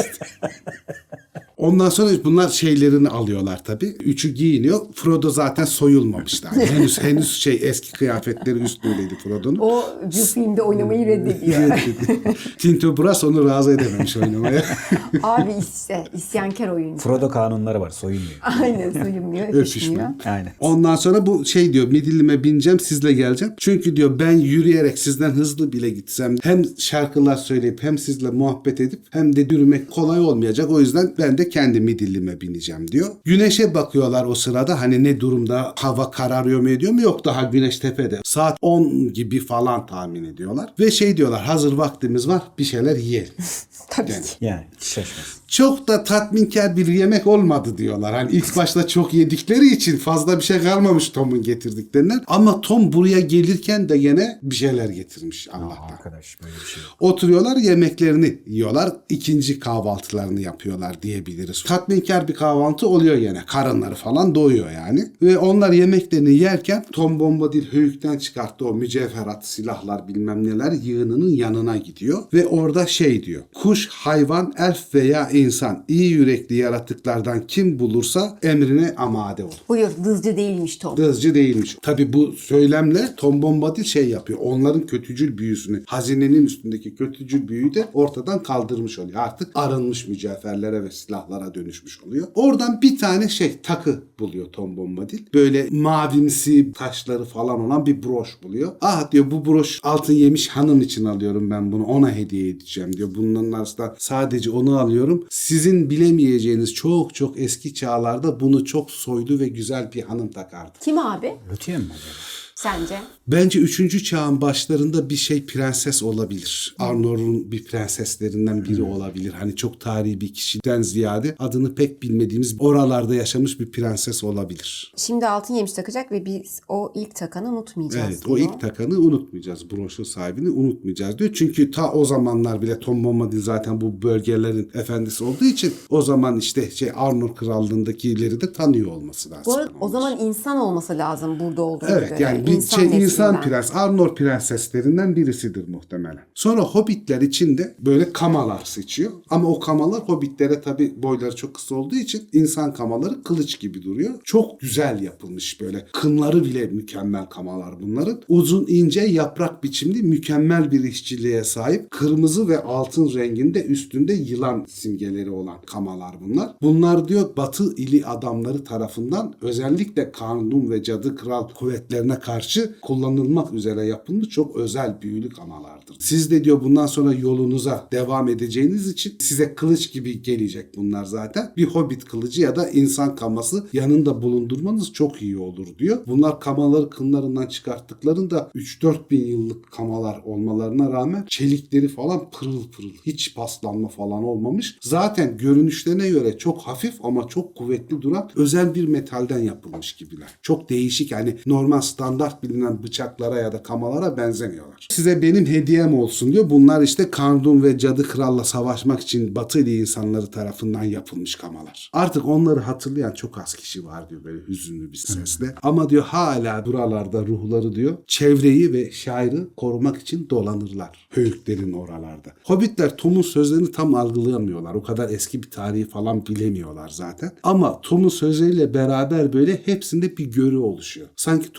Ondan 1.65 1.89
sonra 1.89 2.11
bunlar 2.25 2.49
şeylerini 2.49 3.09
alıyorlar 3.09 3.65
tabii. 3.65 3.87
Üçü 3.87 4.35
giyiniyor. 4.35 4.81
Frodo 4.95 5.31
zaten 5.31 5.65
soyulmamış 5.65 6.45
daha. 6.45 6.57
henüz 6.61 7.03
henüz 7.03 7.31
şey 7.33 7.61
eski 7.63 7.93
kıyafetleri 7.93 8.59
üstündeydi 8.59 9.15
Frodo'nun. 9.25 9.59
O 9.61 9.85
bir 10.07 10.13
filmde 10.13 10.63
oynamayı 10.63 11.07
reddediyor. 11.07 11.79
Tinto 12.59 12.97
Brass 12.97 13.25
onu 13.25 13.49
razı 13.49 13.73
edememiş 13.73 14.17
oynamaya. 14.17 14.65
Abi 15.23 15.51
işte 15.61 16.05
isyankar 16.15 16.69
oyuncu. 16.69 17.03
Frodo 17.03 17.29
kanunları 17.29 17.81
var 17.81 17.91
soyunmuyor. 17.91 18.39
Aynen 18.61 18.91
soyunmuyor, 18.93 19.49
Öpüşmüyor. 19.49 19.61
öpüşmüyor. 19.61 20.09
Aynen. 20.25 20.53
Ondan 20.61 20.97
sonra 20.97 21.27
bu 21.27 21.45
şey 21.45 21.73
diyor 21.73 21.89
midillime 21.89 22.45
bineceğim 22.45 22.81
sizle 22.81 23.13
geleceğim. 23.13 23.55
Çünkü 23.57 23.97
diyor 23.97 24.19
ben 24.19 24.33
yürüyerek 24.33 24.99
sizden 24.99 25.31
hızlı 25.31 25.73
bile 25.73 25.91
gitsem 25.91 26.37
hem 26.43 26.63
şarkılar 26.79 27.37
söyleyip 27.37 27.83
hem 27.83 27.99
sizle 27.99 28.31
muhabbet 28.31 28.81
edip 28.81 29.01
hem 29.11 29.37
de 29.37 29.41
yürümek 29.41 29.91
kolay 29.91 30.21
olmayacak. 30.21 30.71
O 30.71 30.81
yüzden 30.81 31.15
ben 31.19 31.39
de 31.39 31.49
kendi 31.55 31.81
midillime 31.81 32.41
bineceğim 32.41 32.89
diyor. 32.89 33.11
Güneşe 33.25 33.75
bakıyorlar 33.75 34.25
o 34.25 34.35
sırada 34.35 34.81
hani 34.81 35.05
ne 35.05 35.21
durumda 35.21 35.75
hava 35.79 36.11
kararıyor 36.11 36.61
mu 36.61 36.69
ediyor 36.69 36.93
mu 36.93 37.01
yok 37.01 37.25
daha 37.25 37.43
güneş 37.43 37.79
tepede. 37.79 38.21
Saat 38.25 38.59
10 38.63 39.13
gibi 39.13 39.41
falan 39.41 39.87
tahmin 39.87 40.25
ediyorlar. 40.25 40.75
Ve 40.79 40.91
şey 40.91 41.17
diyorlar 41.17 41.43
hazır 41.43 41.73
vaktimiz 41.73 42.29
var 42.29 42.43
bir 42.59 42.65
şeyler 42.65 42.97
yiyelim. 42.97 43.33
Tabii 43.91 44.11
Yani. 44.13 44.23
ki. 44.25 44.31
Yani 44.41 44.65
şaşmaz. 44.79 45.44
Çok 45.55 45.89
da 45.89 46.05
tatminkar 46.05 46.77
bir 46.77 46.87
yemek 46.87 47.27
olmadı 47.27 47.79
diyorlar. 47.79 48.15
Hani 48.15 48.33
ilk 48.33 48.57
başta 48.57 48.87
çok 48.87 49.15
yedikleri 49.15 49.67
için 49.67 49.97
fazla 49.97 50.39
bir 50.39 50.45
şey 50.45 50.63
kalmamış 50.63 51.09
Tom'un 51.09 51.43
getirdiklerinden. 51.43 52.21
Ama 52.27 52.61
Tom 52.61 52.93
buraya 52.93 53.21
gelirken 53.21 53.89
de 53.89 53.99
gene 53.99 54.39
bir 54.43 54.55
şeyler 54.55 54.89
getirmiş 54.89 55.49
Allah'tan. 55.53 55.95
Arkadaş 55.95 56.39
böyle 56.43 56.55
bir 56.55 56.67
şey. 56.67 56.83
Oturuyorlar 57.01 57.57
yemeklerini 57.57 58.39
yiyorlar. 58.47 58.93
ikinci 59.09 59.61
kahvaltılarını 59.61 60.41
yapıyorlar 60.41 61.03
diyebiliriz. 61.03 61.63
Tatminkar 61.63 62.29
bir 62.29 62.35
kahvaltı 62.35 62.89
oluyor 62.89 63.17
yine. 63.17 63.43
Karınları 63.47 63.95
falan 63.95 64.35
doyuyor 64.35 64.71
yani. 64.71 65.13
Ve 65.23 65.39
onlar 65.39 65.73
yemeklerini 65.73 66.35
yerken 66.35 66.87
Tom 66.93 67.21
Bombadil 67.21 67.73
höyükten 67.73 68.19
çıkarttı 68.19 68.69
o 68.69 68.75
mücevherat, 68.75 69.47
silahlar 69.47 70.09
bilmem 70.09 70.47
neler 70.47 70.73
yığınının 70.73 71.31
yanına 71.31 71.77
gidiyor. 71.77 72.23
Ve 72.33 72.47
orada 72.47 72.87
şey 72.87 73.25
diyor. 73.25 73.43
Kuş, 73.55 73.89
hayvan, 73.89 74.53
elf 74.59 74.95
veya 74.95 75.31
insan 75.45 75.85
iyi 75.89 76.11
yürekli 76.11 76.57
yaratıklardan 76.57 77.47
kim 77.47 77.79
bulursa 77.79 78.39
emrine 78.43 78.95
amade 78.97 79.45
ol. 79.45 79.51
Buyur 79.69 79.89
dızcı 80.05 80.37
değilmiş 80.37 80.77
Tom. 80.77 80.97
Dızcı 80.97 81.35
değilmiş. 81.35 81.77
Tabi 81.83 82.13
bu 82.13 82.33
söylemle 82.33 83.15
Tom 83.17 83.43
Bombadil 83.43 83.85
şey 83.85 84.09
yapıyor. 84.09 84.39
Onların 84.43 84.87
kötücül 84.87 85.39
büyüsünü, 85.39 85.83
hazinenin 85.87 86.47
üstündeki 86.47 86.95
kötücül 86.95 87.49
büyüyü 87.49 87.75
de 87.75 87.89
ortadan 87.95 88.43
kaldırmış 88.43 88.99
oluyor. 88.99 89.21
Artık 89.21 89.51
arınmış 89.55 90.09
mücevherlere 90.09 90.85
ve 90.85 90.91
silahlara 90.91 91.55
dönüşmüş 91.55 92.03
oluyor. 92.03 92.27
Oradan 92.35 92.83
bir 92.83 92.99
tane 92.99 93.29
şey 93.29 93.61
takı 93.63 94.03
buluyor 94.19 94.47
Tom 94.47 94.77
Bombadil. 94.77 95.19
Böyle 95.35 95.69
mavimsi 95.71 96.73
taşları 96.73 97.25
falan 97.25 97.61
olan 97.61 97.87
bir 97.87 98.03
broş 98.03 98.29
buluyor. 98.43 98.73
Ah 98.81 99.13
diyor 99.13 99.31
bu 99.31 99.45
broş 99.45 99.81
altın 99.83 100.13
yemiş 100.13 100.49
hanım 100.49 100.81
için 100.81 101.05
alıyorum 101.05 101.51
ben 101.51 101.73
bunu. 101.73 101.85
Ona 101.85 102.15
hediye 102.15 102.49
edeceğim 102.49 102.93
diyor. 102.93 103.11
Bunların 103.15 103.53
arasında 103.53 103.95
sadece 103.99 104.51
onu 104.51 104.79
alıyorum. 104.79 105.24
Sizin 105.31 105.91
bilemeyeceğiniz 105.91 106.75
çok 106.75 107.15
çok 107.15 107.39
eski 107.39 107.75
çağlarda 107.75 108.41
bunu 108.41 108.65
çok 108.65 108.91
soylu 108.91 109.39
ve 109.41 109.49
güzel 109.49 109.93
bir 109.93 110.03
hanım 110.03 110.31
takardı. 110.31 110.73
Kim 110.81 110.99
abi? 110.99 111.35
Lütfen 111.53 111.81
mi 111.81 111.87
acaba? 111.91 112.44
Sence? 112.65 112.95
Bence 113.29 113.61
3. 113.61 114.05
çağın 114.05 114.41
başlarında 114.41 115.11
bir 115.11 115.17
şey 115.17 115.47
prenses 115.47 116.03
olabilir. 116.03 116.77
Arnor'un 116.79 117.53
bir 117.53 117.65
prenseslerinden 117.65 118.65
biri 118.65 118.83
olabilir. 118.83 119.33
Hani 119.33 119.57
çok 119.57 119.81
tarihi 119.81 120.21
bir 120.21 120.35
kişiden 120.35 120.83
ziyade 120.83 121.37
adını 121.39 121.75
pek 121.75 122.03
bilmediğimiz 122.03 122.57
oralarda 122.59 123.15
yaşamış 123.15 123.61
bir 123.61 123.71
prenses 123.71 124.25
olabilir. 124.25 124.93
Şimdi 124.97 125.27
altın 125.27 125.55
yemiş 125.55 125.73
takacak 125.73 126.13
ve 126.13 126.25
biz 126.25 126.61
o 126.69 126.93
ilk 126.95 127.15
takanı 127.15 127.49
unutmayacağız. 127.49 128.09
Evet 128.09 128.29
o 128.29 128.39
ilk 128.39 128.61
takanı 128.61 128.99
unutmayacağız. 128.99 129.71
Broşun 129.71 130.05
sahibini 130.05 130.51
unutmayacağız 130.51 131.19
diyor. 131.19 131.31
Çünkü 131.35 131.71
ta 131.71 131.93
o 131.93 132.05
zamanlar 132.05 132.63
bile 132.63 132.79
Tom 132.79 133.05
Bombadil 133.05 133.43
zaten 133.43 133.81
bu 133.81 134.03
bölgelerin 134.03 134.71
efendisi 134.75 135.25
olduğu 135.25 135.45
için 135.45 135.75
o 135.91 136.03
zaman 136.03 136.39
işte 136.39 136.71
şey 136.71 136.91
Arnor 136.95 137.35
krallığındakileri 137.35 138.41
de 138.41 138.53
tanıyor 138.53 138.91
olması 138.91 139.31
lazım. 139.31 139.43
Bu 139.47 139.55
arada 139.57 139.71
o 139.81 139.89
zaman 139.89 140.19
insan 140.19 140.57
olması 140.57 140.99
lazım 140.99 141.41
burada 141.41 141.63
olduğu 141.63 141.87
Evet 141.89 142.09
göre. 142.09 142.23
yani 142.23 142.47
bir 142.47 142.54
İnsan 142.57 142.89
şey 142.89 143.03
insan 143.03 143.41
prens, 143.41 143.77
Arnor 143.77 144.15
prenseslerinden 144.15 145.17
birisidir 145.17 145.69
muhtemelen. 145.69 146.25
Sonra 146.35 146.63
hobbitler 146.63 147.21
için 147.21 147.59
de 147.59 147.75
böyle 147.79 148.13
kamalar 148.13 148.65
seçiyor. 148.65 149.13
Ama 149.31 149.49
o 149.49 149.61
kamalar 149.61 150.01
hobbitlere 150.01 150.61
tabi 150.61 151.03
boyları 151.03 151.37
çok 151.37 151.55
kısa 151.55 151.75
olduğu 151.75 151.95
için 151.95 152.29
insan 152.33 152.75
kamaları 152.75 153.23
kılıç 153.23 153.61
gibi 153.61 153.83
duruyor. 153.83 154.15
Çok 154.25 154.61
güzel 154.61 155.03
yapılmış 155.03 155.61
böyle. 155.61 155.87
Kınları 155.93 156.45
bile 156.45 156.67
mükemmel 156.67 157.27
kamalar 157.27 157.83
bunların. 157.83 158.23
Uzun 158.29 158.67
ince 158.69 159.01
yaprak 159.01 159.65
biçimli 159.65 160.03
mükemmel 160.03 160.71
bir 160.71 160.85
işçiliğe 160.85 161.45
sahip. 161.45 161.91
Kırmızı 161.91 162.49
ve 162.49 162.63
altın 162.63 163.15
renginde 163.15 163.65
üstünde 163.65 164.13
yılan 164.13 164.65
simgeleri 164.69 165.31
olan 165.31 165.57
kamalar 165.67 166.15
bunlar. 166.21 166.51
Bunlar 166.63 167.09
diyor 167.09 167.37
Batı 167.37 167.75
ili 167.77 168.07
adamları 168.07 168.65
tarafından 168.65 169.35
özellikle 169.43 170.13
Kanun 170.13 170.71
ve 170.71 170.83
Cadı 170.83 171.17
Kral 171.17 171.49
kuvvetlerine 171.49 172.19
karşı 172.19 172.34
karşı 172.35 172.75
kullanılmak 172.83 173.53
üzere 173.55 173.87
yapılmış 173.87 174.29
çok 174.29 174.57
özel 174.57 175.03
büyülü 175.03 175.29
kamalardır. 175.29 175.97
Siz 175.99 176.31
de 176.31 176.45
diyor 176.45 176.61
bundan 176.63 176.87
sonra 176.87 177.13
yolunuza 177.13 177.89
devam 177.93 178.29
edeceğiniz 178.29 178.89
için 178.89 179.17
size 179.21 179.55
kılıç 179.55 179.93
gibi 179.93 180.23
gelecek 180.23 180.77
bunlar 180.77 181.05
zaten. 181.05 181.53
Bir 181.57 181.65
hobbit 181.65 182.05
kılıcı 182.05 182.43
ya 182.43 182.57
da 182.57 182.71
insan 182.71 183.17
kaması 183.17 183.67
yanında 183.73 184.23
bulundurmanız 184.23 184.93
çok 184.93 185.23
iyi 185.23 185.39
olur 185.39 185.67
diyor. 185.79 185.99
Bunlar 186.07 186.41
kamaları 186.41 186.91
kınlarından 186.91 187.47
çıkarttıklarında 187.47 188.51
3-4 188.55 189.11
bin 189.11 189.27
yıllık 189.27 189.73
kamalar 189.73 190.21
olmalarına 190.25 190.93
rağmen 190.93 191.25
çelikleri 191.29 191.89
falan 191.89 192.31
pırıl 192.31 192.71
pırıl. 192.71 192.93
Hiç 193.07 193.35
paslanma 193.35 193.89
falan 193.89 194.25
olmamış. 194.25 194.79
Zaten 194.81 195.37
görünüşlerine 195.37 196.09
göre 196.09 196.39
çok 196.39 196.61
hafif 196.61 197.05
ama 197.05 197.29
çok 197.29 197.55
kuvvetli 197.55 198.03
duran 198.03 198.31
özel 198.37 198.75
bir 198.75 198.89
metalden 198.89 199.39
yapılmış 199.39 199.93
gibiler. 199.93 200.29
Çok 200.43 200.71
değişik 200.71 201.11
yani 201.11 201.37
normal 201.47 201.81
standart 201.81 202.24
bilinen 202.43 202.83
bıçaklara 202.83 203.39
ya 203.39 203.53
da 203.53 203.63
kamalara 203.63 204.17
benzemiyorlar. 204.17 204.87
Size 204.91 205.23
benim 205.23 205.47
hediyem 205.47 205.95
olsun 205.95 206.33
diyor. 206.33 206.51
Bunlar 206.51 206.83
işte 206.83 207.11
Kandun 207.11 207.63
ve 207.63 207.79
Cadı 207.79 208.03
Kral'la 208.03 208.45
savaşmak 208.45 209.01
için 209.01 209.35
Batılı 209.35 209.71
insanları 209.71 210.27
tarafından 210.27 210.83
yapılmış 210.83 211.35
kamalar. 211.35 211.91
Artık 211.93 212.27
onları 212.27 212.61
hatırlayan 212.61 213.13
çok 213.13 213.39
az 213.39 213.55
kişi 213.55 213.85
var 213.85 214.11
diyor 214.11 214.25
böyle 214.25 214.47
hüzünlü 214.49 214.93
bir 214.93 214.97
sesle. 214.97 215.55
Ama 215.63 215.91
diyor 215.91 216.03
hala 216.03 216.67
buralarda 216.67 217.27
ruhları 217.27 217.75
diyor 217.75 217.97
çevreyi 218.07 218.73
ve 218.73 218.91
şairi 218.91 219.47
korumak 219.57 219.97
için 219.97 220.27
dolanırlar. 220.31 221.09
Höyüklerin 221.11 221.73
oralarda. 221.73 222.33
Hobbitler 222.45 222.97
Tom'un 222.97 223.23
sözlerini 223.23 223.73
tam 223.73 223.95
algılayamıyorlar. 223.95 224.75
O 224.75 224.83
kadar 224.83 225.11
eski 225.11 225.43
bir 225.43 225.51
tarihi 225.51 225.89
falan 225.89 226.27
bilemiyorlar 226.27 226.89
zaten. 226.89 227.31
Ama 227.43 227.81
Tom'un 227.81 228.09
sözleriyle 228.09 228.75
beraber 228.75 229.33
böyle 229.33 229.61
hepsinde 229.65 230.17
bir 230.17 230.25
görü 230.33 230.57
oluşuyor. 230.57 231.09
Sanki 231.17 231.53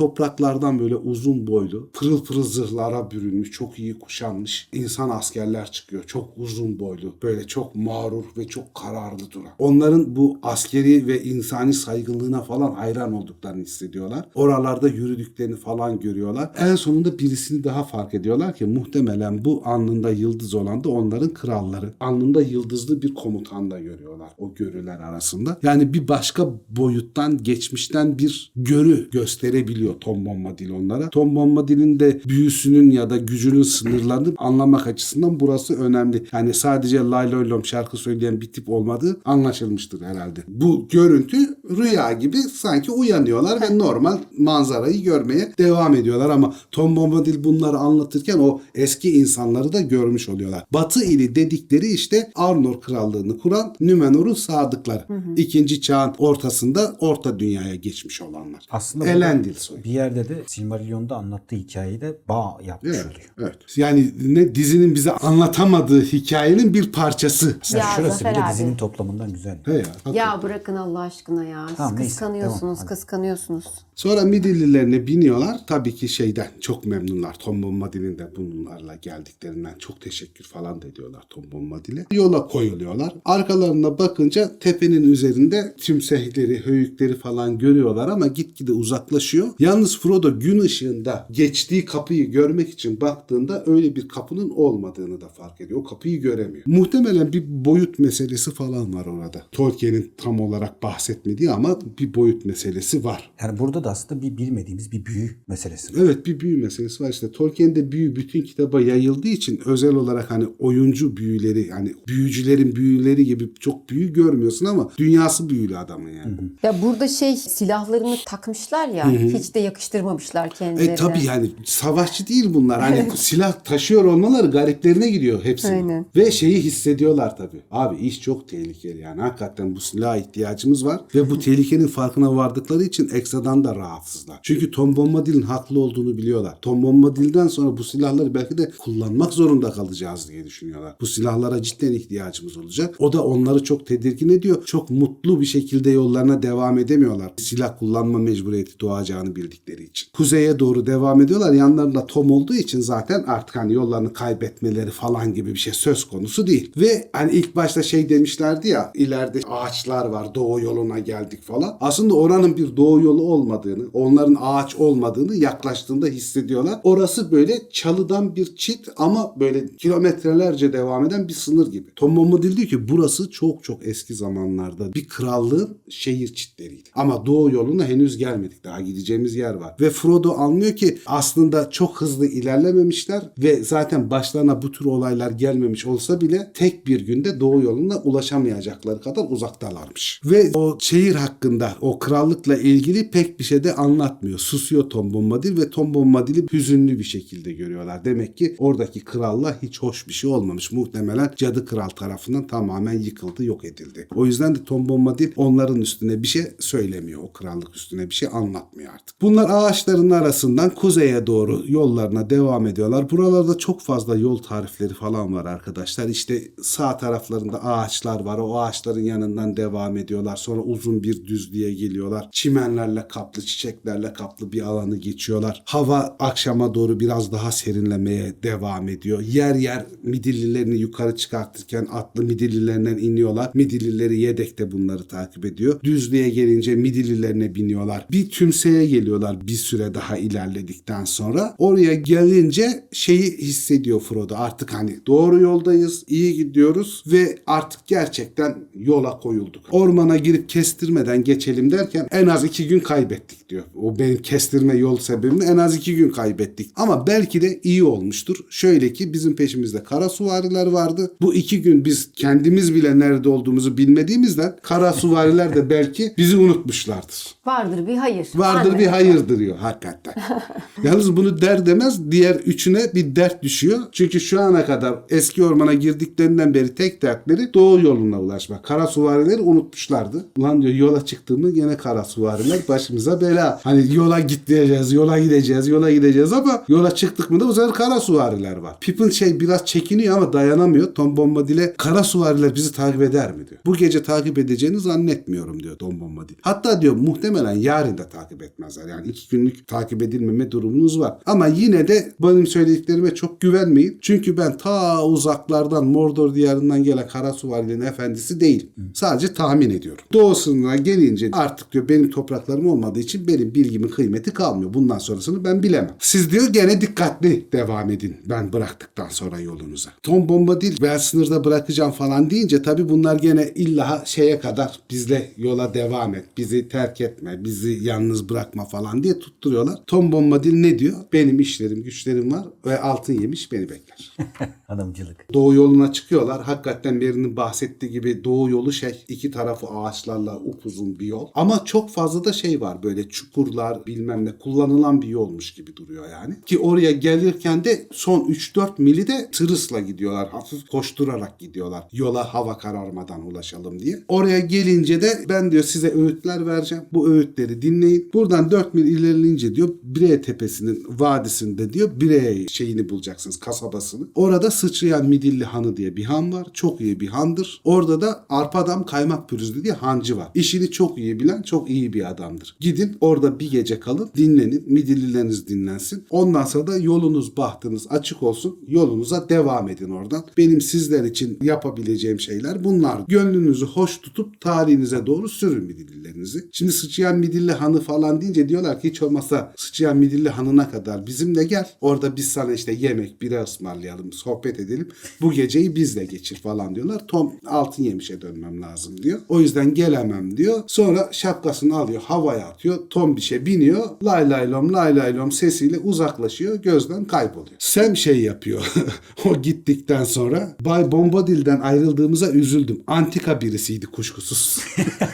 topraklardan 0.56 0.80
böyle 0.80 0.96
uzun 0.96 1.48
boylu, 1.48 1.90
pırıl 1.94 2.24
pırıl 2.24 2.44
zırhlara 2.44 3.12
bürünmüş, 3.12 3.52
çok 3.52 3.80
iyi 3.80 4.00
kuşanmış 4.00 4.70
insan 4.74 5.10
askerler 5.10 5.72
çıkıyor. 5.72 6.04
Çok 6.04 6.30
uzun 6.38 6.80
boylu, 6.80 7.14
böyle 7.24 7.48
çok 7.48 7.76
mağrur 7.76 8.24
ve 8.38 8.48
çok 8.48 8.76
kararlı 8.76 9.32
duran. 9.32 9.52
Onların 9.60 10.16
bu 10.16 10.40
askeri 10.44 11.08
ve 11.08 11.24
insani 11.24 11.74
saygınlığına 11.74 12.42
falan 12.42 12.72
hayran 12.72 13.14
olduklarını 13.14 13.62
hissediyorlar. 13.62 14.26
Oralarda 14.36 14.88
yürüdüklerini 14.88 15.56
falan 15.56 16.00
görüyorlar. 16.00 16.52
En 16.58 16.76
sonunda 16.76 17.20
birisini 17.20 17.64
daha 17.64 17.84
fark 17.84 18.14
ediyorlar 18.14 18.56
ki 18.56 18.66
muhtemelen 18.66 19.46
bu 19.46 19.62
alnında 19.66 20.10
yıldız 20.10 20.54
olan 20.54 20.84
da 20.84 20.90
onların 20.90 21.34
kralları. 21.34 21.94
Alnında 22.00 22.42
yıldızlı 22.42 23.02
bir 23.02 23.14
komutan 23.14 23.72
da 23.72 23.80
görüyorlar 23.80 24.30
o 24.38 24.54
görüler 24.54 25.00
arasında. 25.00 25.58
Yani 25.64 25.94
bir 25.94 26.08
başka 26.08 26.48
boyuttan, 26.70 27.44
geçmişten 27.44 28.18
bir 28.18 28.52
görü 28.56 29.10
gösterebiliyor 29.12 29.94
Tom 30.00 30.26
Bombadil 30.46 30.70
onlara. 30.70 31.10
Tom 31.10 31.36
Bombadil'in 31.36 32.00
de 32.00 32.22
büyüsünün 32.26 32.92
ya 32.92 33.10
da 33.10 33.18
gücünün 33.18 33.64
sınırlarını 33.64 34.34
anlamak 34.38 34.88
açısından 34.88 35.40
burası 35.40 35.76
önemli. 35.76 36.26
Yani 36.34 36.54
sadece 36.54 36.98
lay 36.98 37.32
lay 37.32 37.50
lom 37.50 37.66
şarkı 37.66 37.98
söyleyen 37.98 38.42
bir 38.42 38.52
tip 38.52 38.70
olmadığı 38.70 39.18
anlaşılmıştır 39.26 40.02
herhalde. 40.02 40.40
Bu 40.48 40.88
görüntü 40.92 41.38
rüya 41.70 42.12
gibi 42.12 42.38
sanki 42.38 42.92
uyanıyorlar 42.92 43.62
ve 43.62 43.78
normal 43.78 44.18
manzarayı 44.38 45.04
görmeye 45.04 45.54
devam 45.58 45.96
ediyorlar 45.96 46.30
ama 46.30 46.56
Tom 46.72 46.96
Bombadil 46.96 47.44
bunları 47.44 47.78
anlatırken 47.78 48.40
o 48.40 48.62
eski 48.76 49.12
insanları 49.12 49.74
da 49.74 49.82
görmüş 49.82 50.30
oluyorlar. 50.30 50.64
Batı 50.74 51.04
ili 51.06 51.36
dedikleri 51.36 51.88
işte 51.88 52.32
Arnor 52.36 52.82
krallığını 52.82 53.38
kuran 53.38 53.76
Nümenor'un 53.80 54.34
sadıkları. 54.34 55.06
İkinci 55.38 55.82
çağın 55.82 56.14
ortasında 56.18 56.96
orta 57.00 57.40
dünyaya 57.40 57.76
geçmiş 57.76 58.22
olanlar. 58.22 58.66
Aslında 58.72 59.06
Elendil 59.08 59.54
soyu. 59.54 59.84
bir 59.84 59.90
yerde 59.90 60.30
de 60.30 60.35
Silmarillion'da 60.48 61.16
anlattığı 61.16 61.56
hikayeyi 61.56 62.02
de 62.02 62.18
bağ 62.30 62.58
yapmış 62.64 62.96
Evet, 62.98 63.06
oluyor. 63.06 63.30
evet. 63.40 63.78
Yani 63.78 64.12
ne 64.34 64.56
dizinin 64.56 64.96
bize 64.96 65.12
anlatamadığı 65.12 66.02
hikayenin 66.02 66.74
bir 66.74 66.92
parçası. 66.92 67.46
Yani 67.46 67.84
Ya 67.84 67.86
şurası 67.96 68.18
Zafer 68.18 68.34
bile 68.36 68.44
abi. 68.44 68.52
dizinin 68.54 68.76
toplamından 68.78 69.34
güzel. 69.34 69.58
He 69.66 69.74
ya. 69.74 70.14
Ya 70.14 70.40
bırakın 70.44 70.76
Allah 70.76 71.00
aşkına 71.00 71.44
ya. 71.44 71.66
Siz 71.68 71.78
Tamam, 71.78 71.96
neyse, 71.96 72.10
kıskanıyorsunuz, 72.10 72.62
devam, 72.62 72.76
hadi. 72.78 72.88
kıskanıyorsunuz. 72.88 73.66
Sonra 73.96 74.22
Midillilerine 74.22 75.08
biniyorlar. 75.08 75.58
Tabii 75.68 75.96
ki 75.96 76.08
şeyden 76.08 76.48
çok 76.62 76.86
memnunlar. 76.86 77.36
Tom 77.40 77.64
Bombadil'in 77.64 78.18
de 78.18 78.30
bunlarla 78.38 78.96
geldiklerinden 78.96 79.76
çok 79.80 80.02
teşekkür 80.02 80.46
falan 80.46 80.82
da 80.82 80.88
ediyorlar 80.88 81.24
Tom 81.30 81.52
Bombadil'e. 81.52 82.06
Yola 82.12 82.48
koyuluyorlar. 82.48 83.14
Arkalarına 83.26 83.98
bakınca 83.98 84.60
tepenin 84.60 85.12
üzerinde 85.12 85.76
tümsehleri, 85.78 86.66
höyükleri 86.66 87.16
falan 87.16 87.58
görüyorlar 87.58 88.08
ama 88.08 88.28
gitgide 88.28 88.72
uzaklaşıyor. 88.72 89.48
Yalnız 89.60 90.00
Frodo 90.00 90.40
gün 90.40 90.60
ışığında 90.60 91.28
geçtiği 91.32 91.86
kapıyı 91.86 92.32
görmek 92.32 92.70
için 92.70 93.02
baktığında 93.02 93.64
öyle 93.68 93.96
bir 93.96 94.08
kapının 94.08 94.50
olmadığını 94.50 95.22
da 95.22 95.28
fark 95.28 95.62
ediyor. 95.62 95.80
O 95.80 95.84
kapıyı 95.84 96.22
göremiyor. 96.22 96.64
Muhtemelen 96.66 97.34
bir 97.34 97.44
boyut 97.48 98.00
meselesi 98.00 98.52
falan 98.52 98.94
var 98.94 99.06
orada. 99.06 99.44
Tolkien'in 99.52 100.12
tam 100.18 100.40
olarak 100.40 100.84
bahsetmediği 100.84 101.52
ama 101.52 101.80
bir 102.00 102.14
boyut 102.14 102.46
meselesi 102.46 103.04
var. 103.04 103.32
Yani 103.42 103.60
burada 103.60 103.85
da 103.86 103.90
aslında 103.90 104.22
bir 104.22 104.38
bilmediğimiz 104.38 104.92
bir 104.92 105.06
büyü 105.06 105.38
meselesi 105.48 105.96
var. 105.96 106.02
Evet 106.04 106.26
bir 106.26 106.40
büyü 106.40 106.58
meselesi 106.58 107.04
var 107.04 107.10
işte. 107.10 107.32
Tolkien'de 107.32 107.92
büyü 107.92 108.16
bütün 108.16 108.42
kitaba 108.42 108.82
yayıldığı 108.82 109.28
için 109.28 109.62
özel 109.66 109.96
olarak 109.96 110.32
hani 110.32 110.48
oyuncu 110.60 111.18
büyüleri 111.18 111.68
yani 111.68 111.94
büyücülerin 112.08 112.76
büyüleri 112.76 113.26
gibi 113.26 113.54
çok 113.60 113.90
büyü 113.90 114.14
görmüyorsun 114.14 114.66
ama 114.66 114.92
dünyası 114.98 115.50
büyülü 115.50 115.78
adamın 115.78 116.10
yani. 116.10 116.36
Ya 116.64 116.82
burada 116.82 117.08
şey 117.08 117.36
silahlarını 117.36 118.18
takmışlar 118.26 118.88
ya 118.88 119.12
hiç 119.12 119.56
de 119.56 119.60
yakıştırmamışlar 119.60 120.50
kendilerine. 120.50 120.92
E 120.92 120.96
tabi 120.96 121.24
yani 121.24 121.50
savaşçı 121.66 122.28
değil 122.28 122.54
bunlar. 122.54 122.82
Hani 122.82 123.08
silah 123.16 123.64
taşıyor 123.64 124.04
olmaları 124.04 124.48
gariplerine 124.48 125.10
gidiyor 125.10 125.44
hepsinin. 125.44 125.74
Aynen. 125.74 126.06
Ve 126.16 126.32
şeyi 126.32 126.62
hissediyorlar 126.62 127.38
tabi. 127.38 127.58
Abi 127.72 127.96
iş 127.98 128.22
çok 128.22 128.48
tehlikeli 128.48 129.02
yani. 129.02 129.22
Hakikaten 129.22 129.76
bu 129.76 129.80
silaha 129.80 130.18
ihtiyacımız 130.18 130.86
var. 130.86 131.02
Ve 131.16 131.30
bu 131.30 131.40
tehlikenin 131.46 131.88
farkına 131.88 132.36
vardıkları 132.36 132.84
için 132.84 133.10
ekstradan 133.14 133.64
da 133.64 133.75
rahatsızlar. 133.76 134.40
Çünkü 134.44 134.72
Tom 134.72 134.96
Bombadil'in 134.96 135.42
haklı 135.42 135.80
olduğunu 135.80 136.18
biliyorlar. 136.18 136.58
Tom 136.62 136.84
Bombadil'den 136.84 137.48
sonra 137.48 137.78
bu 137.78 137.84
silahları 137.84 138.34
belki 138.34 138.58
de 138.58 138.72
kullanmak 138.80 139.34
zorunda 139.34 139.72
kalacağız 139.72 140.30
diye 140.30 140.46
düşünüyorlar. 140.46 140.96
Bu 141.02 141.06
silahlara 141.06 141.62
cidden 141.62 141.92
ihtiyacımız 141.94 142.58
olacak. 142.58 142.96
O 143.00 143.14
da 143.14 143.24
onları 143.24 143.64
çok 143.64 143.88
tedirgin 143.88 144.30
ediyor. 144.30 144.66
Çok 144.66 144.90
mutlu 144.90 145.42
bir 145.42 145.46
şekilde 145.46 145.90
yollarına 145.90 146.44
devam 146.44 146.78
edemiyorlar. 146.78 147.34
Silah 147.38 147.80
kullanma 147.80 148.18
mecburiyeti 148.20 148.80
doğacağını 148.80 149.36
bildikleri 149.36 149.84
için. 149.84 150.08
Kuzeye 150.14 150.60
doğru 150.60 150.86
devam 150.86 151.22
ediyorlar. 151.22 151.54
Yanlarında 151.54 152.06
Tom 152.06 152.32
olduğu 152.32 152.56
için 152.56 152.80
zaten 152.80 153.24
artık 153.28 153.56
hani 153.56 153.74
yollarını 153.74 154.14
kaybetmeleri 154.14 154.92
falan 154.92 155.34
gibi 155.34 155.54
bir 155.54 155.60
şey 155.60 155.74
söz 155.74 156.04
konusu 156.04 156.48
değil. 156.48 156.72
Ve 156.78 157.10
hani 157.14 157.32
ilk 157.32 157.56
başta 157.56 157.84
şey 157.84 158.10
demişlerdi 158.10 158.68
ya 158.68 158.92
ileride 158.96 159.40
ağaçlar 159.50 160.06
var 160.06 160.36
doğu 160.36 160.60
yoluna 160.60 161.00
geldik 161.00 161.44
falan. 161.44 161.78
Aslında 161.80 162.14
oranın 162.14 162.58
bir 162.58 162.78
doğu 162.78 163.02
yolu 163.02 163.22
olmadığını, 163.66 163.90
onların 163.94 164.38
ağaç 164.42 164.76
olmadığını 164.76 165.36
yaklaştığında 165.36 166.08
hissediyorlar. 166.08 166.80
Orası 166.84 167.32
böyle 167.32 167.62
çalıdan 167.72 168.36
bir 168.36 168.56
çit 168.56 168.90
ama 168.98 169.40
böyle 169.40 169.68
kilometrelerce 169.68 170.74
devam 170.74 171.06
eden 171.06 171.28
bir 171.28 171.34
sınır 171.34 171.72
gibi. 171.72 171.92
Tom 171.96 172.16
Bombadil 172.16 172.58
diyor 172.58 172.68
ki 172.68 172.90
burası 172.90 173.30
çok 173.30 173.64
çok 173.64 173.88
eski 173.88 174.16
zamanlarda 174.16 174.94
bir 174.94 175.08
krallığın 175.08 175.78
şehir 175.90 176.34
çitleriydi. 176.34 176.90
Ama 176.96 177.26
doğu 177.26 177.52
yoluna 177.52 177.86
henüz 177.86 178.18
gelmedik. 178.18 178.64
Daha 178.64 178.82
gideceğimiz 178.82 179.36
yer 179.36 179.54
var. 179.54 179.76
Ve 179.82 179.90
Frodo 179.90 180.34
anlıyor 180.38 180.76
ki 180.76 180.98
aslında 181.06 181.70
çok 181.70 182.02
hızlı 182.02 182.26
ilerlememişler 182.26 183.22
ve 183.38 183.64
zaten 183.64 184.10
başlarına 184.10 184.62
bu 184.62 184.72
tür 184.72 184.86
olaylar 184.86 185.32
gelmemiş 185.32 185.86
olsa 185.86 186.22
bile 186.22 186.52
tek 186.54 186.88
bir 186.88 187.06
günde 187.06 187.40
doğu 187.40 187.62
yoluna 187.62 187.98
ulaşamayacakları 187.98 189.02
kadar 189.02 189.26
uzaktalarmış. 189.30 190.22
Ve 190.26 190.52
o 190.54 190.78
şehir 190.80 191.16
hakkında 191.16 191.76
o 191.82 192.00
krallıkla 192.00 192.58
ilgili 192.58 193.12
pek 193.12 193.40
bir 193.40 193.44
şey 193.44 193.55
de 193.64 193.76
anlatmıyor. 193.76 194.40
Susuyor 194.40 194.90
Tom 194.90 195.14
Bombadil 195.14 195.58
ve 195.58 195.70
Tom 195.70 195.94
Bombadil'i 195.94 196.48
hüzünlü 196.54 197.00
bir 197.00 197.04
şekilde 197.04 197.54
görüyorlar. 197.54 198.06
Demek 198.06 198.38
ki 198.38 198.56
oradaki 198.60 199.04
kralla 199.04 199.58
hiç 199.62 199.80
hoş 199.80 200.08
bir 200.08 200.14
şey 200.14 200.30
olmamış. 200.30 200.72
Muhtemelen 200.72 201.34
cadı 201.36 201.66
kral 201.66 201.90
tarafından 201.90 202.48
tamamen 202.48 203.00
yıkıldı, 203.00 203.44
yok 203.44 203.66
edildi. 203.66 204.08
O 204.16 204.26
yüzden 204.26 204.56
de 204.56 204.64
Tom 204.64 204.90
Bombadil 204.90 205.32
onların 205.36 205.82
üstüne 205.82 206.24
bir 206.24 206.28
şey 206.28 206.44
söylemiyor. 206.60 207.22
O 207.24 207.34
krallık 207.34 207.76
üstüne 207.76 208.10
bir 208.10 208.16
şey 208.16 208.30
anlatmıyor 208.32 208.94
artık. 208.94 209.22
Bunlar 209.22 209.50
ağaçların 209.50 210.10
arasından 210.10 210.70
kuzeye 210.70 211.28
doğru 211.28 211.64
yollarına 211.68 212.30
devam 212.30 212.68
ediyorlar. 212.68 213.10
Buralarda 213.10 213.58
çok 213.58 213.82
fazla 213.82 214.16
yol 214.16 214.38
tarifleri 214.38 214.94
falan 214.94 215.34
var 215.34 215.46
arkadaşlar. 215.46 216.10
İşte 216.10 216.44
sağ 216.62 216.98
taraflarında 216.98 217.64
ağaçlar 217.64 218.20
var. 218.20 218.38
O 218.38 218.60
ağaçların 218.60 219.02
yanından 219.02 219.58
devam 219.58 219.98
ediyorlar. 219.98 220.36
Sonra 220.36 220.62
uzun 220.62 221.04
bir 221.04 221.26
düzlüğe 221.26 221.74
geliyorlar. 221.74 222.30
Çimenlerle 222.32 223.08
kaplı 223.08 223.45
çiçeklerle 223.46 224.14
kaplı 224.14 224.52
bir 224.52 224.62
alanı 224.62 224.98
geçiyorlar. 224.98 225.64
Hava 225.66 226.16
akşama 226.20 226.74
doğru 226.74 227.00
biraz 227.00 227.32
daha 227.32 227.52
serinlemeye 227.52 228.34
devam 228.44 228.90
ediyor. 228.90 229.22
Yer 229.22 229.56
yer 229.56 229.86
midillilerini 230.04 230.78
yukarı 230.78 231.16
çıkartırken 231.16 231.88
atlı 231.92 232.24
midillilerinden 232.24 232.98
iniyorlar. 232.98 233.52
Midillileri 233.54 234.20
yedekte 234.20 234.72
bunları 234.72 235.08
takip 235.08 235.46
ediyor. 235.46 235.80
Düzlüğe 235.84 236.30
gelince 236.30 236.76
midillilerine 236.76 237.56
biniyorlar. 237.56 238.06
Bir 238.12 238.30
tümseye 238.30 238.86
geliyorlar 238.86 239.48
bir 239.48 239.54
süre 239.54 239.94
daha 239.94 240.18
ilerledikten 240.18 241.06
sonra. 241.06 241.56
Oraya 241.58 241.94
gelince 241.94 242.88
şeyi 242.92 243.38
hissediyor 243.38 244.00
Frodo. 244.00 244.36
Artık 244.38 244.74
hani 244.74 245.00
doğru 245.08 245.42
yoldayız, 245.42 246.04
iyi 246.08 246.34
gidiyoruz 246.36 247.04
ve 247.08 247.40
artık 247.48 247.88
gerçekten 247.88 248.68
yola 248.74 249.20
koyulduk. 249.20 249.66
Ormana 249.72 250.18
girip 250.18 250.50
kestirmeden 250.50 251.24
geçelim 251.24 251.72
derken 251.72 252.08
en 252.12 252.28
az 252.28 252.44
iki 252.44 252.68
gün 252.68 252.80
kaybettik 252.80 253.35
diyor. 253.50 253.64
O 253.76 254.00
benim 254.00 254.18
kestirme 254.18 254.76
yol 254.76 254.98
sebebini 254.98 255.44
en 255.44 255.58
az 255.58 255.76
iki 255.76 255.96
gün 255.96 256.10
kaybettik. 256.10 256.72
Ama 256.76 257.08
belki 257.08 257.42
de 257.42 257.60
iyi 257.64 257.84
olmuştur. 257.84 258.36
Şöyle 258.50 258.94
ki 258.94 259.14
bizim 259.14 259.36
peşimizde 259.36 259.84
kara 259.84 260.10
suvariler 260.10 260.68
vardı. 260.68 261.12
Bu 261.22 261.34
iki 261.34 261.62
gün 261.62 261.86
biz 261.86 262.12
kendimiz 262.16 262.76
bile 262.76 263.00
nerede 263.00 263.30
olduğumuzu 263.30 263.78
bilmediğimizden 263.78 264.56
kara 264.62 264.94
suvariler 264.94 265.56
de 265.56 265.70
belki 265.70 266.14
bizi 266.18 266.38
unutmuşlardır. 266.38 267.36
Vardır 267.46 267.88
bir 267.88 267.98
hayır. 267.98 268.28
Vardır 268.36 268.70
Anne. 268.70 268.80
bir 268.80 268.88
hayırdır 268.88 269.40
diyor 269.40 269.58
hakikaten. 269.58 270.14
Yalnız 270.84 271.18
bunu 271.18 271.42
der 271.42 271.66
demez 271.66 272.12
diğer 272.12 272.36
üçüne 272.36 272.94
bir 272.94 273.16
dert 273.16 273.44
düşüyor. 273.44 273.80
Çünkü 273.92 274.20
şu 274.20 274.42
ana 274.42 274.66
kadar 274.66 274.96
eski 275.10 275.44
ormana 275.44 275.74
girdiklerinden 275.74 276.54
beri 276.54 276.76
tek 276.76 277.02
dertleri 277.02 277.54
doğu 277.54 277.82
yoluna 277.82 278.22
ulaşmak. 278.22 278.64
Kara 278.64 278.88
suvarileri 278.88 279.42
unutmuşlardı. 279.42 280.26
Ulan 280.38 280.62
diyor 280.62 280.74
yola 280.74 281.06
çıktığımı 281.06 281.52
gene 281.52 281.78
kara 281.78 282.04
suvariler 282.04 282.60
başımıza 282.70 283.15
bela. 283.22 283.60
Hani 283.64 283.96
yola 283.96 284.20
gideceğiz, 284.20 284.94
yola 284.94 285.20
gideceğiz, 285.20 285.68
yola 285.68 285.92
gideceğiz 285.92 286.34
ama 286.34 286.64
yola 286.68 286.96
çıktık 286.96 287.32
mı 287.32 287.40
da 287.40 287.48
bu 287.48 287.54
sefer 287.54 287.74
kara 287.74 288.00
suvariler 288.00 288.58
var. 288.58 288.76
Pippin 288.82 289.10
şey 289.10 289.40
biraz 289.40 289.66
çekiniyor 289.66 290.18
ama 290.18 290.34
dayanamıyor. 290.34 290.94
Tom 290.96 291.18
Bombadil'e 291.18 291.74
kara 291.78 292.04
suvariler 292.04 292.56
bizi 292.56 292.72
takip 292.72 293.02
eder 293.02 293.32
mi 293.32 293.48
diyor. 293.50 293.62
Bu 293.66 293.76
gece 293.76 294.04
takip 294.04 294.38
edeceğini 294.38 294.80
zannetmiyorum 294.80 295.64
diyor 295.64 295.76
Tom 295.76 296.00
Bombadil. 296.02 296.36
Hatta 296.42 296.82
diyor 296.82 296.96
muhtemelen 296.96 297.56
yarın 297.56 297.98
da 297.98 298.10
takip 298.10 298.44
etmezler. 298.44 298.88
Yani 298.88 299.08
iki 299.08 299.30
günlük 299.30 299.68
takip 299.68 300.02
edilmeme 300.02 300.52
durumunuz 300.52 301.00
var. 301.00 301.18
Ama 301.26 301.48
yine 301.48 301.88
de 301.88 302.14
benim 302.20 302.48
söylediklerime 302.48 303.16
çok 303.16 303.42
güvenmeyin. 303.42 303.98
Çünkü 304.02 304.38
ben 304.38 304.58
ta 304.58 305.06
uzaklardan 305.06 305.86
Mordor 305.86 306.36
diyarından 306.36 306.84
gelen 306.84 307.08
kara 307.08 307.34
suvarilerin 307.34 307.82
efendisi 307.82 308.40
değil. 308.40 308.70
Sadece 308.94 309.34
tahmin 309.34 309.70
ediyorum. 309.70 310.04
Doğusuna 310.14 310.76
gelince 310.76 311.30
artık 311.34 311.72
diyor 311.72 311.90
benim 311.90 312.10
topraklarım 312.10 312.68
olmadığı 312.68 313.05
için 313.06 313.28
benim 313.28 313.56
bilgimin 313.56 313.88
kıymeti 313.88 314.32
kalmıyor. 314.32 314.74
Bundan 314.74 314.98
sonrasını 314.98 315.44
ben 315.44 315.64
bilemem. 315.64 315.96
Siz 316.00 316.32
diyor 316.32 316.48
gene 316.48 316.82
dikkatli 316.82 317.48
devam 317.54 317.92
edin 317.92 318.18
ben 318.26 318.54
bıraktıktan 318.54 319.10
sonra 319.10 319.40
yolunuza. 319.40 319.90
Tom 320.04 320.30
Bombadil 320.30 320.82
ben 320.82 320.98
sınırda 320.98 321.44
bırakacağım 321.44 321.92
falan 321.92 322.30
deyince 322.30 322.62
tabii 322.62 322.90
bunlar 322.90 323.16
gene 323.16 323.52
illa 323.56 324.04
şeye 324.06 324.40
kadar 324.40 324.80
bizle 324.90 325.32
yola 325.38 325.74
devam 325.74 326.16
et. 326.16 326.26
Bizi 326.38 326.68
terk 326.70 327.02
etme. 327.02 327.44
Bizi 327.44 327.80
yalnız 327.82 328.30
bırakma 328.30 328.66
falan 328.66 329.04
diye 329.04 329.20
tutturuyorlar. 329.20 329.80
Tom 329.88 330.12
Bombadil 330.12 330.54
ne 330.54 330.80
diyor? 330.80 330.98
Benim 331.14 331.40
işlerim 331.40 331.84
güçlerim 331.84 332.32
var 332.32 332.46
ve 332.66 332.82
altın 332.82 333.14
yemiş 333.14 333.52
beni 333.52 333.70
bekler. 333.70 334.18
Hanımcılık. 334.68 335.34
Doğu 335.34 335.54
yoluna 335.54 335.94
çıkıyorlar. 335.94 336.44
Hakikaten 336.44 337.02
birinin 337.02 337.38
bahsettiği 337.38 337.92
gibi 337.92 338.24
doğu 338.24 338.50
yolu 338.50 338.74
şey 338.74 339.04
iki 339.08 339.32
tarafı 339.32 339.68
ağaçlarla 339.68 340.40
upuzun 340.40 341.00
bir 341.00 341.06
yol. 341.06 341.28
Ama 341.34 341.66
çok 341.66 341.90
fazla 341.90 342.24
da 342.24 342.34
şey 342.34 342.62
var 342.62 342.84
böyle 342.84 342.95
çukurlar 343.04 343.86
bilmem 343.88 344.26
ne 344.26 344.38
kullanılan 344.38 345.02
bir 345.02 345.08
yolmuş 345.08 345.54
gibi 345.54 345.76
duruyor 345.76 346.10
yani. 346.10 346.36
Ki 346.46 346.60
oraya 346.60 346.92
gelirken 346.92 347.64
de 347.64 347.88
son 347.92 348.20
3-4 348.20 348.70
mili 348.78 349.08
de 349.08 349.30
tırısla 349.32 349.80
gidiyorlar. 349.80 350.30
Hafif 350.30 350.70
koşturarak 350.70 351.40
gidiyorlar. 351.40 351.84
Yola 351.94 352.34
hava 352.34 352.58
kararmadan 352.58 353.28
ulaşalım 353.28 353.80
diye. 353.80 354.04
Oraya 354.08 354.40
gelince 354.40 355.02
de 355.02 355.26
ben 355.30 355.52
diyor 355.52 355.64
size 355.64 355.94
öğütler 355.94 356.46
vereceğim. 356.46 356.84
Bu 356.94 357.10
öğütleri 357.10 357.62
dinleyin. 357.62 358.10
Buradan 358.14 358.52
4 358.52 358.74
mil 358.74 358.86
ilerleyince 358.88 359.56
diyor 359.56 359.70
Bire 359.84 360.22
tepesinin 360.22 360.86
vadisinde 360.90 361.74
diyor 361.74 362.00
Bire 362.00 362.48
şeyini 362.48 362.90
bulacaksınız 362.90 363.40
kasabasını. 363.40 364.08
Orada 364.16 364.52
sıçrayan 364.52 365.06
Midilli 365.06 365.44
Hanı 365.44 365.78
diye 365.78 365.96
bir 365.96 366.04
han 366.04 366.34
var. 366.34 366.48
Çok 366.54 366.82
iyi 366.82 367.00
bir 367.00 367.08
handır. 367.08 367.62
Orada 367.64 368.02
da 368.02 368.26
Arpadam 368.30 368.86
Kaymak 368.86 369.30
Pürüzlü 369.30 369.64
diye 369.64 369.74
hancı 369.74 370.18
var. 370.18 370.28
İşini 370.34 370.72
çok 370.72 370.98
iyi 370.98 371.20
bilen 371.20 371.42
çok 371.42 371.70
iyi 371.70 371.94
bir 371.94 372.10
adamdır. 372.12 372.56
Gidin 372.60 372.85
orada 373.02 373.40
bir 373.40 373.52
gece 373.52 373.80
kalın 373.80 374.10
dinlenin. 374.18 374.64
Midillileriniz 374.68 375.48
dinlensin. 375.48 376.04
Ondan 376.10 376.44
sonra 376.46 376.68
da 376.68 376.78
yolunuz 376.78 377.38
bahtınız 377.38 377.88
açık 377.90 378.24
olsun. 378.24 378.60
Yolunuza 378.68 379.30
devam 379.30 379.70
edin 379.70 379.90
oradan. 379.90 380.26
Benim 380.38 380.62
sizler 380.62 381.04
için 381.04 381.38
yapabileceğim 381.42 382.20
şeyler 382.20 382.64
bunlar. 382.64 383.02
Gönlünüzü 383.08 383.66
hoş 383.66 383.98
tutup 383.98 384.42
tarihinize 384.42 385.06
doğru 385.06 385.30
sürün 385.30 385.64
Midillilerinizi. 385.64 386.50
Şimdi 386.52 386.72
Sıçrayan 386.72 387.18
Midilli 387.18 387.52
Hanı 387.52 387.82
falan 387.82 388.22
deyince 388.22 388.50
diyorlar 388.50 388.82
ki 388.82 388.90
hiç 388.90 389.02
olmazsa 389.02 389.54
Sıçrayan 389.58 389.98
Midilli 389.98 390.30
Hanı'na 390.30 390.72
kadar 390.72 391.08
bizimle 391.08 391.44
gel. 391.44 391.70
Orada 391.82 392.16
biz 392.16 392.28
sana 392.28 392.54
işte 392.54 392.72
yemek, 392.72 393.22
bira 393.22 393.44
ısmarlayalım, 393.44 394.14
sohbet 394.14 394.60
edelim. 394.60 394.88
Bu 395.22 395.32
geceyi 395.32 395.76
bizle 395.76 396.06
geçir 396.06 396.36
falan 396.36 396.76
diyorlar. 396.76 397.08
Tom 397.08 397.34
altın 397.46 397.84
yemişe 397.84 398.22
dönmem 398.22 398.62
lazım 398.62 399.04
diyor. 399.04 399.20
O 399.30 399.42
yüzden 399.42 399.74
gelemem 399.74 400.38
diyor. 400.38 400.64
Sonra 400.68 401.10
şapkasını 401.12 401.78
alıyor, 401.78 402.02
havaya 402.02 402.48
atıyor. 402.48 402.75
Tom 402.90 403.16
bir 403.16 403.22
şey 403.22 403.46
biniyor. 403.46 403.84
Lay 404.04 404.30
lay 404.30 404.52
lom 404.52 404.74
lay 404.74 404.96
lay 404.96 405.18
lom 405.18 405.32
sesiyle 405.32 405.78
uzaklaşıyor. 405.78 406.56
Gözden 406.56 407.06
kayboluyor. 407.06 407.56
Sam 407.60 407.96
şey 407.96 408.22
yapıyor. 408.22 408.74
o 409.26 409.42
gittikten 409.42 410.04
sonra 410.04 410.56
Bay 410.66 410.92
Bombadil'den 410.92 411.60
ayrıldığımıza 411.60 412.32
üzüldüm. 412.32 412.80
Antika 412.88 413.42
birisiydi 413.42 413.86
kuşkusuz. 413.86 414.60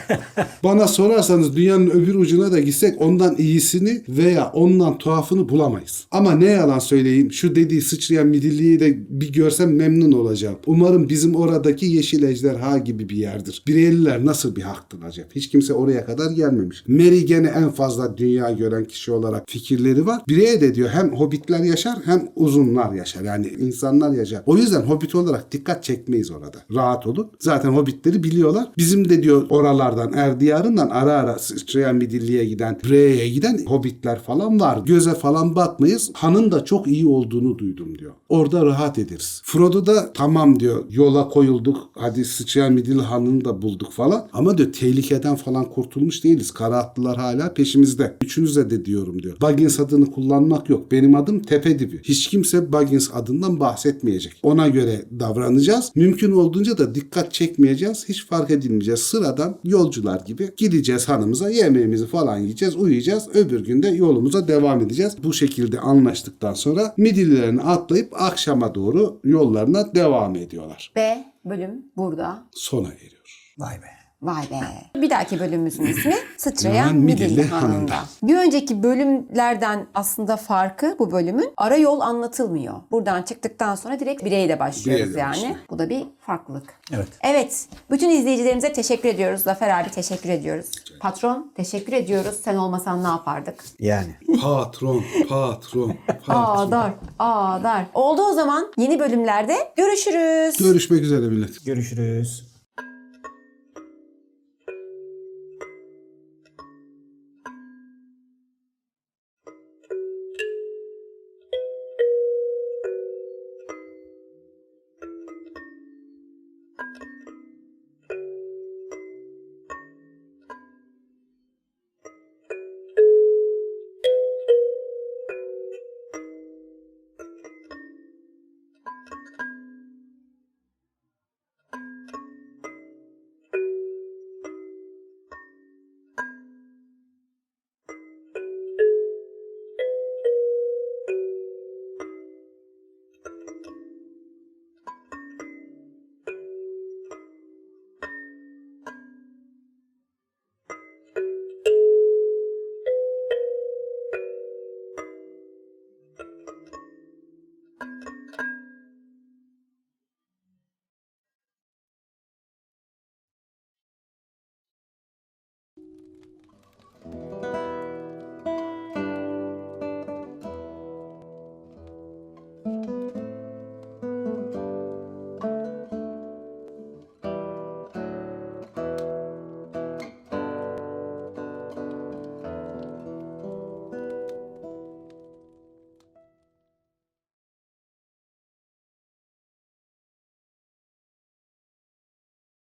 Bana 0.64 0.88
sorarsanız 0.88 1.56
dünyanın 1.56 1.90
öbür 1.90 2.14
ucuna 2.14 2.52
da 2.52 2.60
gitsek 2.60 3.00
ondan 3.00 3.36
iyisini 3.38 4.02
veya 4.08 4.50
ondan 4.52 4.98
tuhafını 4.98 5.48
bulamayız. 5.48 6.06
Ama 6.10 6.32
ne 6.32 6.46
yalan 6.46 6.78
söyleyeyim 6.78 7.32
şu 7.32 7.54
dediği 7.54 7.82
sıçrayan 7.82 8.26
midilliyi 8.26 8.80
de 8.80 8.98
bir 9.08 9.32
görsem 9.32 9.76
memnun 9.76 10.12
olacağım. 10.12 10.56
Umarım 10.66 11.08
bizim 11.08 11.34
oradaki 11.34 11.86
yeşil 11.86 12.22
ejderha 12.22 12.78
gibi 12.78 13.08
bir 13.08 13.16
yerdir. 13.16 13.62
Bireyliler 13.66 14.26
nasıl 14.26 14.56
bir 14.56 14.62
haktır 14.62 15.02
acaba? 15.02 15.28
Hiç 15.34 15.48
kimse 15.48 15.72
oraya 15.72 16.04
kadar 16.04 16.30
gelmemiş. 16.30 16.84
Mary 16.88 17.20
gene 17.20 17.51
en 17.52 17.70
fazla 17.70 18.16
dünya 18.16 18.50
gören 18.50 18.84
kişi 18.84 19.12
olarak 19.12 19.44
fikirleri 19.46 20.06
var. 20.06 20.22
Bireye 20.28 20.60
de 20.60 20.74
diyor 20.74 20.88
hem 20.88 21.16
hobbitler 21.16 21.58
yaşar 21.64 21.98
hem 22.04 22.28
uzunlar 22.36 22.92
yaşar. 22.92 23.22
Yani 23.22 23.48
insanlar 23.48 24.12
yaşar. 24.12 24.42
O 24.46 24.56
yüzden 24.56 24.80
hobbit 24.80 25.14
olarak 25.14 25.52
dikkat 25.52 25.84
çekmeyiz 25.84 26.30
orada. 26.30 26.58
Rahat 26.74 27.06
olun. 27.06 27.30
Zaten 27.38 27.68
hobbitleri 27.68 28.22
biliyorlar. 28.22 28.68
Bizim 28.78 29.08
de 29.08 29.22
diyor 29.22 29.46
oralardan 29.50 30.12
Erdiyarından 30.12 30.88
ara 30.88 31.12
ara 31.12 31.38
sıçrayan 31.38 31.96
midilliye 31.96 32.44
giden, 32.44 32.78
Breye'ye 32.84 33.28
giden 33.28 33.64
hobbitler 33.66 34.22
falan 34.22 34.60
var. 34.60 34.78
Göze 34.86 35.14
falan 35.14 35.56
batmayız. 35.56 36.10
Hanın 36.14 36.52
da 36.52 36.64
çok 36.64 36.86
iyi 36.86 37.06
olduğunu 37.06 37.58
duydum 37.58 37.98
diyor. 37.98 38.12
Orada 38.28 38.66
rahat 38.66 38.98
ederiz. 38.98 39.42
Frodo 39.44 39.86
da 39.86 40.12
tamam 40.12 40.60
diyor 40.60 40.84
yola 40.90 41.28
koyulduk. 41.28 41.90
Hadi 41.94 42.24
sıçrayan 42.24 42.72
midilli 42.72 43.02
hanını 43.02 43.44
da 43.44 43.62
bulduk 43.62 43.92
falan. 43.92 44.28
Ama 44.32 44.58
diyor 44.58 44.72
tehlikeden 44.72 45.36
falan 45.36 45.64
kurtulmuş 45.64 46.24
değiliz. 46.24 46.50
Kara 46.50 46.76
atlılar 46.76 47.18
hala 47.42 47.54
peşimizde. 47.54 48.16
Üçünüze 48.22 48.70
de 48.70 48.84
diyorum 48.84 49.22
diyor. 49.22 49.36
Baggins 49.40 49.80
adını 49.80 50.10
kullanmak 50.10 50.68
yok. 50.68 50.92
Benim 50.92 51.14
adım 51.14 51.40
Tepedibi. 51.42 52.00
Hiç 52.02 52.28
kimse 52.28 52.72
Baggins 52.72 53.10
adından 53.14 53.60
bahsetmeyecek. 53.60 54.40
Ona 54.42 54.68
göre 54.68 55.04
davranacağız. 55.20 55.92
Mümkün 55.94 56.32
olduğunca 56.32 56.78
da 56.78 56.94
dikkat 56.94 57.32
çekmeyeceğiz. 57.32 58.08
Hiç 58.08 58.26
fark 58.26 58.50
edilmeyeceğiz. 58.50 59.00
Sıradan 59.00 59.58
yolcular 59.64 60.20
gibi 60.26 60.50
gideceğiz 60.56 61.08
hanımıza 61.08 61.50
yemeğimizi 61.50 62.06
falan 62.06 62.38
yiyeceğiz, 62.38 62.76
uyuyacağız. 62.76 63.28
Öbür 63.34 63.64
günde 63.64 63.88
yolumuza 63.88 64.48
devam 64.48 64.80
edeceğiz. 64.80 65.16
Bu 65.24 65.32
şekilde 65.32 65.80
anlaştıktan 65.80 66.54
sonra 66.54 66.94
midillilerini 66.96 67.62
atlayıp 67.62 68.22
akşama 68.22 68.74
doğru 68.74 69.20
yollarına 69.24 69.94
devam 69.94 70.36
ediyorlar. 70.36 70.92
Ve 70.96 71.24
bölüm 71.44 71.84
burada. 71.96 72.44
Sona 72.52 72.88
eriyor. 72.88 73.54
Vay 73.58 73.74
be. 73.74 73.91
Vay 74.22 74.42
be. 74.50 74.60
Bir 75.00 75.10
dahaki 75.10 75.40
bölümümüzün 75.40 75.86
ismi 75.86 76.14
Sıçrayan 76.36 76.96
Midilli. 76.96 77.46
Hanı'nda. 77.48 77.94
Bir 78.22 78.36
önceki 78.36 78.82
bölümlerden 78.82 79.86
aslında 79.94 80.36
farkı 80.36 80.96
bu 80.98 81.12
bölümün 81.12 81.52
ara 81.56 81.76
yol 81.76 82.00
anlatılmıyor. 82.00 82.74
Buradan 82.90 83.22
çıktıktan 83.22 83.74
sonra 83.74 84.00
direkt 84.00 84.24
bireyle 84.24 84.58
başlıyoruz 84.58 85.04
Bireyle 85.04 85.20
yani. 85.20 85.30
başlıyor. 85.30 85.54
Bu 85.70 85.78
da 85.78 85.88
bir 85.88 86.04
farklılık. 86.20 86.74
Evet. 86.92 87.08
Evet. 87.22 87.68
Bütün 87.90 88.10
izleyicilerimize 88.10 88.72
teşekkür 88.72 89.08
ediyoruz. 89.08 89.42
Zafer 89.42 89.80
abi 89.80 89.90
teşekkür 89.90 90.28
ediyoruz. 90.28 90.66
Patron 91.00 91.52
teşekkür 91.56 91.92
ediyoruz. 91.92 92.40
Sen 92.44 92.56
olmasan 92.56 93.04
ne 93.04 93.08
yapardık? 93.08 93.64
Yani. 93.80 94.16
Patron, 94.42 95.04
patron, 95.28 95.94
patron. 96.06 96.34
Ağdar, 96.34 96.92
ağdar. 97.18 97.84
Oldu 97.94 98.22
o 98.22 98.32
zaman 98.32 98.72
yeni 98.78 99.00
bölümlerde 99.00 99.56
görüşürüz. 99.76 100.56
Görüşmek 100.58 101.02
üzere 101.02 101.20
millet. 101.20 101.64
Görüşürüz. 101.64 102.51